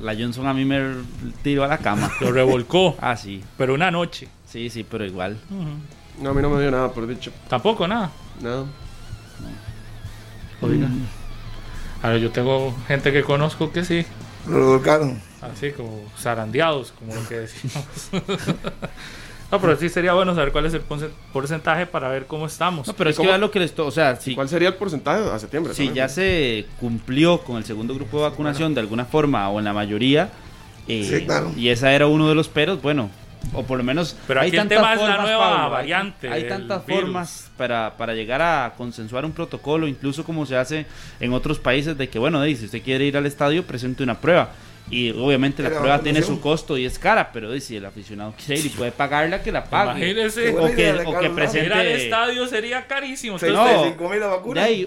[0.00, 0.94] la Johnson a mí me
[1.42, 2.10] tiró a la cama.
[2.20, 2.96] Lo revolcó.
[3.00, 3.42] ah, sí.
[3.56, 4.28] Pero una noche.
[4.46, 5.38] Sí, sí, pero igual.
[6.20, 7.32] No, a mí no me dio nada, por dicho.
[7.48, 8.10] Tampoco, nada.
[8.40, 8.64] Nada.
[10.60, 10.66] No.
[10.66, 10.88] Oiga.
[12.02, 14.04] A ver, yo tengo gente que conozco que sí.
[14.46, 15.20] Lo revolcaron.
[15.40, 17.84] Así como zarandeados, como lo que decimos.
[19.50, 20.82] No, pero sí sería bueno saber cuál es el
[21.32, 22.86] porcentaje para ver cómo estamos.
[22.86, 23.76] No, pero es que lo que les...
[23.78, 25.74] O sea, si, ¿Cuál sería el porcentaje a septiembre?
[25.74, 29.64] Si ya se cumplió con el segundo grupo de vacunación de alguna forma o en
[29.64, 30.30] la mayoría,
[30.86, 33.10] eh, y esa era uno de los peros, bueno,
[33.54, 37.96] o por lo menos pero hay tantas formas la nueva variante hay, tantas formas para,
[37.96, 40.86] para llegar a consensuar un protocolo incluso como se hace
[41.20, 44.50] en otros países de que bueno si usted quiere ir al estadio presente una prueba
[44.90, 48.60] y obviamente la prueba tiene su costo y es cara, pero si el aficionado quiere
[48.60, 50.10] ir y puede pagarla, que la pague.
[50.10, 50.50] Imagínese.
[50.58, 51.66] O que, o que presente.
[51.66, 53.38] Ir al estadio sería carísimo.
[53.40, 53.94] no,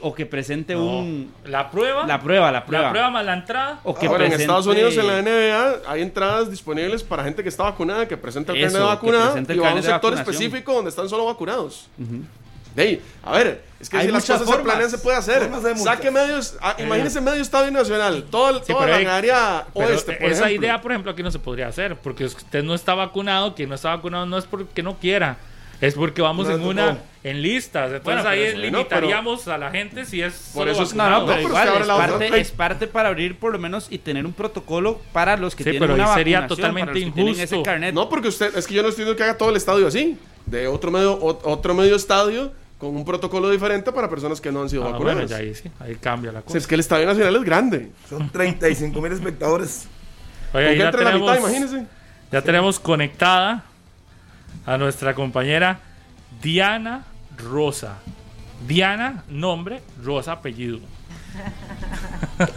[0.01, 1.31] o que presente un.
[1.45, 2.05] La prueba.
[2.05, 2.83] La prueba, la prueba.
[2.85, 3.79] La prueba más la entrada.
[3.83, 7.63] O que en Estados Unidos, en la NBA, hay entradas disponibles para gente que está
[7.63, 11.07] vacunada, que presenta el carnet de vacunada y va a un sector específico donde están
[11.07, 11.87] solo vacunados.
[12.75, 15.49] Hey, a ver, es que si las cosas se planean se puede hacer.
[15.77, 16.83] Saque medios, ah, eh.
[16.83, 20.13] imagínese medio estadio nacional, todo, toda la área oeste.
[20.13, 23.55] Por esa idea, por ejemplo, aquí no se podría hacer, porque usted no está vacunado,
[23.55, 25.37] quien no está vacunado no es porque no quiera,
[25.81, 27.91] es porque vamos en una en listas.
[27.91, 31.87] Entonces ahí limitaríamos a la gente si es por eso es, no, pero igual es
[31.87, 35.65] parte, es parte, para abrir por lo menos y tener un protocolo para los que
[35.65, 37.63] tienen pero una sería totalmente injusto.
[37.93, 40.17] No, porque usted es que yo no estoy diciendo que haga todo el estadio así,
[40.45, 44.69] de otro medio otro medio estadio con un protocolo diferente para personas que no han
[44.69, 45.29] sido ah, vacunadas.
[45.29, 46.57] Bueno, ahí sí, ahí cambia la cosa.
[46.57, 47.91] es que el Estadio Nacional es grande.
[48.09, 49.87] Son 35 mil espectadores.
[50.53, 51.85] Oye, ya tenemos, la mitad, imagínense.
[52.29, 53.63] Ya tenemos conectada
[54.65, 55.79] a nuestra compañera
[56.41, 57.05] Diana
[57.37, 57.99] Rosa.
[58.67, 60.79] Diana, nombre, Rosa, apellido.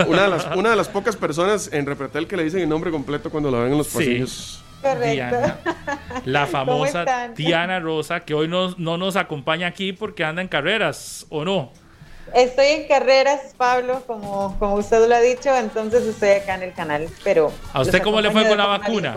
[0.09, 2.91] Una de las, una de las pocas personas en Repretel que le dicen el nombre
[2.91, 4.61] completo cuando lo ven en los pasillos.
[4.95, 5.59] Diana,
[6.25, 11.27] la famosa Diana Rosa, que hoy no, no nos acompaña aquí porque anda en carreras,
[11.29, 11.73] ¿o no?
[12.35, 16.73] Estoy en carreras, Pablo, como, como usted lo ha dicho, entonces estoy acá en el
[16.73, 17.53] canal, pero...
[17.73, 19.15] ¿A usted cómo le fue con la vacuna?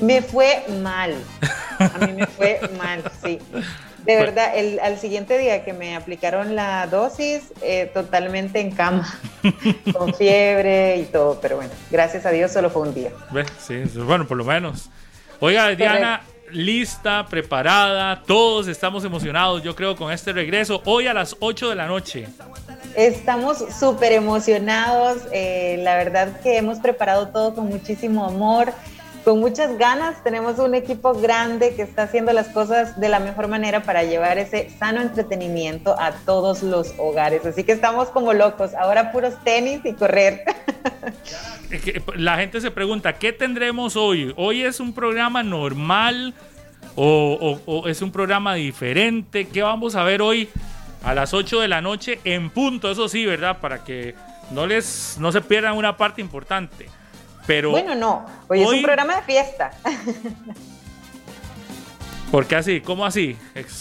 [0.00, 1.14] Me fue mal.
[1.78, 3.38] A mí me fue mal, sí.
[4.04, 8.70] De pues verdad, el, al siguiente día que me aplicaron la dosis, eh, totalmente en
[8.70, 9.18] cama,
[9.96, 13.12] con fiebre y todo, pero bueno, gracias a Dios solo fue un día.
[13.58, 14.90] Sí, bueno, por lo menos.
[15.40, 21.36] Oiga, Diana, lista, preparada, todos estamos emocionados, yo creo, con este regreso, hoy a las
[21.40, 22.26] 8 de la noche.
[22.96, 28.72] Estamos súper emocionados, eh, la verdad que hemos preparado todo con muchísimo amor
[29.24, 30.22] con muchas ganas.
[30.22, 34.38] Tenemos un equipo grande que está haciendo las cosas de la mejor manera para llevar
[34.38, 37.44] ese sano entretenimiento a todos los hogares.
[37.46, 38.74] Así que estamos como locos.
[38.74, 40.44] Ahora puros tenis y correr.
[42.14, 44.32] La gente se pregunta, ¿qué tendremos hoy?
[44.36, 46.34] ¿Hoy es un programa normal
[46.94, 49.48] o, es un programa diferente?
[49.48, 50.48] ¿Qué vamos a ver hoy
[51.02, 52.90] a las 8 de la noche en punto?
[52.90, 53.58] Eso sí, ¿verdad?
[53.60, 54.14] Para que
[54.50, 56.86] no, les, no se pierdan una parte importante.
[57.46, 59.70] Pero bueno, no, hoy, es un programa de fiesta.
[62.34, 62.80] ¿Por qué así?
[62.80, 63.36] ¿Cómo así?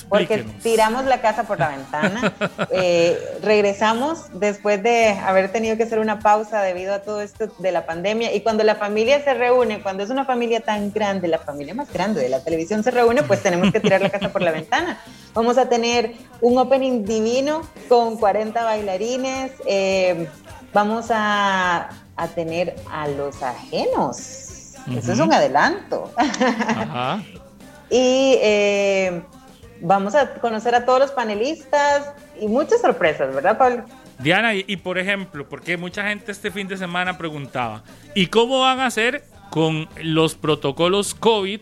[0.10, 2.34] Porque tiramos la casa por la ventana,
[2.72, 7.72] eh, regresamos después de haber tenido que hacer una pausa debido a todo esto de
[7.72, 11.40] la pandemia y cuando la familia se reúne, cuando es una familia tan grande, la
[11.40, 14.44] familia más grande de la televisión se reúne, pues tenemos que tirar la casa por
[14.44, 15.00] la ventana.
[15.34, 20.28] Vamos a tener un opening divino con 40 bailarines, eh,
[20.72, 24.76] vamos a a tener a los ajenos.
[24.92, 26.12] Eso es un adelanto.
[27.90, 29.22] y eh,
[29.82, 33.86] vamos a conocer a todos los panelistas y muchas sorpresas, ¿verdad, Pablo?
[34.20, 37.84] Diana, y, por ejemplo, porque mucha gente este fin de semana preguntaba,
[38.14, 41.60] ¿y cómo van a hacer con los protocolos COVID?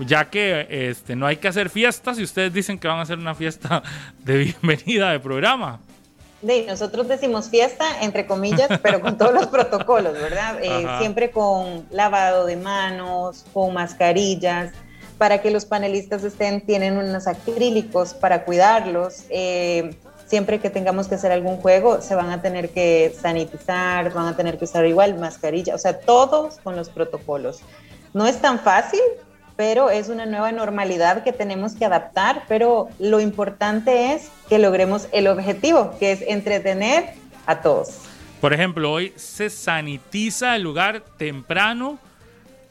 [0.00, 3.18] Ya que este, no hay que hacer fiestas y ustedes dicen que van a hacer
[3.18, 3.82] una fiesta
[4.18, 5.78] de bienvenida de programa
[6.66, 10.58] nosotros decimos fiesta, entre comillas, pero con todos los protocolos, ¿verdad?
[10.62, 14.72] Eh, siempre con lavado de manos, con mascarillas,
[15.18, 19.24] para que los panelistas estén, tienen unos acrílicos para cuidarlos.
[19.30, 19.96] Eh,
[20.26, 24.36] siempre que tengamos que hacer algún juego, se van a tener que sanitizar, van a
[24.36, 27.60] tener que usar igual mascarilla, o sea, todos con los protocolos.
[28.12, 29.00] No es tan fácil,
[29.56, 35.08] pero es una nueva normalidad que tenemos que adaptar, pero lo importante es que logremos
[35.10, 37.14] el objetivo, que es entretener
[37.44, 38.02] a todos.
[38.40, 41.98] Por ejemplo, hoy se sanitiza el lugar temprano,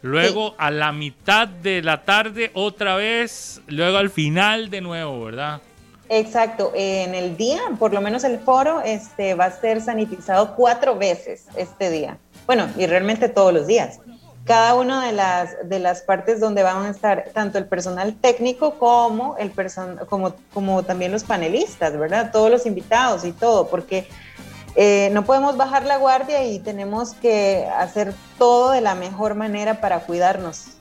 [0.01, 5.59] luego a la mitad de la tarde otra vez, luego al final de nuevo, ¿verdad?
[6.07, 10.97] Exacto, en el día, por lo menos el foro este, va a ser sanitizado cuatro
[10.97, 12.17] veces este día.
[12.45, 13.99] Bueno, y realmente todos los días
[14.45, 18.77] cada una de las, de las partes donde van a estar tanto el personal técnico
[18.77, 19.51] como, el
[20.09, 22.31] como, como también los panelistas, ¿verdad?
[22.31, 24.07] Todos los invitados y todo, porque
[24.75, 29.79] eh, no podemos bajar la guardia y tenemos que hacer todo de la mejor manera
[29.79, 30.77] para cuidarnos.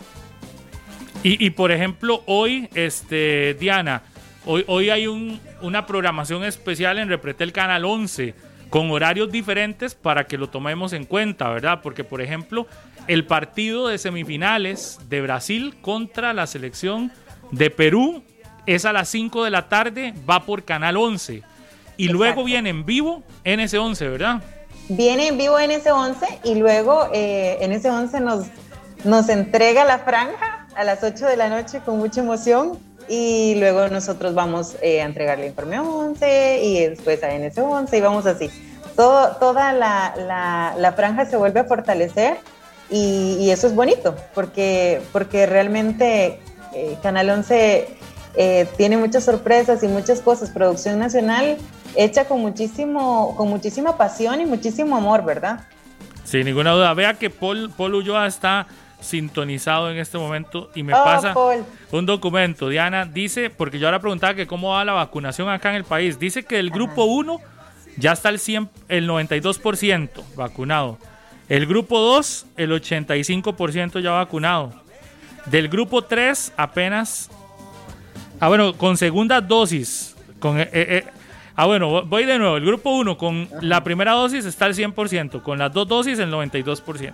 [1.24, 4.02] Y, por ejemplo, hoy, este, Diana,
[4.44, 8.34] hoy, hoy hay un, una programación especial en Repretel Canal 11
[8.70, 11.80] con horarios diferentes para que lo tomemos en cuenta, ¿verdad?
[11.80, 12.66] Porque, por ejemplo,
[13.08, 17.12] el partido de semifinales de Brasil contra la selección
[17.50, 18.22] de Perú
[18.66, 21.42] es a las 5 de la tarde, va por Canal 11.
[21.96, 24.42] Y luego viene en vivo NS11, ¿verdad?
[24.88, 28.46] Viene en vivo NS11 y luego eh, NS11 nos,
[29.04, 33.88] nos entrega la franja a las 8 de la noche con mucha emoción y luego
[33.88, 38.50] nosotros vamos eh, a entregarle informe 11 y después a NS11 y vamos así.
[38.96, 42.38] Todo, toda la, la, la franja se vuelve a fortalecer
[42.92, 46.38] y, eso es bonito, porque, porque realmente
[46.74, 47.88] eh, Canal 11
[48.34, 50.50] eh, tiene muchas sorpresas y muchas cosas.
[50.50, 51.56] Producción nacional
[51.96, 55.66] hecha con, muchísimo, con muchísima pasión y muchísimo amor, ¿verdad?
[56.24, 56.92] Sin ninguna duda.
[56.94, 58.66] Vea que Paul, Paul Ulloa está
[59.00, 61.34] sintonizado en este momento y me oh, pasa
[61.90, 62.68] un documento.
[62.68, 66.18] Diana dice, porque yo ahora preguntaba que cómo va la vacunación acá en el país,
[66.18, 67.40] dice que el grupo 1
[67.96, 70.98] ya está el, 100, el 92% vacunado.
[71.48, 74.72] El grupo 2, el 85% ya vacunado.
[75.46, 77.30] Del grupo 3, apenas.
[78.40, 80.16] Ah, bueno, con segunda dosis.
[80.38, 81.04] Con, eh, eh, eh,
[81.56, 82.56] ah, bueno, voy de nuevo.
[82.56, 85.42] El grupo 1, con la primera dosis está al 100%.
[85.42, 87.12] Con las dos dosis, el 92%.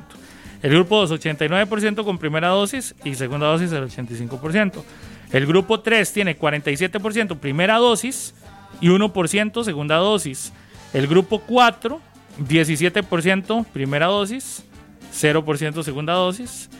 [0.63, 4.83] El grupo 2, 89% con primera dosis y segunda dosis, el 85%.
[5.31, 8.35] El grupo 3 tiene 47% primera dosis
[8.81, 10.53] y 1% segunda dosis.
[10.93, 12.01] El grupo 4
[12.39, 14.65] 17% primera dosis,
[15.13, 16.71] 0% segunda dosis.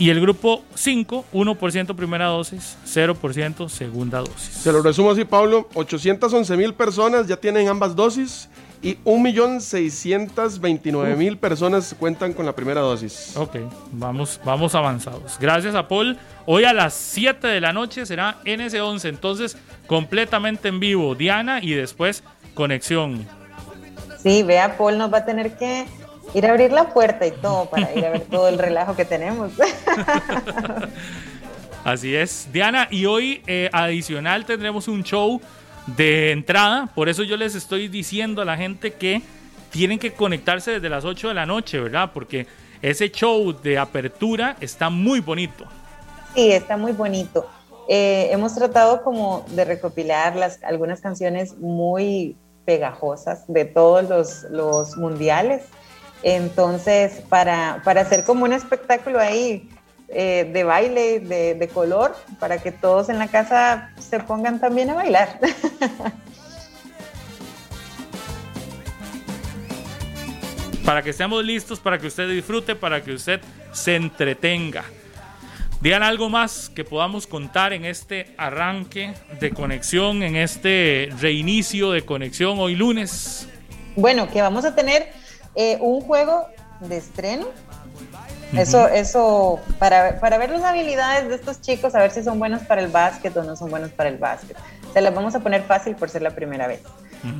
[0.00, 4.42] Y el grupo 5, 1% primera dosis, 0% segunda dosis.
[4.42, 5.68] Se lo resumo así, Pablo.
[5.74, 8.48] 811 mil personas ya tienen ambas dosis
[8.80, 13.36] y 1.629.000 personas cuentan con la primera dosis.
[13.36, 13.56] Ok,
[13.90, 15.36] vamos, vamos avanzados.
[15.40, 16.16] Gracias a Paul.
[16.46, 19.56] Hoy a las 7 de la noche será NS11, entonces
[19.88, 21.16] completamente en vivo.
[21.16, 22.22] Diana y después
[22.54, 23.26] conexión
[24.22, 25.86] Sí, vea, Paul nos va a tener que
[26.34, 29.04] ir a abrir la puerta y todo para ir a ver todo el relajo que
[29.04, 29.52] tenemos.
[31.84, 32.48] Así es.
[32.52, 35.40] Diana, y hoy eh, adicional tendremos un show
[35.86, 36.88] de entrada.
[36.94, 39.22] Por eso yo les estoy diciendo a la gente que
[39.70, 42.10] tienen que conectarse desde las 8 de la noche, ¿verdad?
[42.12, 42.46] Porque
[42.82, 45.64] ese show de apertura está muy bonito.
[46.34, 47.48] Sí, está muy bonito.
[47.88, 52.36] Eh, hemos tratado como de recopilar las, algunas canciones muy
[52.68, 55.62] pegajosas de todos los, los mundiales.
[56.22, 59.70] Entonces, para, para, hacer como un espectáculo ahí
[60.08, 64.90] eh, de baile, de, de, color, para que todos en la casa se pongan también
[64.90, 65.40] a bailar.
[70.84, 73.40] para que estemos listos, para que usted disfrute, para que usted
[73.72, 74.84] se entretenga.
[75.80, 82.04] Digan algo más que podamos contar en este arranque de conexión, en este reinicio de
[82.04, 83.48] conexión hoy lunes.
[83.94, 85.12] Bueno, que vamos a tener
[85.54, 86.48] eh, un juego
[86.80, 87.46] de estreno.
[88.54, 92.62] Eso, eso, para, para ver las habilidades de estos chicos, a ver si son buenos
[92.62, 94.56] para el básquet o no son buenos para el básquet.
[94.92, 96.80] Se las vamos a poner fácil por ser la primera vez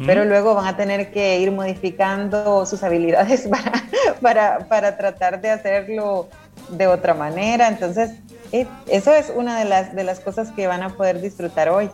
[0.07, 3.49] pero luego van a tener que ir modificando sus habilidades
[4.21, 6.29] para, para, tratar de hacerlo
[6.71, 7.69] de otra manera.
[7.69, 8.13] Entonces,
[8.53, 11.91] eso es una de las, de las cosas que van a poder disfrutar hoy.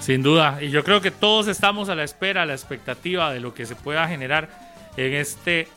[0.00, 3.40] Sin duda, y yo creo que todos estamos a la espera, a la expectativa de
[3.40, 4.48] lo que se pueda generar
[4.96, 5.68] en este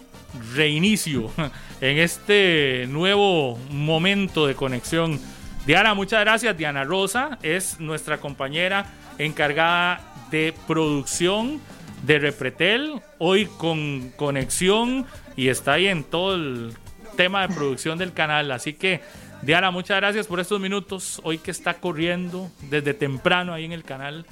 [0.54, 1.32] reinicio,
[1.82, 5.20] en este nuevo momento de conexión.
[5.66, 6.58] Diana, muchas gracias.
[6.58, 8.86] Diana Rosa es nuestra compañera
[9.18, 10.02] encargada
[10.32, 11.62] de producción
[12.04, 15.06] de Repretel, hoy con conexión
[15.36, 16.74] y está ahí en todo el
[17.16, 18.52] tema de producción del canal.
[18.52, 19.02] Así que,
[19.48, 23.86] Diana, muchas gracias por estos minutos, hoy que está corriendo desde temprano ahí en el
[23.86, 24.26] canal.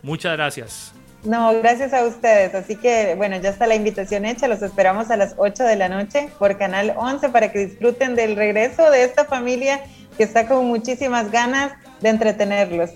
[0.00, 0.92] Muchas gracias.
[1.24, 2.54] No, gracias a ustedes.
[2.54, 4.46] Así que, bueno, ya está la invitación hecha.
[4.46, 8.36] Los esperamos a las 8 de la noche por Canal 11 para que disfruten del
[8.36, 9.80] regreso de esta familia
[10.16, 12.90] que está con muchísimas ganas de entretenerlos.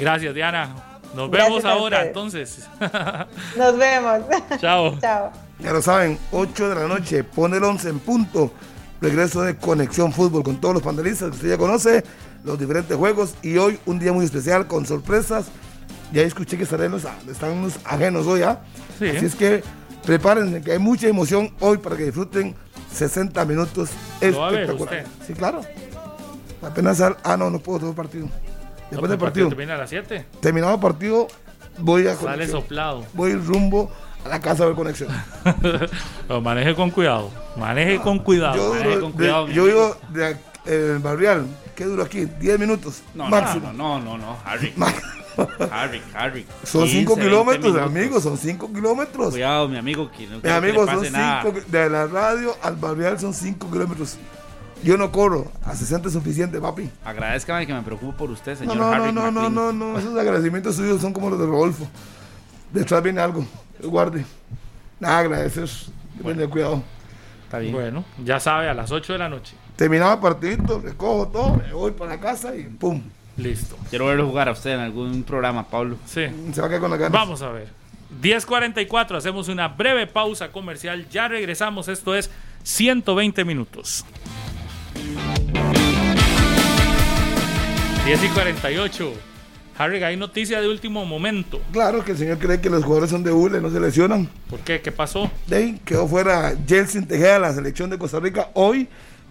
[0.00, 0.74] Gracias, Diana.
[1.14, 2.66] Nos vemos ahora, entonces.
[3.58, 4.22] Nos vemos.
[4.58, 4.98] Chao.
[5.02, 5.30] Chao.
[5.58, 8.52] Ya lo saben, 8 de la noche, pone el 11 en punto.
[9.04, 12.02] Regreso de Conexión Fútbol con todos los panelistas que usted ya conoce,
[12.42, 15.48] los diferentes juegos y hoy un día muy especial con sorpresas.
[16.10, 18.60] Ya escuché que están unos, están unos ajenos hoy, ¿ah?
[18.98, 19.08] Sí.
[19.08, 19.62] Así es que
[20.06, 22.54] prepárense, que hay mucha emoción hoy para que disfruten
[22.94, 23.90] 60 minutos
[24.22, 25.06] espectaculares.
[25.26, 25.60] Sí, claro.
[26.62, 27.18] Apenas al.
[27.24, 28.26] Ah, no, no puedo, todo partido.
[28.90, 29.50] Después del partido.
[29.50, 30.24] Termina a las 7.
[30.40, 31.28] Terminado el partido,
[31.76, 32.16] voy a.
[32.16, 33.04] Sale soplado.
[33.12, 33.92] Voy rumbo
[34.24, 35.10] a la casa de conexión.
[36.42, 37.30] maneje con cuidado.
[37.56, 38.56] Maneje con cuidado.
[38.56, 40.36] Yo, maneje con cuidado, yo vivo de
[40.66, 41.46] eh, Barrial.
[41.74, 42.24] ¿Qué duro aquí?
[42.24, 43.02] 10 minutos.
[43.14, 43.72] No, máximo.
[43.72, 44.72] No, no, no, no, Harry.
[45.70, 46.46] Harry, Harry.
[46.62, 49.30] Son 5 kilómetros, amigos, son 5 kilómetros.
[49.32, 50.10] Cuidado, mi amigo.
[50.10, 54.16] Que no mi amigo, son 5 de la radio al Barrial son 5 kilómetros.
[54.84, 56.90] Yo no corro, a 60 es suficiente, papi.
[57.04, 58.76] Agradezcame que me preocupo por usted, señor.
[58.76, 61.88] No, no, Harry no, no, no, no, esos agradecimientos suyos son como los de Rodolfo.
[62.74, 63.46] Detrás viene algo,
[63.84, 64.24] guarde.
[64.98, 65.68] Nada, agradecer,
[66.20, 66.50] bueno.
[66.50, 66.82] cuidado.
[67.44, 67.72] Está bien.
[67.72, 69.54] Bueno, ya sabe, a las 8 de la noche.
[69.76, 73.00] Terminaba el partidito, recojo todo, me voy para la casa y pum.
[73.36, 73.76] Listo.
[73.90, 75.98] Quiero verlo jugar a usted en algún programa, Pablo.
[76.04, 76.26] Sí.
[76.52, 77.12] Se va a quedar con la ganas.
[77.12, 77.68] Vamos a ver.
[78.20, 81.08] 10.44, hacemos una breve pausa comercial.
[81.10, 82.28] Ya regresamos, esto es
[82.64, 84.04] 120 minutos.
[88.04, 89.33] 10 y 48.
[89.76, 91.60] Harry, hay noticia de último momento.
[91.72, 94.28] Claro que el señor cree que los jugadores son de hule, no se lesionan.
[94.48, 94.80] ¿Por qué?
[94.80, 95.28] ¿Qué pasó?
[95.48, 98.88] De ahí quedó fuera Jelsin Tejeda, la selección de Costa Rica, hoy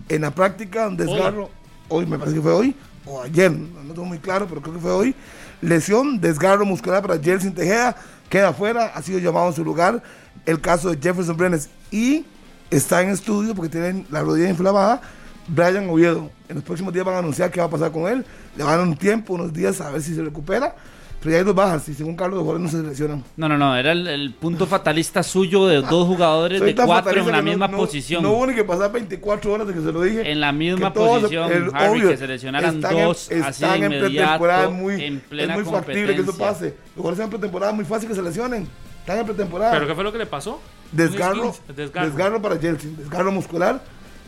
[0.09, 1.49] en la práctica, un desgarro.
[1.87, 2.75] Hoy, me parece que fue hoy,
[3.05, 5.15] o ayer, no tengo muy claro, pero creo que fue hoy.
[5.61, 7.95] Lesión, desgarro muscular para Jelsin Tejeda,
[8.29, 10.03] queda fuera, ha sido llamado en su lugar.
[10.45, 12.25] El caso de Jefferson Brenes y
[12.69, 15.01] está en estudio porque tienen la rodilla inflamada
[15.47, 16.29] Brian Oviedo.
[16.49, 18.25] En los próximos días van a anunciar qué va a pasar con él.
[18.55, 20.75] Le van a dar un tiempo, unos días, a ver si se recupera.
[21.23, 23.23] Pero ya hay dos bajas y según Carlos, los jugadores no se lesionan.
[23.37, 23.77] No, no, no.
[23.77, 28.21] Era el, punto fatalista suyo de dos jugadores de cuatro en la misma posición.
[28.21, 30.29] No, hubo ni que pasar 24 horas de que se lo dije.
[30.29, 34.67] En la misma posición, el, Harry, que se lesionaran dos en, así están en pretemporada.
[34.67, 36.65] Muy, en plena es muy factible que eso pase.
[36.65, 38.67] Los jugadores en pretemporada muy fácil que se lesionen.
[38.99, 39.71] Están en pretemporada.
[39.71, 40.59] ¿Pero qué fue lo que le pasó?
[40.91, 42.07] Desgarro, desgarro.
[42.09, 42.91] desgarro para Chelsea.
[42.97, 43.81] Desgarro muscular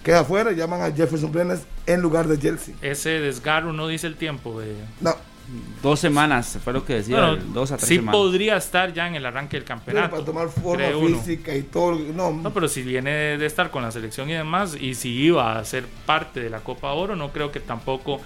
[0.06, 2.76] queda afuera y llaman a Jefferson Brenes en lugar de Chelsea.
[2.82, 4.62] Ese desgarro no dice el tiempo.
[4.62, 4.76] De...
[5.02, 5.16] No.
[5.82, 7.38] Dos semanas, fue lo que decía.
[7.54, 8.16] dos a tres sí semanas.
[8.16, 10.12] podría estar ya en el arranque del campeonato.
[10.12, 11.96] para tomar forma física y todo.
[12.16, 12.32] No.
[12.32, 15.66] no, pero si viene de estar con la selección y demás, y si iba a
[15.66, 18.22] ser parte de la Copa Oro, no creo que tampoco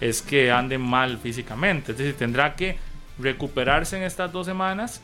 [0.00, 1.92] es que ande mal físicamente.
[1.92, 2.76] Es decir, tendrá que
[3.18, 5.00] recuperarse en estas dos semanas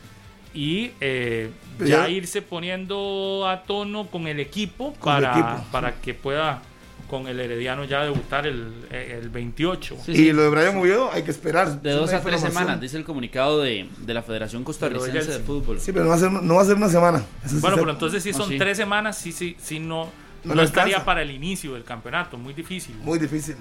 [0.52, 1.50] y eh,
[1.84, 6.62] ya irse poniendo a tono con el equipo, para, para que pueda
[7.10, 9.96] con el Herediano ya debutar el, el 28.
[10.06, 11.82] y lo de Brian Oviedo hay que esperar.
[11.82, 15.80] De dos a tres semanas, dice el comunicado de, de la Federación Costarricense de Fútbol.
[15.80, 17.24] Sí, pero no va a ser, no va a ser una semana.
[17.60, 20.08] bueno, pero entonces si son tres semanas, sí, sí, sí no,
[20.44, 22.38] no, estaría para el inicio del campeonato.
[22.38, 22.94] Muy difícil.
[23.02, 23.56] Muy difícil.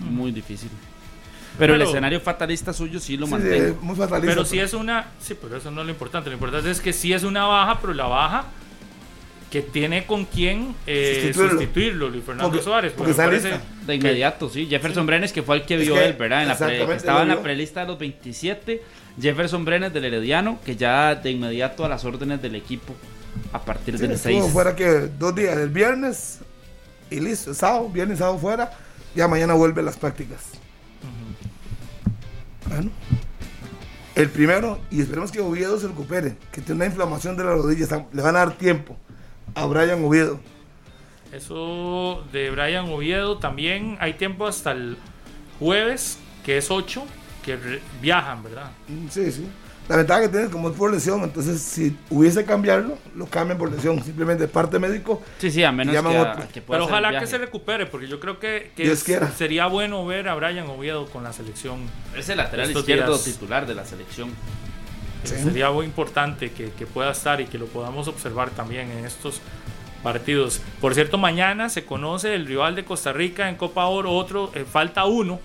[0.00, 0.70] Muy difícil.
[1.58, 3.74] Pero, el escenario fatalista suyo sí lo mantiene.
[3.80, 4.34] muy fatalista.
[4.34, 5.08] Pero si es una.
[5.20, 6.30] Sí, pero eso no es lo importante.
[6.30, 8.46] Lo importante es que sí es una baja, pero la baja
[9.50, 12.92] que tiene con quién eh, sustituirlo, Luis Fernando Suárez.
[12.96, 14.66] Porque de inmediato, sí.
[14.66, 16.42] Jefferson Brenes, que fue el que vio él, ¿verdad?
[16.42, 18.82] En la estaba en la prelista de los 27.
[19.20, 22.94] Jefferson Brenes del Herediano, que ya de inmediato a las órdenes del equipo
[23.52, 24.44] a partir del 6.
[24.52, 26.40] fuera que dos días, el viernes
[27.10, 28.70] y listo, sábado, viernes, sábado fuera,
[29.14, 30.44] ya mañana vuelven las prácticas.
[32.68, 32.90] Bueno,
[34.14, 38.06] el primero, y esperemos que Oviedo se recupere, que tiene una inflamación de la rodilla,
[38.12, 38.96] le van a dar tiempo
[39.54, 40.40] a Brian Oviedo.
[41.32, 44.96] Eso de Brian Oviedo también hay tiempo hasta el
[45.58, 47.04] jueves, que es 8,
[47.44, 48.70] que viajan, ¿verdad?
[49.10, 49.46] Sí, sí.
[49.88, 53.72] La ventaja que tiene como es por lesión, entonces si hubiese cambiarlo, lo cambian por
[53.72, 55.22] lesión, simplemente parte médico.
[55.38, 55.94] Sí, sí, a menos
[56.52, 58.70] que, Pero ojalá que se recupere, porque yo creo que,
[59.36, 61.80] sería bueno ver a Brian Oviedo con la selección.
[62.14, 64.30] Es el lateral izquierdo titular de la selección.
[65.24, 69.40] Sería muy importante que, pueda estar y que lo podamos observar también en estos
[70.02, 70.60] partidos.
[70.82, 74.66] Por cierto, mañana se conoce el rival de Costa Rica en Copa Oro, otro, eh,
[74.70, 75.40] falta uno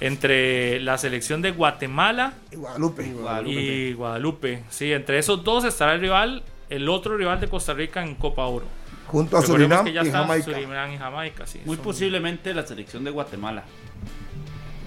[0.00, 3.06] entre la selección de Guatemala y Guadalupe.
[3.46, 4.64] y Guadalupe.
[4.70, 8.46] Sí, entre esos dos estará el rival, el otro rival de Costa Rica en Copa
[8.46, 8.66] Oro.
[9.06, 10.60] Junto a Surinam, y Jamaica.
[10.60, 11.44] y Jamaica.
[11.64, 13.64] Muy posiblemente la selección de Guatemala.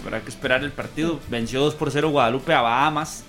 [0.04, 1.20] Habrá que esperar el partido.
[1.30, 3.26] Venció 2 por 0 Guadalupe a Bahamas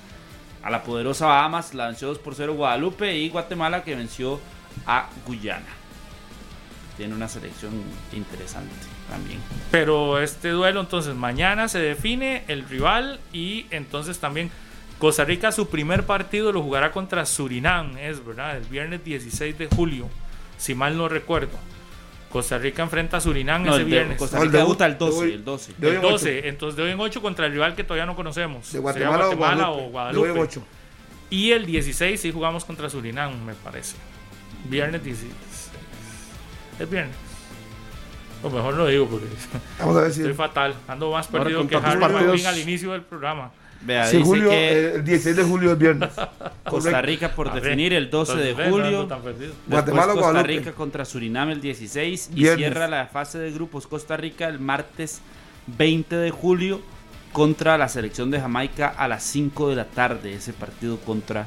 [0.62, 4.40] a la poderosa Bahamas, la venció 2 por 0 Guadalupe y Guatemala que venció
[4.86, 5.66] a Guyana.
[6.96, 7.72] Tiene una selección
[8.12, 8.70] interesante
[9.12, 9.40] también.
[9.70, 14.50] Pero este duelo entonces mañana se define el rival y entonces también
[14.98, 19.66] Costa Rica su primer partido lo jugará contra Surinam, es verdad, el viernes 16 de
[19.66, 20.08] julio,
[20.56, 21.58] si mal no recuerdo.
[22.30, 24.16] Costa Rica enfrenta a Surinam ese viernes.
[24.16, 25.34] Costa Rica debuta el 12.
[25.34, 25.72] el 12.
[25.82, 26.48] el 12.
[26.48, 28.72] Entonces de hoy en 8 contra el rival que todavía no conocemos.
[28.72, 30.60] De Guatemala, o Guadalupe.
[31.28, 33.96] Y el 16 sí jugamos contra Surinam, me parece.
[34.64, 35.32] Viernes 16.
[36.78, 37.31] Es viernes.
[38.42, 39.26] O mejor lo digo porque
[39.78, 40.74] Vamos a ver si estoy fatal.
[40.88, 43.52] Ando más perdido que Harry al inicio del programa.
[43.84, 46.10] Vea, sí, julio, que el 16 de julio es viernes.
[46.68, 49.08] Costa Rica por definir el 12 de julio.
[49.66, 54.46] Guatemala, Costa Rica contra Surinam el 16 y cierra la fase de grupos Costa Rica
[54.48, 55.20] el martes
[55.66, 56.80] 20 de julio
[57.32, 60.34] contra la selección de Jamaica a las 5 de la tarde.
[60.34, 61.46] Ese partido contra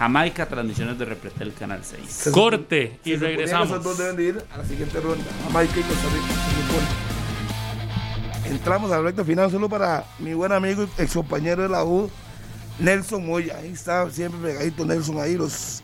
[0.00, 2.30] Jamaica, transmisiones de Repretel Canal 6.
[2.32, 3.68] Corte y regresamos.
[3.68, 5.26] Esos dos deben de ir a la siguiente ronda.
[5.44, 7.10] Jamaica y Costa Rica
[8.46, 12.10] entramos al recta final solo para mi buen amigo y ex compañero de la U,
[12.78, 13.58] Nelson Moya.
[13.58, 15.82] Ahí está siempre pegadito Nelson, ahí los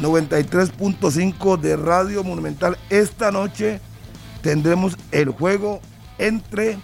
[0.00, 2.78] 93.5 de Radio Monumental.
[2.88, 3.78] Esta noche
[4.40, 5.82] tendremos el juego
[6.16, 6.78] entre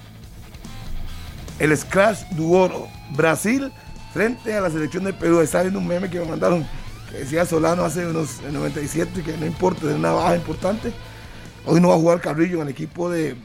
[1.59, 3.73] el Scratch Duoro Brasil
[4.15, 5.41] frente a la selección de Perú.
[5.41, 6.65] Está viendo un meme que me mandaron
[7.11, 10.93] que decía Solano hace unos 97 que no importa, es una baja importante.
[11.66, 13.36] Hoy no va a jugar Carrillo en el equipo de,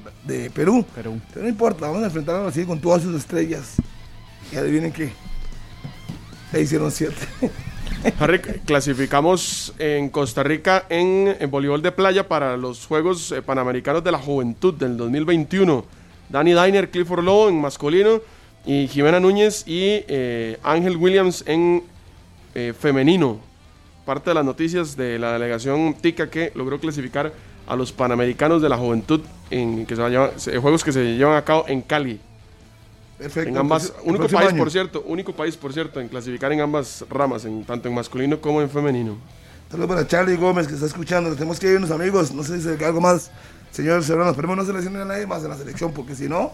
[0.54, 0.86] Perú.
[0.94, 3.76] Pero no importa, vamos a enfrentar a Brasil con todas sus estrellas.
[4.52, 5.12] Y adivinen qué.
[6.52, 7.16] Se hicieron siete.
[8.20, 14.12] Harry, clasificamos en Costa Rica en, voleibol de playa para los Juegos eh, Panamericanos de
[14.12, 15.86] la Juventud del 2021.
[16.30, 18.22] Danny Diner, Clifford Lowe en masculino
[18.66, 21.84] y Jimena Núñez y eh, Ángel Williams en
[22.56, 23.40] eh, femenino.
[24.06, 27.32] Parte de las noticias de la delegación TICA que logró clasificar
[27.68, 29.22] a los Panamericanos de la Juventud
[29.52, 32.20] en que se juegos que se llevan a cabo en Cali.
[33.20, 33.50] Perfecto.
[33.50, 37.46] En ambas, único país, por cierto, único país, por cierto, en clasificar en ambas ramas,
[37.46, 39.18] en, tanto en masculino como en femenino.
[39.70, 41.32] Saludos para Charlie Gómez que está escuchando.
[41.34, 42.32] Tenemos que irnos, amigos.
[42.34, 43.30] No sé si hay algo más,
[43.72, 44.32] señor Serrano.
[44.32, 46.54] Esperemos no seleccionen a nadie más en la selección, porque si no.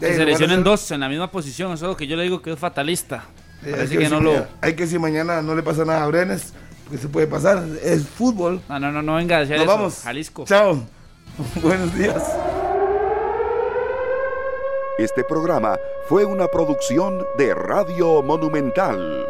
[0.00, 1.72] Que seleccionen dos en la misma posición.
[1.72, 3.24] Eso es lo que yo le digo que es fatalista.
[3.64, 4.46] hay que, no lo...
[4.60, 6.52] hay que si mañana no le pasa nada a Brenes,
[6.90, 7.64] que se puede pasar.
[7.82, 8.60] Es fútbol.
[8.68, 10.00] No, no, no, no venga Nos vamos.
[10.02, 10.44] Jalisco.
[10.46, 10.82] Chao.
[11.62, 12.22] Buenos días.
[14.98, 15.76] Este programa
[16.08, 19.26] fue una producción de Radio Monumental.